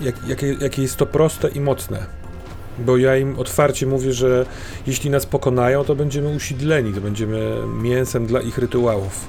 [0.00, 2.06] jak, jakie, jakie jest to proste i mocne.
[2.78, 4.46] Bo ja im otwarcie mówię, że
[4.86, 9.28] jeśli nas pokonają, to będziemy usidleni, to będziemy mięsem dla ich rytuałów.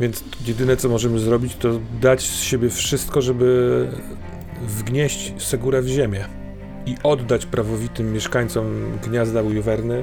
[0.00, 3.86] Więc jedyne, co możemy zrobić, to dać z siebie wszystko, żeby
[4.66, 6.24] wgnieść Segurę w ziemię
[6.86, 8.66] i oddać prawowitym mieszkańcom
[9.04, 10.02] gniazda Ujuwerny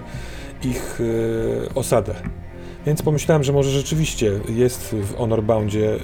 [0.63, 2.15] ich e, osadę.
[2.85, 5.95] Więc pomyślałem, że może rzeczywiście jest w Honor Boundzie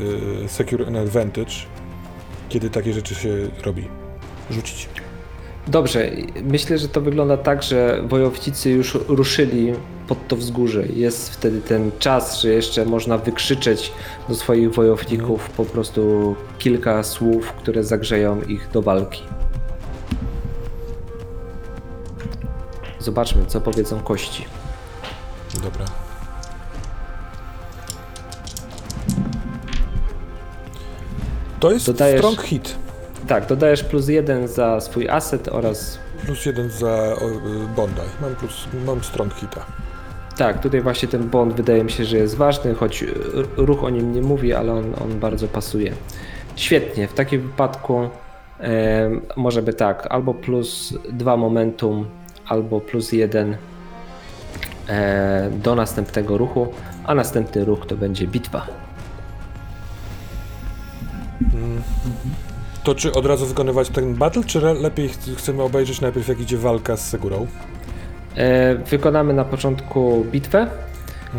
[0.46, 1.52] e, Secure an Advantage,
[2.52, 3.30] kiedy takie rzeczy się
[3.64, 3.88] robi.
[4.50, 4.90] Rzucić.
[5.68, 6.12] Dobrze,
[6.44, 9.74] myślę, że to wygląda tak, że wojownicy już ruszyli
[10.08, 10.88] pod to wzgórze.
[10.88, 13.92] Jest wtedy ten czas, że jeszcze można wykrzyczeć
[14.30, 19.24] do swoich wojowników po prostu kilka słów, które zagrzeją ich do walki.
[23.00, 24.46] Zobaczmy, co powiedzą kości.
[25.64, 26.01] Dobra.
[31.62, 32.76] To jest Dodajesz- strong hit.
[33.28, 38.02] Tak, dodajesz plus jeden za swój asset oraz Plus jeden za y, Bonda.
[38.22, 39.66] Mam, plus, mam strong hita.
[40.38, 43.10] Tak, tutaj właśnie ten bond wydaje mi się, że jest ważny, choć r-
[43.58, 45.94] ruch o nim nie mówi, ale on, on bardzo pasuje.
[46.56, 48.10] Świetnie, w takim wypadku
[48.60, 52.06] em, może by tak, albo plus 2 momentum,
[52.48, 53.58] albo plus 1
[54.90, 56.68] e, do następnego ruchu,
[57.06, 58.68] a następny ruch to będzie bitwa.
[62.84, 66.58] To czy od razu wykonywać ten battle, czy lepiej ch- chcemy obejrzeć najpierw jak idzie
[66.58, 67.48] walka z Segurą?
[68.36, 70.68] E, wykonamy na początku bitwę,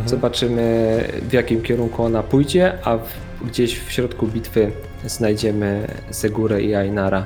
[0.05, 3.07] zobaczymy w jakim kierunku ona pójdzie, a w,
[3.45, 4.71] gdzieś w środku bitwy
[5.05, 7.25] znajdziemy Segurę i Ainara.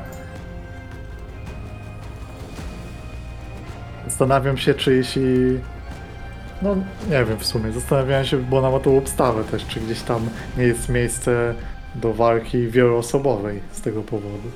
[4.08, 5.60] Zastanawiam się, czy jeśli.
[6.62, 6.76] No,
[7.10, 7.72] nie wiem w sumie.
[7.72, 11.54] Zastanawiałem się, bo ona ma tą obstawę też, czy gdzieś tam nie jest miejsce
[12.02, 14.50] do walki wieloosobowej z tego powodu.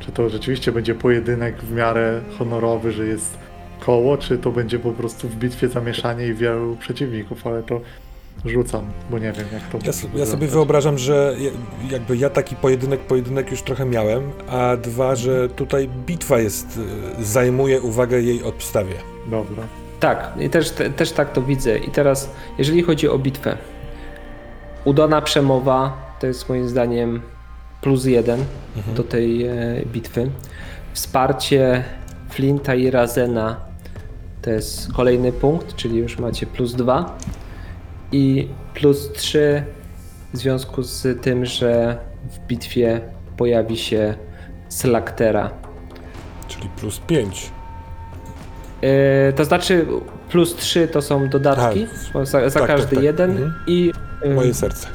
[0.00, 3.38] Czy to rzeczywiście będzie pojedynek w miarę honorowy, że jest
[3.80, 7.80] koło, czy to będzie po prostu w bitwie zamieszanie i wielu przeciwników, ale to
[8.46, 11.36] rzucam, bo nie wiem jak to Ja, s- ja sobie wyobrażam, że
[11.90, 16.80] jakby ja taki pojedynek, pojedynek już trochę miałem, a dwa, że tutaj bitwa jest,
[17.20, 18.94] y, zajmuje uwagę jej obstawie.
[19.26, 19.62] Dobra.
[20.00, 21.78] Tak, i też, te, też tak to widzę.
[21.78, 23.56] I teraz, jeżeli chodzi o bitwę,
[24.84, 27.20] udana przemowa to jest moim zdaniem
[27.80, 28.44] plus jeden
[28.96, 29.54] do tej e,
[29.92, 30.30] bitwy.
[30.92, 31.84] Wsparcie
[32.30, 33.56] Flinta i Razena
[34.42, 37.18] to jest kolejny punkt, czyli już macie plus dwa.
[38.12, 39.62] I plus trzy
[40.34, 41.98] w związku z tym, że
[42.30, 43.00] w bitwie
[43.36, 44.14] pojawi się
[44.68, 45.50] Slaktera.
[46.48, 47.50] Czyli plus pięć.
[48.82, 48.88] Yy,
[49.36, 49.86] to znaczy
[50.30, 52.26] plus 3 to są dodatki, Tak.
[52.26, 53.04] za, za Tak, każdy tak, tak.
[53.04, 53.54] jeden Mhm.
[53.66, 53.92] i
[54.24, 54.88] yy, Moje serce.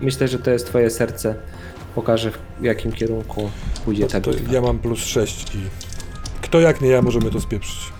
[0.00, 1.34] Myślę, że to jest twoje serce.
[1.94, 3.50] Pokaże w jakim kierunku
[3.84, 4.52] pójdzie ta To bitwa.
[4.52, 5.58] ja mam plus 6 i
[6.40, 7.92] kto jak nie ja możemy to spieprzyć.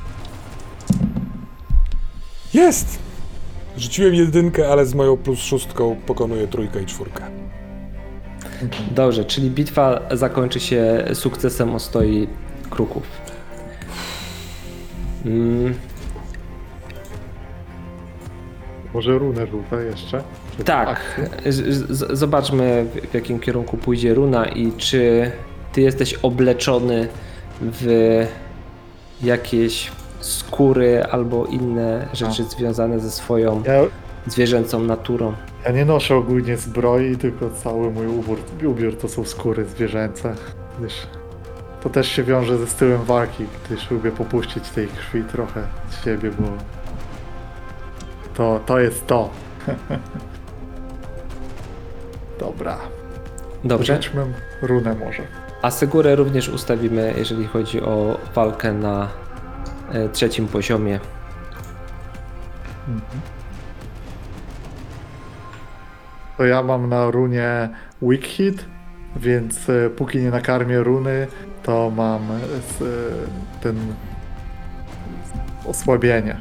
[2.54, 2.98] Jest!
[3.76, 7.24] Rzuciłem jedynkę, ale z moją plus szóstką pokonuję trójkę i czwórkę.
[8.90, 12.28] Dobrze, czyli bitwa zakończy się sukcesem ostoi
[12.70, 13.02] kruków.
[15.24, 15.74] Mm,
[18.94, 20.22] Może runę rzucę jeszcze?
[20.64, 21.52] Tak, akcję?
[21.52, 25.30] z, zobaczmy w, jakim kierunku pójdzie runa i czy
[25.72, 27.08] ty jesteś obleczony
[27.60, 27.86] w
[29.22, 33.80] jakieś skóry albo inne rzeczy związane ze swoją Ja,
[34.26, 35.32] zwierzęcą naturą.
[35.64, 40.34] ja nie noszę ogólnie zbroi, tylko cały mój ubiór, ubiór to są skóry zwierzęce.
[40.78, 40.94] Gdyż
[41.82, 46.30] to też się wiąże ze stylem walki, gdyż lubię popuścić tej krwi trochę z siebie,
[46.38, 46.46] bo
[48.34, 49.30] to, to jest to.
[52.38, 52.78] Dobra,
[53.64, 53.96] Dobrze.
[53.96, 54.26] rzućmy
[54.62, 55.22] runę może.
[55.62, 59.08] A Segurę również ustawimy, jeżeli chodzi o walkę na
[59.92, 61.00] e, trzecim poziomie.
[66.36, 67.68] To ja mam na runie
[68.02, 68.64] weak hit,
[69.16, 71.26] więc e, póki nie nakarmię runy,
[71.62, 72.36] to mam e,
[73.62, 73.76] ten
[75.66, 76.36] osłabienie.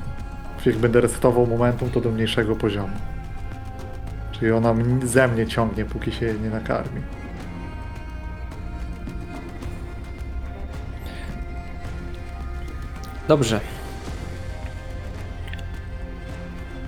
[0.65, 2.93] Jak będę resetował momentum, to do mniejszego poziomu.
[4.39, 7.01] Czyli ona ze mnie ciągnie, póki się nie nakarmi.
[13.27, 13.59] Dobrze.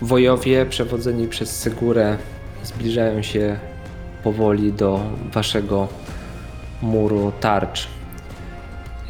[0.01, 2.17] Wojowie przewodzeni przez Segurę
[2.63, 3.59] zbliżają się
[4.23, 4.99] powoli do
[5.33, 5.87] waszego
[6.81, 7.87] muru tarcz.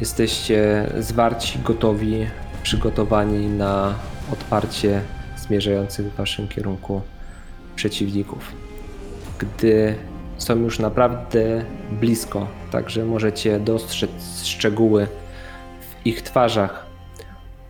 [0.00, 2.26] Jesteście zwarci, gotowi,
[2.62, 3.94] przygotowani na
[4.32, 5.00] odparcie
[5.36, 7.02] zmierzających w waszym kierunku
[7.78, 8.52] przeciwników.
[9.38, 9.94] Gdy
[10.38, 11.64] są już naprawdę
[12.00, 15.06] blisko, także możecie dostrzec szczegóły
[15.80, 16.86] w ich twarzach,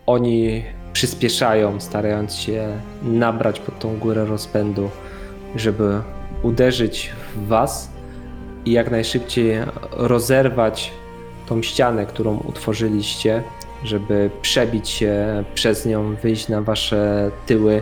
[0.05, 0.63] oni
[0.93, 4.89] przyspieszają, starając się nabrać pod tą górę rozpędu,
[5.55, 6.01] żeby
[6.43, 7.91] uderzyć w Was
[8.65, 9.57] i jak najszybciej
[9.91, 10.91] rozerwać
[11.47, 13.43] tą ścianę, którą utworzyliście,
[13.83, 17.81] żeby przebić się przez nią, wyjść na Wasze tyły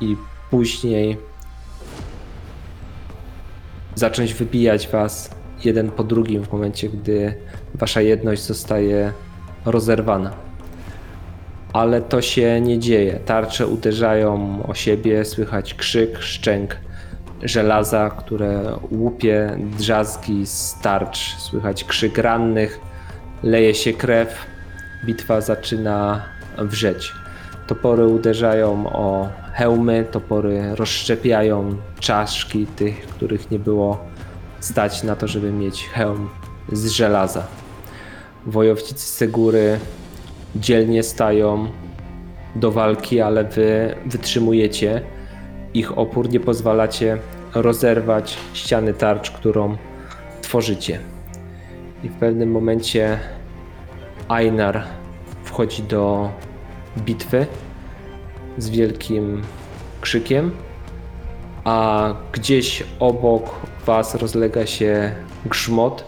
[0.00, 0.16] i
[0.50, 1.31] później
[3.94, 5.30] zacząć wybijać Was
[5.64, 7.34] jeden po drugim w momencie, gdy
[7.74, 9.12] Wasza jedność zostaje
[9.64, 10.32] rozerwana
[11.72, 13.20] ale to się nie dzieje.
[13.24, 16.76] Tarcze uderzają o siebie, słychać krzyk, szczęk
[17.42, 22.80] żelaza, które łupie drzazgi z tarcz, słychać krzyk rannych,
[23.42, 24.46] leje się krew,
[25.06, 26.22] bitwa zaczyna
[26.58, 27.12] wrzeć.
[27.66, 33.98] Topory uderzają o hełmy, topory rozszczepiają czaszki tych, których nie było
[34.60, 36.30] stać na to, żeby mieć hełm
[36.72, 37.46] z żelaza.
[38.46, 39.78] Wojownicy Segury
[40.56, 41.66] dzielnie stają
[42.56, 45.02] do walki, ale wy wytrzymujecie
[45.74, 47.18] ich opór, nie pozwalacie
[47.54, 49.76] rozerwać ściany tarcz, którą
[50.42, 50.98] tworzycie.
[52.04, 53.18] I w pewnym momencie
[54.30, 54.84] Einar
[55.44, 56.30] wchodzi do
[56.98, 57.46] bitwy
[58.58, 59.42] z wielkim
[60.00, 60.50] krzykiem,
[61.64, 63.50] a gdzieś obok
[63.86, 65.12] was rozlega się
[65.46, 66.04] grzmot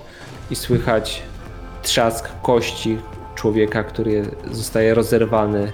[0.50, 1.22] i słychać
[1.82, 2.98] trzask kości
[3.34, 5.72] człowieka, który zostaje rozerwany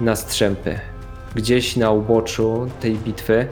[0.00, 0.78] na strzępy.
[1.34, 3.46] Gdzieś na uboczu tej bitwy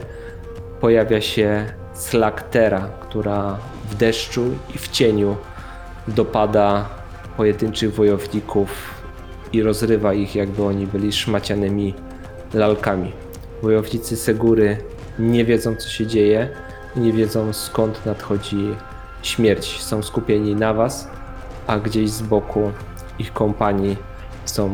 [0.79, 3.57] pojawia się Slaktera, która
[3.89, 4.43] w deszczu
[4.75, 5.35] i w cieniu
[6.07, 6.89] dopada
[7.37, 8.69] pojedynczych wojowników
[9.53, 11.93] i rozrywa ich, jakby oni byli szmacianymi
[12.53, 13.11] lalkami.
[13.61, 14.77] Wojownicy Segury
[15.19, 16.49] nie wiedzą, co się dzieje,
[16.95, 18.75] nie wiedzą skąd nadchodzi
[19.23, 19.81] śmierć.
[19.81, 21.07] Są skupieni na was,
[21.67, 22.71] a gdzieś z boku
[23.19, 23.97] ich kompanii
[24.45, 24.69] są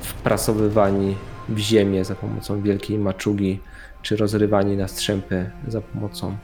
[0.00, 1.16] wprasowywani
[1.48, 3.60] w ziemię za pomocą wielkiej maczugi,
[4.02, 6.36] czy rozrywani na strzępy za pomocą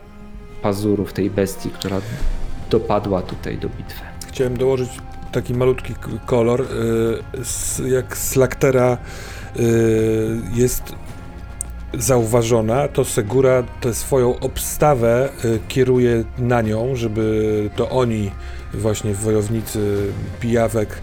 [0.62, 2.00] pazurów tej bestii, która
[2.70, 4.00] dopadła tutaj do bitwy.
[4.28, 4.88] Chciałem dołożyć
[5.32, 5.94] taki malutki
[6.26, 6.60] kolor.
[6.60, 8.96] y, Jak Slaktera y,
[10.54, 10.82] jest
[11.94, 18.30] zauważona, to Segura tę swoją obstawę y, kieruje na nią, żeby to oni,
[18.74, 19.98] właśnie wojownicy
[20.40, 20.98] pijawek,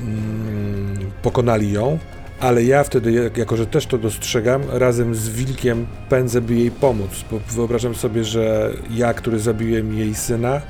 [0.00, 1.98] mm, pokonali ją.
[2.40, 6.70] Ale ja wtedy, jak- jako że też to dostrzegam, razem z wilkiem pędzę, by jej
[6.70, 7.24] pomóc.
[7.30, 10.60] Bo wyobrażam sobie, że ja, który zabiłem jej syna,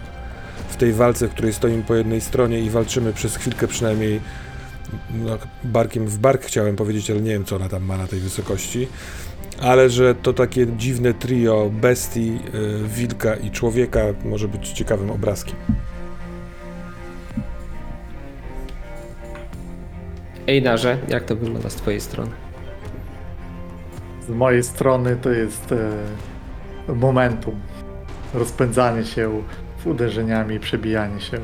[0.68, 4.20] w tej walce, w której stoimy po jednej stronie i walczymy przez chwilkę przynajmniej
[5.64, 8.88] barkiem w bark chciałem powiedzieć, ale nie wiem, co ona tam ma na tej wysokości.
[9.60, 12.38] Ale że to takie dziwne trio bestii,
[12.84, 15.56] y, wilka i człowieka może być ciekawym obrazkiem.
[20.46, 22.30] Ejnarze, jak to wygląda z twojej strony?
[24.26, 27.60] Z mojej strony to jest e, momentum.
[28.34, 29.42] Rozpędzanie się
[29.84, 31.40] uderzeniami, przebijanie się.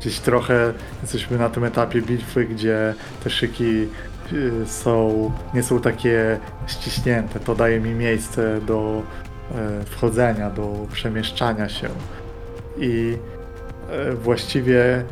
[0.00, 0.72] Gdzieś trochę
[1.02, 2.94] jesteśmy na tym etapie bitwy, gdzie
[3.24, 3.88] te szyki
[4.62, 7.40] e, są, nie są takie ściśnięte.
[7.40, 9.02] To daje mi miejsce do
[9.54, 11.88] e, wchodzenia, do przemieszczania się.
[12.78, 13.16] I
[13.90, 15.04] e, właściwie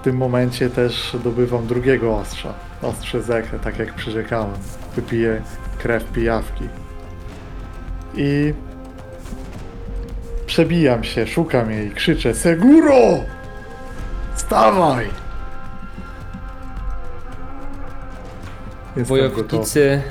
[0.00, 2.54] tym momencie też dobywam drugiego ostrza.
[2.82, 4.56] Ostrze Zechę, tak jak przyrzekałem.
[4.96, 5.42] Wypiję
[5.78, 6.68] krew pijawki.
[8.14, 8.54] I
[10.46, 13.37] przebijam się, szukam jej, krzyczę Seguro!
[14.38, 15.06] Stawaj!
[18.96, 19.38] Jestem gotowy.
[19.38, 20.02] Wojownicy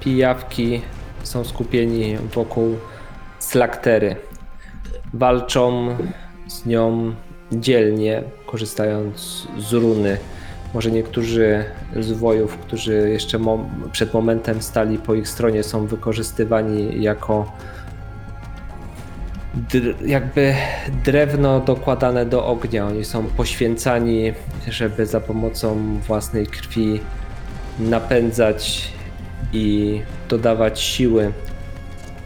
[0.00, 0.82] pijawki
[1.22, 2.76] są skupieni wokół
[3.38, 4.16] slaktery.
[5.14, 5.96] Walczą
[6.48, 7.14] z nią
[7.52, 10.18] dzielnie, korzystając z runy.
[10.74, 11.64] Może niektórzy
[12.00, 17.52] z wojów, którzy jeszcze mom- przed momentem stali po ich stronie, są wykorzystywani jako
[20.06, 20.54] jakby
[21.04, 22.86] drewno dokładane do ognia.
[22.86, 24.32] Oni są poświęcani,
[24.68, 27.00] żeby za pomocą własnej krwi
[27.78, 28.92] napędzać
[29.52, 31.32] i dodawać siły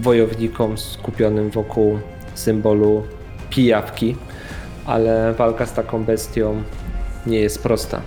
[0.01, 1.99] wojownikom skupionym wokół
[2.35, 3.07] symbolu
[3.51, 4.17] pijawki,
[4.85, 6.63] ale walka z taką bestią
[7.27, 8.01] nie jest prosta.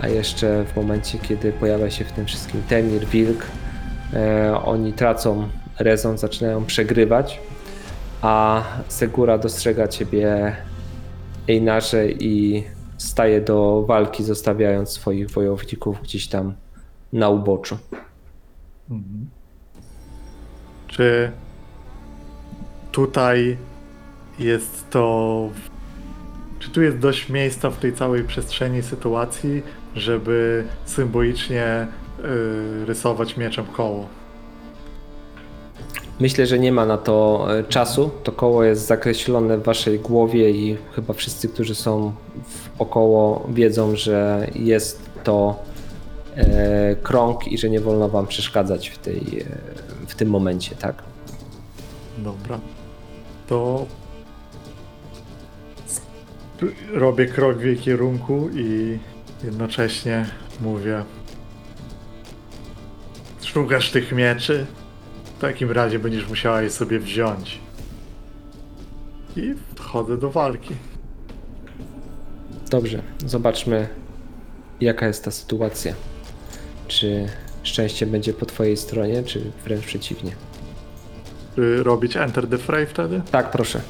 [0.00, 3.46] A jeszcze w momencie, kiedy pojawia się w tym wszystkim Temir, Wilk,
[4.14, 5.48] e, oni tracą
[5.78, 7.40] rezon, zaczynają przegrywać,
[8.22, 10.56] a Segura dostrzega ciebie
[11.48, 12.64] Einarze i
[12.98, 16.54] staje do walki, zostawiając swoich wojowników gdzieś tam
[17.12, 17.78] na uboczu.
[18.90, 19.26] Mhm.
[20.86, 21.32] Czy
[22.92, 23.56] tutaj
[24.38, 25.48] jest to.
[26.58, 29.62] Czy tu jest dość miejsca w tej całej przestrzeni sytuacji,
[29.94, 31.86] żeby symbolicznie
[32.18, 34.21] y, rysować mieczem koło?
[36.22, 38.10] Myślę, że nie ma na to e, czasu.
[38.22, 42.12] To koło jest zakreślone w waszej głowie i chyba wszyscy, którzy są
[42.44, 45.62] w około wiedzą, że jest to
[46.36, 51.02] e, krąg i że nie wolno wam przeszkadzać w, tej, e, w tym momencie, tak?
[52.18, 52.60] Dobra.
[53.46, 53.86] To
[56.92, 58.98] robię krok w jej kierunku i
[59.44, 60.26] jednocześnie
[60.60, 61.04] mówię:
[63.42, 64.66] Szukasz tych mieczy?
[65.42, 67.60] W takim razie będziesz musiała je sobie wziąć.
[69.36, 70.74] I wchodzę do walki.
[72.70, 73.88] Dobrze, zobaczmy,
[74.80, 75.94] jaka jest ta sytuacja.
[76.88, 77.28] Czy
[77.62, 80.32] szczęście będzie po twojej stronie, czy wręcz przeciwnie?
[81.54, 83.22] Czy robić Enter the Fray wtedy?
[83.30, 83.80] Tak, proszę.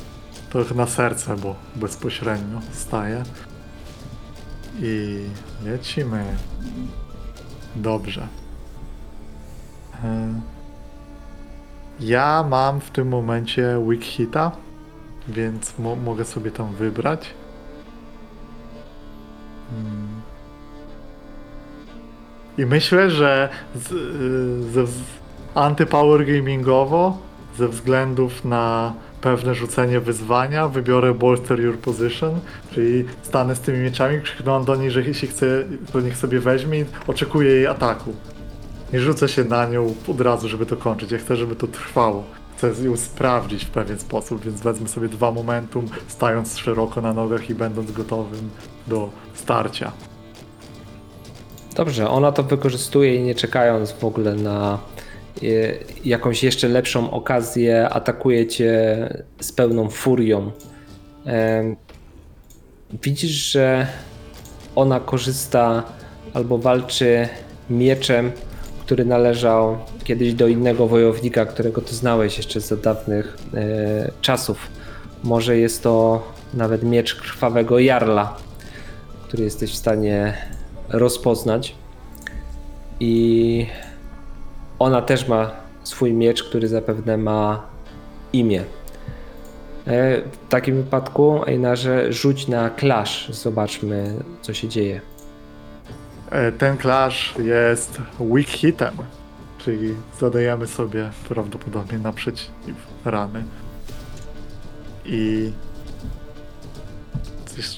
[0.50, 3.22] To na serce, bo bezpośrednio staję.
[4.82, 5.20] I
[5.64, 6.24] lecimy.
[7.76, 8.28] Dobrze.
[10.04, 10.51] E,
[12.02, 14.52] Ja mam w tym momencie weak hita,
[15.28, 17.34] więc mo- mogę sobie tam wybrać.
[19.70, 20.08] Hmm.
[22.58, 25.02] I myślę, że z, y, ze, wz-
[25.54, 27.18] antypower gamingowo,
[27.58, 32.40] ze względów na pewne rzucenie wyzwania, wybiorę bolster your position,
[32.72, 35.46] czyli stanę z tymi mieczami, krzyknąłem do niej, że jeśli chce,
[35.92, 38.14] to niech sobie weźmie i oczekuję jej ataku.
[38.92, 41.10] Nie rzucę się na nią od razu, żeby to kończyć.
[41.10, 42.24] Ja chcę, żeby to trwało.
[42.56, 47.50] Chcę ją sprawdzić w pewien sposób, więc wezmę sobie dwa momentum, stając szeroko na nogach
[47.50, 48.50] i będąc gotowym
[48.86, 49.92] do starcia.
[51.76, 54.78] Dobrze, ona to wykorzystuje i nie czekając w ogóle na
[55.42, 55.46] e,
[56.04, 59.08] jakąś jeszcze lepszą okazję, atakuje cię
[59.40, 60.50] z pełną furią.
[63.02, 63.86] Widzisz, że
[64.74, 65.82] ona korzysta
[66.34, 67.28] albo walczy
[67.70, 68.32] mieczem,
[68.92, 74.68] który należał kiedyś do innego wojownika, którego ty znałeś jeszcze za dawnych e, czasów.
[75.24, 76.22] Może jest to
[76.54, 78.36] nawet miecz krwawego jarla,
[79.28, 80.34] który jesteś w stanie
[80.88, 81.74] rozpoznać.
[83.00, 83.66] I
[84.78, 85.50] ona też ma
[85.84, 87.66] swój miecz, który zapewne ma
[88.32, 88.60] imię.
[89.86, 93.28] E, W takim wypadku, Einarze, rzuć na clash.
[93.30, 95.11] Zobaczmy, co się dzieje.
[96.32, 98.94] E, Ten clash jest weak hitem,
[99.58, 102.50] czyli zadajemy sobie prawdopodobnie naprzeciw
[103.04, 103.44] rany.
[105.04, 105.52] I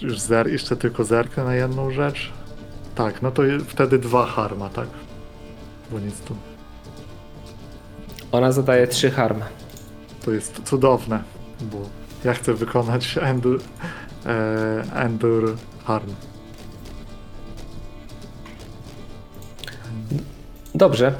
[0.02, 2.32] już zer- jeszcze tylko zerknę na jedną rzecz.
[2.94, 4.88] Tak, no to wtedy dwa harma, tak?
[5.90, 6.36] Bo nic tu.
[8.32, 9.40] Ona zadaje 3 harm.
[10.24, 11.22] To jest cudowne,
[11.60, 11.78] bo
[12.24, 13.60] ja chcę wykonać Endur,
[14.26, 16.10] e, endur Harm.
[20.76, 21.12] Dobrze.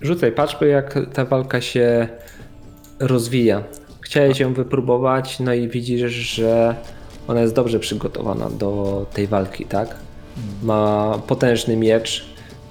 [0.00, 2.08] Rzucaj, patrzmy jak ta walka się
[2.98, 3.62] rozwija.
[4.00, 6.76] Chciałeś ją wypróbować, no i widzisz, że
[7.28, 9.96] ona jest dobrze przygotowana do tej walki, tak?
[10.62, 12.24] Ma potężny miecz,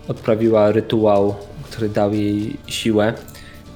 [0.07, 3.13] odprawiła rytuał, który dał jej siłę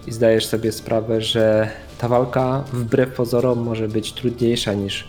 [0.07, 5.07] i zdajesz sobie sprawę, że ta walka wbrew pozorom może być trudniejsza niż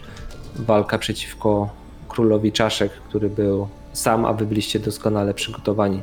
[0.56, 1.70] walka przeciwko
[2.08, 6.02] królowi czaszek, który był sam, a wy byliście doskonale przygotowani.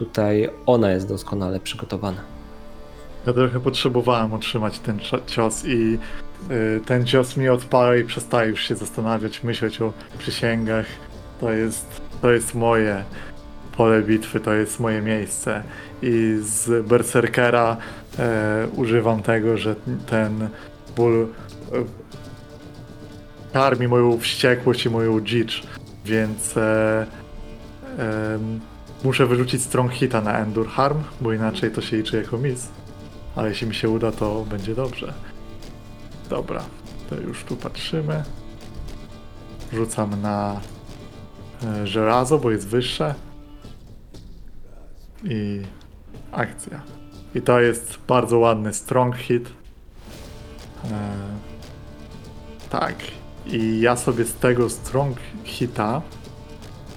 [0.00, 2.20] Tutaj ona jest doskonale przygotowana.
[3.26, 5.98] Ja trochę potrzebowałem otrzymać ten cio- cios i
[6.50, 10.86] y, ten cios mi odpala i przestaję już się zastanawiać, myśleć o przysięgach.
[11.40, 13.04] To jest, to jest moje
[13.76, 15.62] pole bitwy, to jest moje miejsce.
[16.02, 17.76] I z Berserkera
[18.18, 20.48] e, używam tego, że ten
[20.96, 21.28] ból
[21.72, 21.84] e,
[23.52, 25.62] karmi moją wściekłość i moją dzicz,
[26.04, 27.06] więc e,
[27.98, 28.60] em,
[29.04, 32.68] muszę wyrzucić strong hita na Endur Harm, bo inaczej to się liczy jako miss.
[33.36, 35.14] Ale jeśli mi się uda, to będzie dobrze.
[36.30, 36.64] Dobra,
[37.10, 38.24] to już tu patrzymy.
[39.72, 40.60] Rzucam na
[41.64, 43.14] e, żelazo, bo jest wyższe.
[45.24, 45.62] I
[46.32, 46.82] akcja.
[47.34, 49.48] I to jest bardzo ładny strong hit.
[50.84, 51.10] E,
[52.70, 52.94] tak.
[53.46, 56.02] I ja sobie z tego strong hita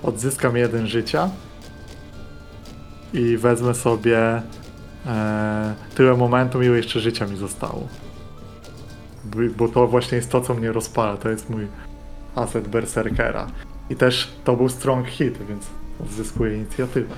[0.04, 1.30] odzyskam jeden życia
[3.14, 4.42] i wezmę sobie
[5.06, 7.88] e, tyle momentum, ile jeszcze życia mi zostało.
[9.24, 11.18] Bo, bo to właśnie jest to, co mnie rozpala.
[11.18, 11.68] To jest mój
[12.36, 13.48] aset Berserkera.
[13.90, 15.68] I też to był strong hit, więc
[16.02, 17.16] odzyskuję inicjatywę.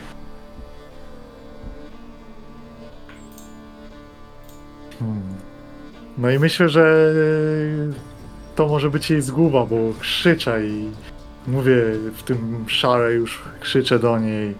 [4.99, 5.21] Hmm.
[6.17, 7.13] No i myślę, że
[8.55, 10.91] to może być jej zguba, bo krzyczę i
[11.47, 11.75] mówię
[12.15, 14.55] w tym szale już krzyczę do niej.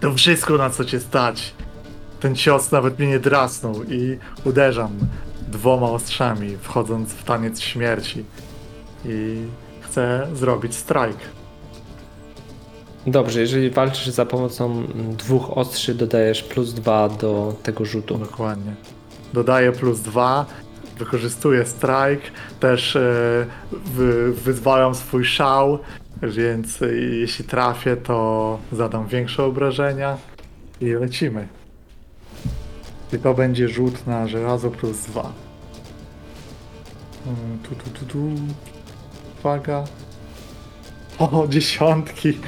[0.00, 1.54] To wszystko na co cię stać.
[2.20, 4.98] Ten cios nawet mnie nie drasnął i uderzam
[5.48, 8.24] dwoma ostrzami, wchodząc w taniec śmierci.
[9.04, 9.46] I
[9.80, 11.24] chcę zrobić strike.
[13.06, 14.86] Dobrze, jeżeli walczysz za pomocą
[15.18, 18.18] dwóch ostrzy, dodajesz plus dwa do tego rzutu.
[18.18, 18.74] Dokładnie.
[19.32, 20.46] Dodaję plus dwa,
[20.98, 22.30] wykorzystuję strike,
[22.60, 23.00] też e,
[23.72, 25.78] wy, wyzwalam swój szał,
[26.22, 30.16] więc e, jeśli trafię, to zadam większe obrażenia
[30.80, 31.48] i lecimy.
[33.12, 35.32] I to będzie rzut na żelazo plus dwa.
[37.26, 38.18] Mm, Tu, tu, tu, tu.
[39.40, 39.84] Uwaga.
[41.18, 42.38] O, dziesiątki.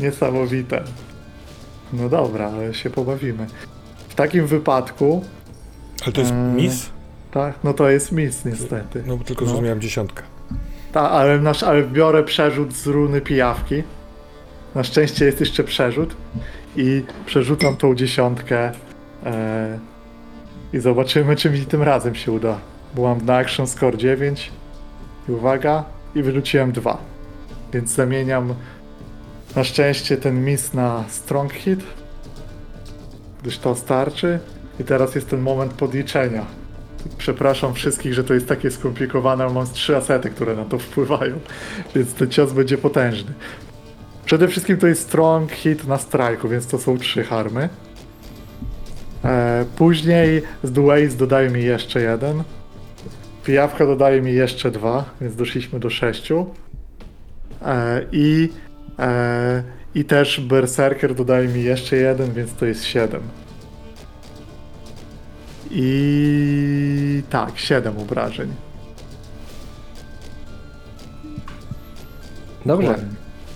[0.00, 0.82] Niesamowite.
[1.92, 3.46] No dobra, ale się pobawimy.
[4.08, 5.24] W takim wypadku
[6.02, 6.56] Ale to jest Mm.
[6.56, 6.90] miss?
[7.30, 9.02] tak, no to jest mis niestety.
[9.06, 9.48] No bo tylko No.
[9.50, 10.22] zrozumiałem dziesiątkę.
[10.92, 13.82] Ta, ale, nasz, ale biorę przerzut z runy pijawki.
[14.74, 16.16] Na szczęście jest jeszcze przerzut.
[16.76, 18.72] I przerzucam tą dziesiątkę.
[19.26, 19.78] E,
[20.72, 22.58] I zobaczymy, czy mi tym razem się uda.
[22.94, 24.52] Byłam na action score 9.
[25.28, 25.84] I uwaga,
[26.14, 26.98] i wyrzuciłem 2.
[27.72, 28.54] Więc zamieniam
[29.56, 31.80] na szczęście ten mis na strong hit.
[33.42, 34.38] Gdyż to starczy.
[34.80, 36.59] I teraz jest ten moment podliczenia.
[37.18, 41.38] Przepraszam wszystkich, że to jest takie skomplikowane, ale mam trzy asety, które na to wpływają,
[41.94, 43.32] więc ten cios będzie potężny.
[44.24, 47.68] Przede wszystkim to jest strong hit na strajku, więc to są trzy harmy.
[49.24, 52.42] E, później z Duace dodaje mi jeszcze jeden.
[53.44, 56.46] Pijawka dodaje mi jeszcze dwa, więc doszliśmy do sześciu.
[57.62, 58.48] E, I
[58.98, 59.62] e,
[59.94, 63.20] i też Berserker dodaje mi jeszcze jeden, więc to jest siedem.
[65.70, 68.54] I tak, 7 obrażeń.
[72.66, 72.98] Dobrze,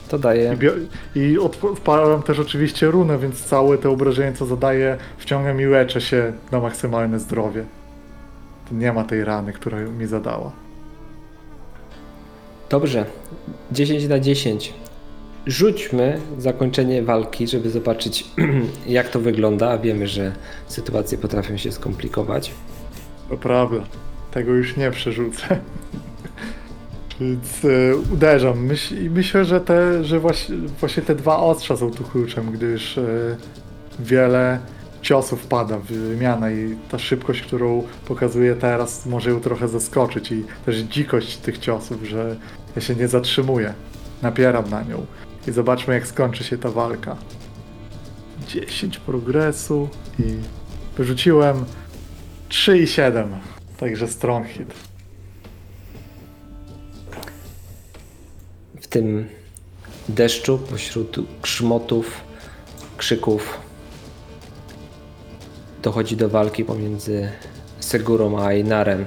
[0.08, 0.54] to daje.
[0.54, 5.60] I, bio- i odp- wpalam też oczywiście runę, więc całe te obrażenia, co zadaję, wciągam
[5.60, 7.64] i leczę się na maksymalne zdrowie.
[8.72, 10.52] Nie ma tej rany, która mi zadała.
[12.70, 13.06] Dobrze,
[13.72, 14.74] 10 na 10.
[15.46, 18.24] Rzućmy zakończenie walki, żeby zobaczyć,
[18.86, 19.78] jak to wygląda.
[19.78, 20.32] Wiemy, że
[20.66, 22.50] sytuacje potrafią się skomplikować.
[23.28, 23.76] To prawda.
[24.30, 25.46] Tego już nie przerzucę.
[27.20, 28.68] Więc e, uderzam.
[29.00, 33.36] I myślę, że, te, że właśnie, właśnie te dwa ostrza są tu kluczem, gdyż e,
[33.98, 34.58] wiele
[35.02, 40.44] ciosów pada w wymianę i ta szybkość, którą pokazuję teraz, może ją trochę zaskoczyć i
[40.66, 42.36] też dzikość tych ciosów, że
[42.76, 43.74] ja się nie zatrzymuję.
[44.22, 45.06] Napieram na nią.
[45.48, 47.16] I zobaczmy jak skończy się ta walka.
[48.48, 49.88] 10 progresu
[50.18, 50.22] i
[50.96, 51.64] wyrzuciłem
[52.48, 53.28] 3 i 7.
[53.76, 54.74] Także strong hit.
[58.80, 59.28] W tym
[60.08, 62.20] deszczu, pośród grzmotów,
[62.96, 63.58] krzyków,
[65.82, 67.28] dochodzi do walki pomiędzy
[67.80, 69.06] Segurą a Einarem.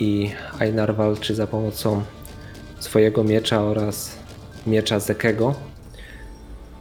[0.00, 0.30] I
[0.60, 2.02] Einar walczy za pomocą
[2.80, 4.19] swojego miecza oraz
[4.66, 5.54] miecza Zekego.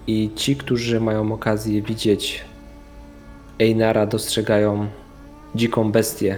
[0.07, 2.45] I ci, którzy mają okazję widzieć
[3.59, 4.87] Einara, dostrzegają
[5.55, 6.37] dziką bestię,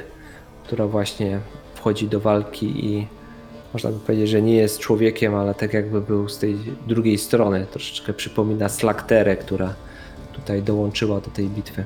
[0.63, 1.39] która właśnie
[1.75, 3.07] wchodzi do walki i
[3.73, 6.57] można by powiedzieć, że nie jest człowiekiem, ale tak jakby był z tej
[6.87, 7.65] drugiej strony.
[7.71, 9.73] Troszeczkę przypomina Slakterę, która
[10.33, 11.85] tutaj dołączyła do tej bitwy.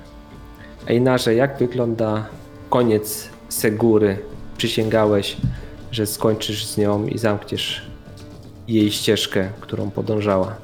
[0.87, 2.25] Einarze, jak wygląda
[2.69, 4.17] koniec Segury?
[4.57, 5.37] Przysięgałeś,
[5.91, 7.94] że skończysz z nią i zamkniesz
[8.67, 10.55] jej ścieżkę, którą podążała.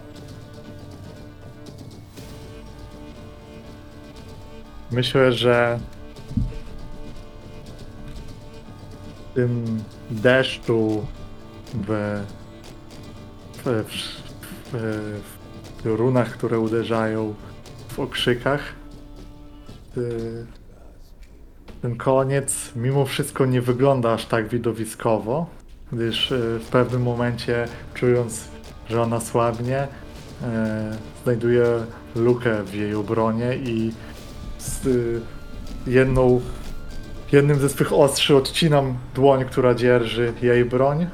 [4.91, 5.79] Myślę, że
[9.31, 11.05] w tym deszczu,
[11.73, 12.21] w,
[13.53, 14.23] w, w,
[14.73, 17.35] w, piorunach, które uderzają
[17.87, 18.61] w okrzykach,
[19.97, 20.45] y,
[21.81, 25.60] ten koniec mimo wszystko nie wygląda aż tak widowiskowo,
[25.93, 28.47] gdyż y, w pewnym momencie czując,
[28.89, 29.87] że ona słabnie, y,
[31.23, 31.65] znajduje
[32.15, 33.93] lukę w jej obronie i
[34.57, 35.21] z y,
[35.87, 36.41] jedną,
[37.31, 41.07] jednym ze swych ostrzy odcinam dłoń, która dzierży jej broń,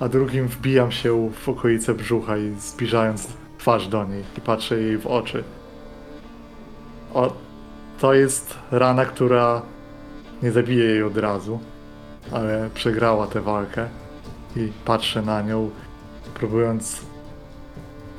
[0.00, 3.28] a drugim wbijam się w okolice brzucha i zbliżając
[3.58, 5.44] twarz do niej i patrzę jej w oczy.
[7.14, 7.32] O,
[8.00, 9.62] to jest rana, która
[10.42, 11.60] nie zabije jej od razu,
[12.32, 13.88] ale przegrała tę walkę
[14.56, 15.70] i patrzę na nią,
[16.34, 17.00] próbując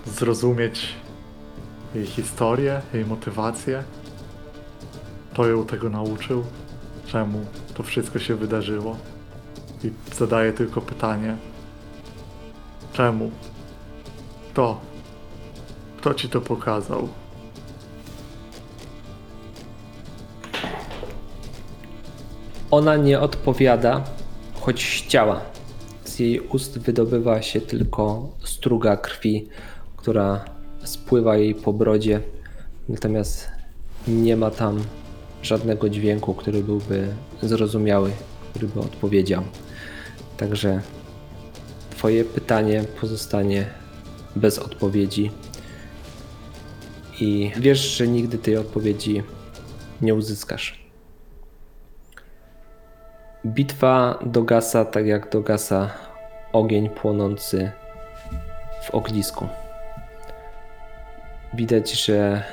[0.05, 0.93] zrozumieć
[1.95, 3.83] jej historię, jej motywację
[5.37, 6.43] kto ją tego nauczył,
[7.05, 8.97] czemu to wszystko się wydarzyło.
[9.83, 11.37] I zadaję tylko pytanie,
[12.93, 13.31] czemu?
[14.51, 14.81] Kto?
[15.97, 17.09] Kto ci to pokazał?
[22.71, 24.03] Ona nie odpowiada,
[24.61, 25.41] choć chciała.
[26.19, 29.47] Jej ust wydobywa się tylko struga krwi,
[29.97, 30.45] która
[30.83, 32.21] spływa jej po brodzie,
[32.89, 33.47] natomiast
[34.07, 34.83] nie ma tam
[35.43, 37.07] żadnego dźwięku, który byłby
[37.41, 38.11] zrozumiały,
[38.53, 39.43] który by odpowiedział.
[40.37, 40.81] Także
[41.97, 43.65] Twoje pytanie pozostanie
[44.35, 45.31] bez odpowiedzi.
[47.19, 49.23] I wiesz, że nigdy tej odpowiedzi
[50.01, 50.89] nie uzyskasz.
[53.45, 55.89] Bitwa dogasa tak jak dogasa
[56.53, 57.71] ogień płonący
[58.83, 59.47] w ognisku.
[61.53, 62.43] Widać, że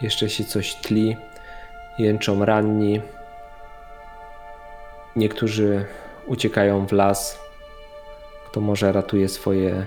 [0.00, 1.16] jeszcze się coś tli,
[1.98, 3.00] jęczą ranni.
[5.16, 5.86] Niektórzy
[6.26, 7.38] uciekają w las.
[8.46, 9.86] Kto może ratuje swoje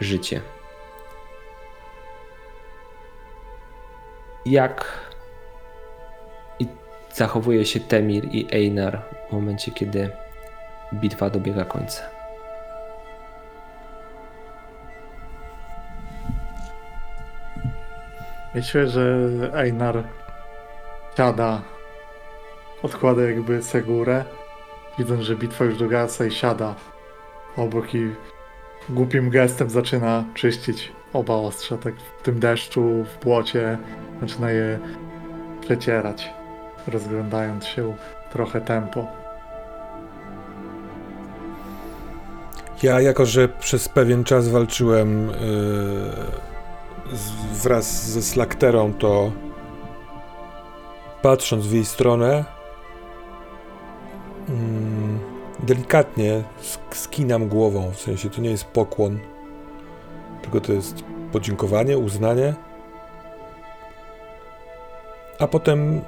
[0.00, 0.40] życie.
[4.46, 5.00] Jak
[6.58, 6.66] i
[7.12, 10.10] zachowuje się Temir i Einar w momencie, kiedy
[10.94, 12.13] bitwa dobiega końca.
[18.54, 20.04] Myślę, że Einar
[21.16, 21.62] siada,
[22.82, 24.24] odkłada jakby segurę,
[24.98, 26.74] widząc, że bitwa już dogasa i siada
[27.56, 28.10] obok i
[28.88, 33.78] głupim gestem zaczyna czyścić oba ostrza, tak w tym deszczu, w błocie,
[34.20, 34.78] zaczyna je
[35.60, 36.30] przecierać,
[36.86, 37.94] rozglądając się
[38.32, 39.06] trochę tempo.
[42.82, 46.53] Ja, jako że przez pewien czas walczyłem yy,
[47.12, 47.30] z,
[47.62, 49.32] wraz ze Slakterą, to
[51.22, 52.44] patrząc w jej stronę,
[54.48, 55.18] mm,
[55.62, 57.90] delikatnie sk- skinam głową.
[57.90, 59.18] W sensie to nie jest pokłon,
[60.42, 62.54] tylko to jest podziękowanie, uznanie.
[65.38, 66.00] A potem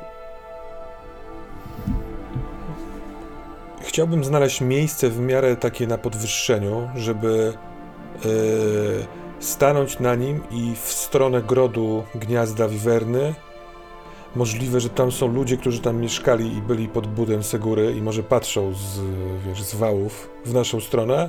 [3.80, 7.52] chciałbym znaleźć miejsce w miarę takie na podwyższeniu, żeby
[8.24, 8.28] e,
[9.38, 13.34] stanąć na nim i w stronę grodu gniazda wiwerny.
[14.36, 18.22] Możliwe, że tam są ludzie, którzy tam mieszkali i byli pod budem Segury i może
[18.22, 19.00] patrzą z,
[19.46, 21.28] wiesz, z wałów w naszą stronę.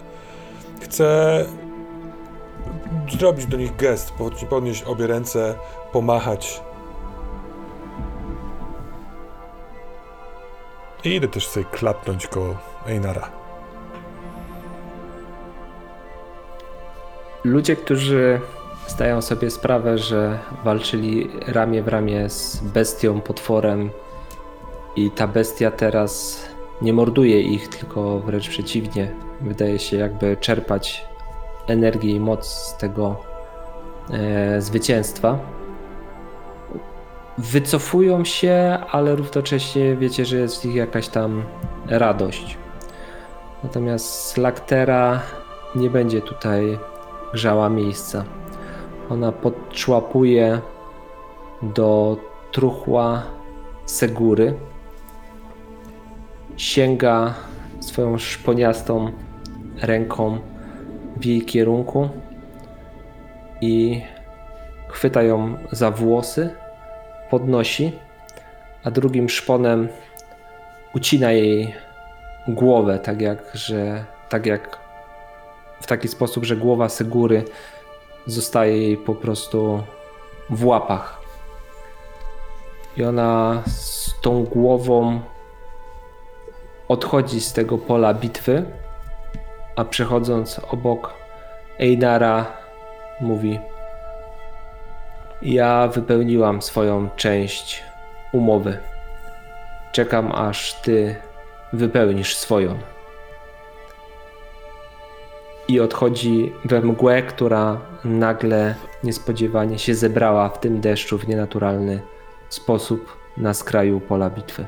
[0.81, 1.45] Chcę
[3.19, 5.55] zrobić do nich gest, pod- podnieść obie ręce,
[5.91, 6.61] pomachać.
[11.03, 12.55] I idę też sobie klapnąć koło
[12.87, 13.36] Einara.
[17.43, 18.39] Ludzie, którzy
[18.87, 23.89] zdają sobie sprawę, że walczyli ramię w ramię z bestią, potworem
[24.95, 26.43] i ta bestia teraz
[26.81, 29.11] nie morduje ich, tylko wręcz przeciwnie.
[29.41, 31.05] Wydaje się jakby czerpać
[31.67, 33.15] energię i moc z tego
[34.11, 35.39] e, zwycięstwa.
[37.37, 41.43] Wycofują się, ale równocześnie wiecie, że jest w nich jakaś tam
[41.87, 42.57] radość.
[43.63, 45.21] Natomiast Laktera
[45.75, 46.79] nie będzie tutaj
[47.33, 48.23] grzała miejsca.
[49.09, 50.61] Ona podczłapuje
[51.61, 52.17] do
[52.51, 53.23] truchła
[53.85, 54.53] Segury.
[56.57, 57.33] Sięga
[57.79, 59.11] swoją szponiastą
[59.81, 60.39] ręką
[61.17, 62.09] w jej kierunku
[63.61, 64.01] i
[64.89, 66.49] chwyta ją za włosy,
[67.29, 67.91] podnosi,
[68.83, 69.87] a drugim szponem
[70.95, 71.75] ucina jej
[72.47, 74.86] głowę, tak jak, że, tak jak
[75.87, 77.43] taki sposób, że głowa Segury
[78.25, 79.83] zostaje jej po prostu
[80.49, 81.21] w łapach.
[82.97, 85.21] I ona z tą głową
[86.87, 88.65] odchodzi z tego pola bitwy,
[89.75, 91.13] a przechodząc obok
[91.79, 92.45] Einara
[93.21, 93.59] mówi:
[95.41, 97.83] Ja wypełniłam swoją część
[98.31, 98.77] umowy.
[99.91, 101.15] Czekam aż ty
[101.73, 102.96] wypełnisz swoją.
[105.67, 112.01] I odchodzi we mgłę, która nagle, niespodziewanie się zebrała w tym deszczu w nienaturalny
[112.49, 114.65] sposób na skraju pola bitwy.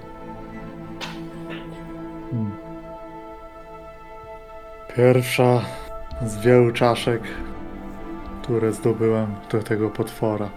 [4.96, 5.62] Pierwsza
[6.26, 7.22] z wielu czaszek,
[8.42, 10.50] które zdobyłem do tego potwora.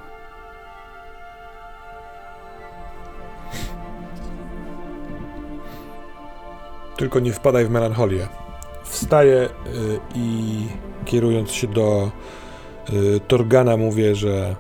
[6.97, 8.42] Tylko nie wpadaj w melancholię.
[8.93, 9.49] Wstaję y,
[10.15, 10.67] i
[11.05, 12.11] kierując się do
[12.93, 14.57] y, Torgana mówię, że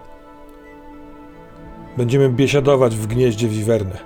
[1.97, 3.97] będziemy biesiadować w gnieździe wiwerny,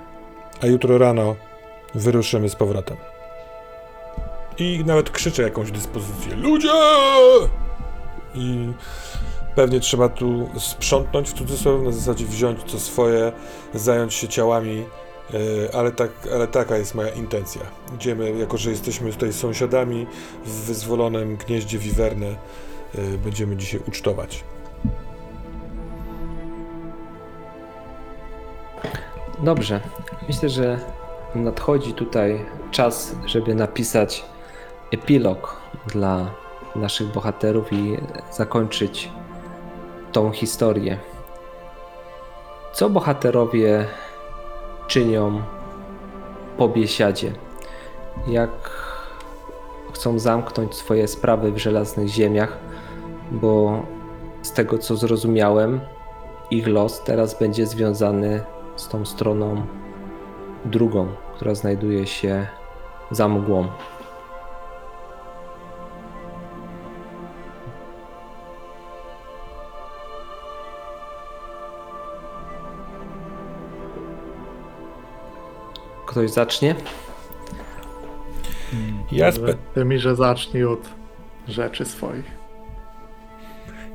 [0.61, 1.35] a jutro rano
[1.95, 2.97] wyruszymy z powrotem.
[4.57, 6.35] I nawet krzyczę jakąś dyspozycję.
[6.35, 6.69] Ludzie!
[8.35, 8.73] I
[9.55, 13.31] pewnie trzeba tu sprzątnąć w cudzysłowie, na zasadzie wziąć co swoje,
[13.73, 14.85] zająć się ciałami,
[15.73, 17.61] ale, tak, ale taka jest moja intencja.
[17.95, 20.07] Idziemy, jako że jesteśmy tutaj sąsiadami
[20.45, 22.37] w wyzwolonym gnieździe wiwerne, e,
[23.23, 24.43] będziemy dzisiaj ucztować.
[29.39, 29.81] Dobrze.
[30.27, 30.79] Myślę, że
[31.35, 34.25] nadchodzi tutaj czas, żeby napisać
[34.91, 36.31] epilog dla
[36.75, 37.97] naszych bohaterów i
[38.31, 39.09] zakończyć
[40.11, 40.99] tą historię.
[42.73, 43.87] Co bohaterowie
[44.87, 45.41] czynią
[46.57, 47.31] po biesiadzie?
[48.27, 48.49] Jak
[49.93, 52.57] chcą zamknąć swoje sprawy w żelaznych ziemiach,
[53.31, 53.83] bo
[54.41, 55.79] z tego co zrozumiałem,
[56.51, 58.41] ich los teraz będzie związany
[58.75, 59.65] z tą stroną
[60.65, 62.47] drugą, która znajduje się
[63.11, 63.67] za mgłą.
[76.17, 76.75] Ktoś zacznie?
[79.11, 80.89] Ja, spe- że zacznij od
[81.47, 82.25] rzeczy swoich.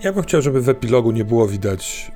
[0.02, 2.12] ja bym chciał, żeby w epilogu nie było widać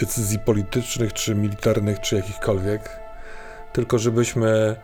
[0.00, 3.00] decyzji politycznych, czy militarnych, czy jakichkolwiek,
[3.72, 4.76] tylko żebyśmy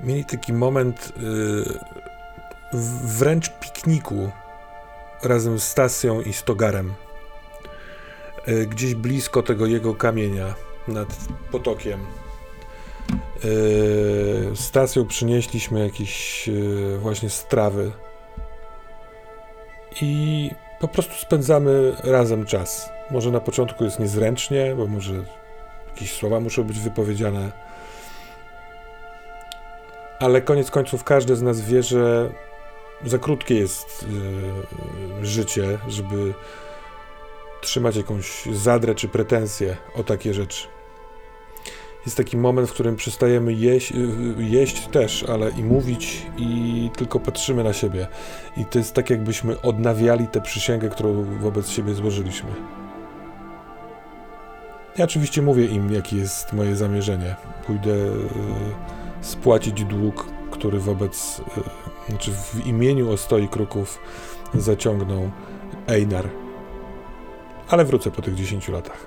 [0.00, 1.64] mieli taki moment yy,
[3.04, 4.30] wręcz pikniku
[5.22, 6.94] razem z Stacją i Stogarem.
[8.46, 10.54] Yy, gdzieś blisko tego jego kamienia
[10.88, 11.08] nad
[11.52, 12.00] potokiem.
[13.44, 17.92] Yy, Stacją przynieśliśmy jakieś yy, właśnie strawy
[20.02, 20.50] i
[20.80, 22.88] po prostu spędzamy razem czas.
[23.10, 25.12] Może na początku jest niezręcznie, bo może
[25.88, 27.52] jakieś słowa muszą być wypowiedziane,
[30.18, 32.30] ale koniec końców każdy z nas wie, że
[33.04, 34.06] za krótkie jest
[35.18, 36.34] yy, życie, żeby
[37.60, 40.75] trzymać jakąś zadrę czy pretensję o takie rzeczy.
[42.06, 47.20] Jest taki moment, w którym przestajemy jeść, yy, jeść też, ale i mówić, i tylko
[47.20, 48.06] patrzymy na siebie.
[48.56, 52.50] I to jest tak, jakbyśmy odnawiali tę przysięgę, którą wobec siebie złożyliśmy.
[54.98, 57.36] Ja oczywiście mówię im, jakie jest moje zamierzenie.
[57.66, 58.10] Pójdę y,
[59.20, 61.40] spłacić dług, który wobec,
[62.08, 63.98] y, znaczy w imieniu Ostoi Kruków
[64.54, 65.30] zaciągnął
[65.86, 66.28] Einar.
[67.68, 69.05] Ale wrócę po tych 10 latach.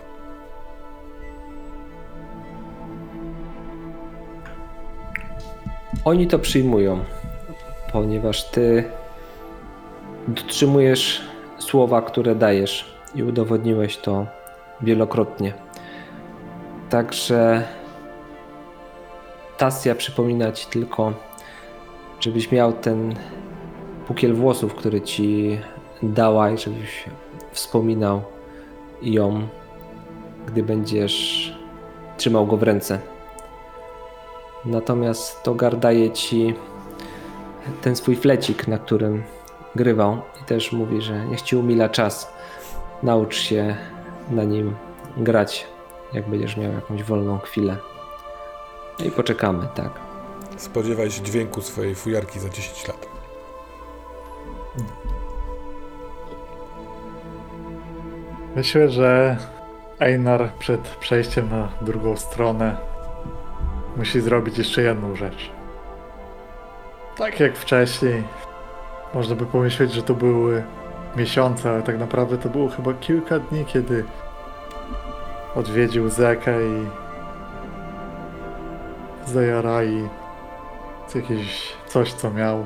[6.06, 7.00] Oni to przyjmują,
[7.92, 8.84] ponieważ ty
[10.28, 11.22] dotrzymujesz
[11.58, 12.86] słowa, które dajesz
[13.16, 14.26] i udowodniłeś to
[14.82, 15.54] wielokrotnie.
[16.90, 17.64] Także
[19.58, 21.14] Tasja przypomina ci tylko,
[22.20, 23.16] żebyś miał ten
[24.08, 25.60] pukiel włosów, który ci
[26.04, 27.06] dała i żebyś
[27.52, 28.22] wspominał
[29.02, 29.48] ją,
[30.48, 31.54] gdy będziesz
[32.18, 33.00] trzymał go w ręce.
[34.66, 36.56] Natomiast Togar daje ci
[37.82, 39.24] ten swój flecik, na którym
[39.76, 42.34] grywał i też mówi, że niech ci umila czas.
[43.04, 43.76] Naucz się
[44.30, 44.76] na nim
[45.18, 45.68] grać,
[46.14, 47.78] jak będziesz miał jakąś wolną chwilę.
[49.00, 49.92] No i poczekamy, tak.
[50.58, 53.08] Spodziewaj się dźwięku swojej fujarki za 10 lat.
[58.56, 59.38] Myślę, że
[60.00, 62.89] Einar przed przejściem na drugą stronę
[64.00, 65.52] musi zrobić jeszcze jedną rzecz.
[67.18, 68.24] Tak jak wcześniej,
[69.14, 70.64] można by pomyśleć, że to były
[71.16, 74.06] miesiące, ale tak naprawdę to było chyba kilka dni, kiedy
[75.56, 76.86] odwiedził Zekę i
[79.26, 80.10] Zajarai
[81.16, 82.66] jakieś coś, co miał,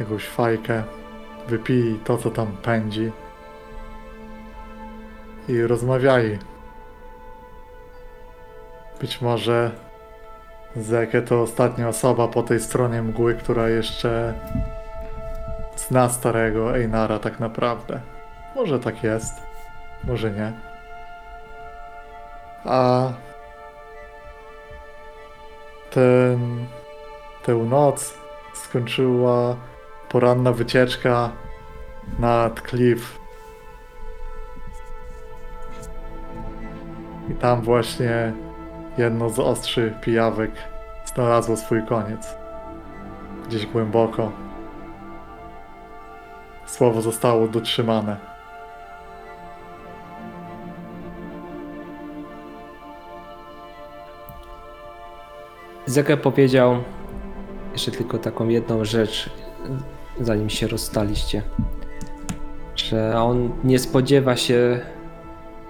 [0.00, 0.82] jakąś fajkę,
[1.48, 3.12] wypili to, co tam pędzi
[5.48, 6.38] i rozmawiali.
[9.00, 9.70] Być może
[10.76, 14.34] Zeke to ostatnia osoba po tej stronie mgły, która jeszcze
[15.76, 18.00] zna starego Einara tak naprawdę.
[18.54, 19.34] Może tak jest,
[20.04, 20.52] może nie.
[22.64, 23.08] A
[25.90, 26.66] ten,
[27.44, 28.14] tę noc
[28.54, 29.56] skończyła
[30.08, 31.30] poranna wycieczka
[32.18, 33.18] nad Cliff
[37.30, 38.32] I tam właśnie
[38.98, 40.50] jedno z ostrzy pijawek
[41.14, 42.34] znalazło swój koniec.
[43.48, 44.32] Gdzieś głęboko.
[46.66, 48.16] Słowo zostało dotrzymane.
[55.86, 56.76] Zeke powiedział
[57.72, 59.30] jeszcze tylko taką jedną rzecz,
[60.20, 61.42] zanim się rozstaliście.
[62.76, 64.80] Że on nie spodziewa się,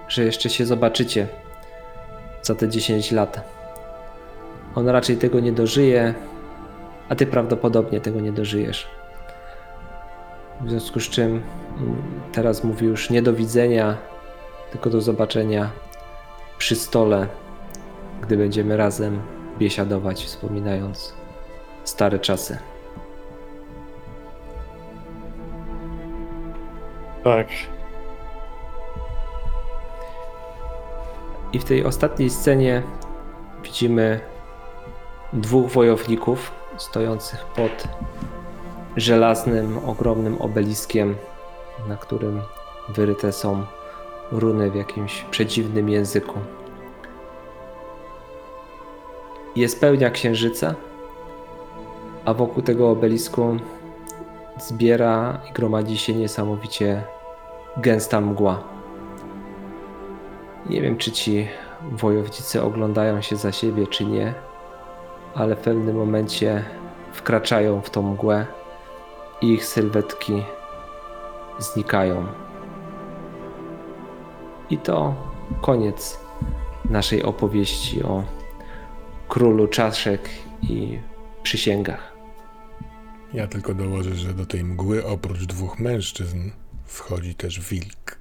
[0.07, 1.27] że jeszcze się zobaczycie
[2.45, 3.49] za te 10 lat.
[4.75, 6.13] On raczej tego nie dożyje,
[7.09, 8.87] a ty prawdopodobnie tego nie dożyjesz.
[10.61, 11.27] W związku z czym
[11.77, 12.01] mm,
[12.31, 13.97] teraz mówi już nie do widzenia,
[14.71, 15.71] tylko do zobaczenia
[16.57, 17.27] przy stole,
[18.21, 19.19] gdy będziemy razem
[19.59, 21.13] biesiadować, wspominając
[21.83, 22.57] stare czasy.
[27.23, 27.47] Tak.
[31.55, 32.83] I w tej ostatniej scenie
[33.63, 34.19] widzimy
[35.33, 37.87] dwóch wojowników stojących pod
[38.97, 41.15] żelaznym, ogromnym obeliskiem,
[41.87, 42.41] na którym
[42.89, 43.65] wyryte są
[44.31, 46.39] runy w jakimś przedziwnym języku.
[49.55, 50.75] Jest pełnia księżyca,
[52.25, 53.57] a wokół tego obelisku
[54.59, 57.03] zbiera i gromadzi się niesamowicie
[57.77, 58.74] gęsta mgła.
[60.69, 61.47] Nie wiem, czy ci
[61.91, 64.33] wojownicy oglądają się za siebie, czy nie,
[65.35, 66.63] ale w pewnym momencie
[67.13, 68.45] wkraczają w tą mgłę
[69.41, 70.43] i ich sylwetki
[71.59, 72.27] znikają.
[74.69, 75.15] I to
[75.61, 76.19] koniec
[76.89, 78.23] naszej opowieści o
[79.29, 80.29] królu czaszek
[80.61, 80.99] i
[81.43, 82.15] przysięgach.
[83.33, 86.51] Ja tylko dołożę, że do tej mgły oprócz dwóch mężczyzn
[86.85, 88.19] wchodzi też wilk.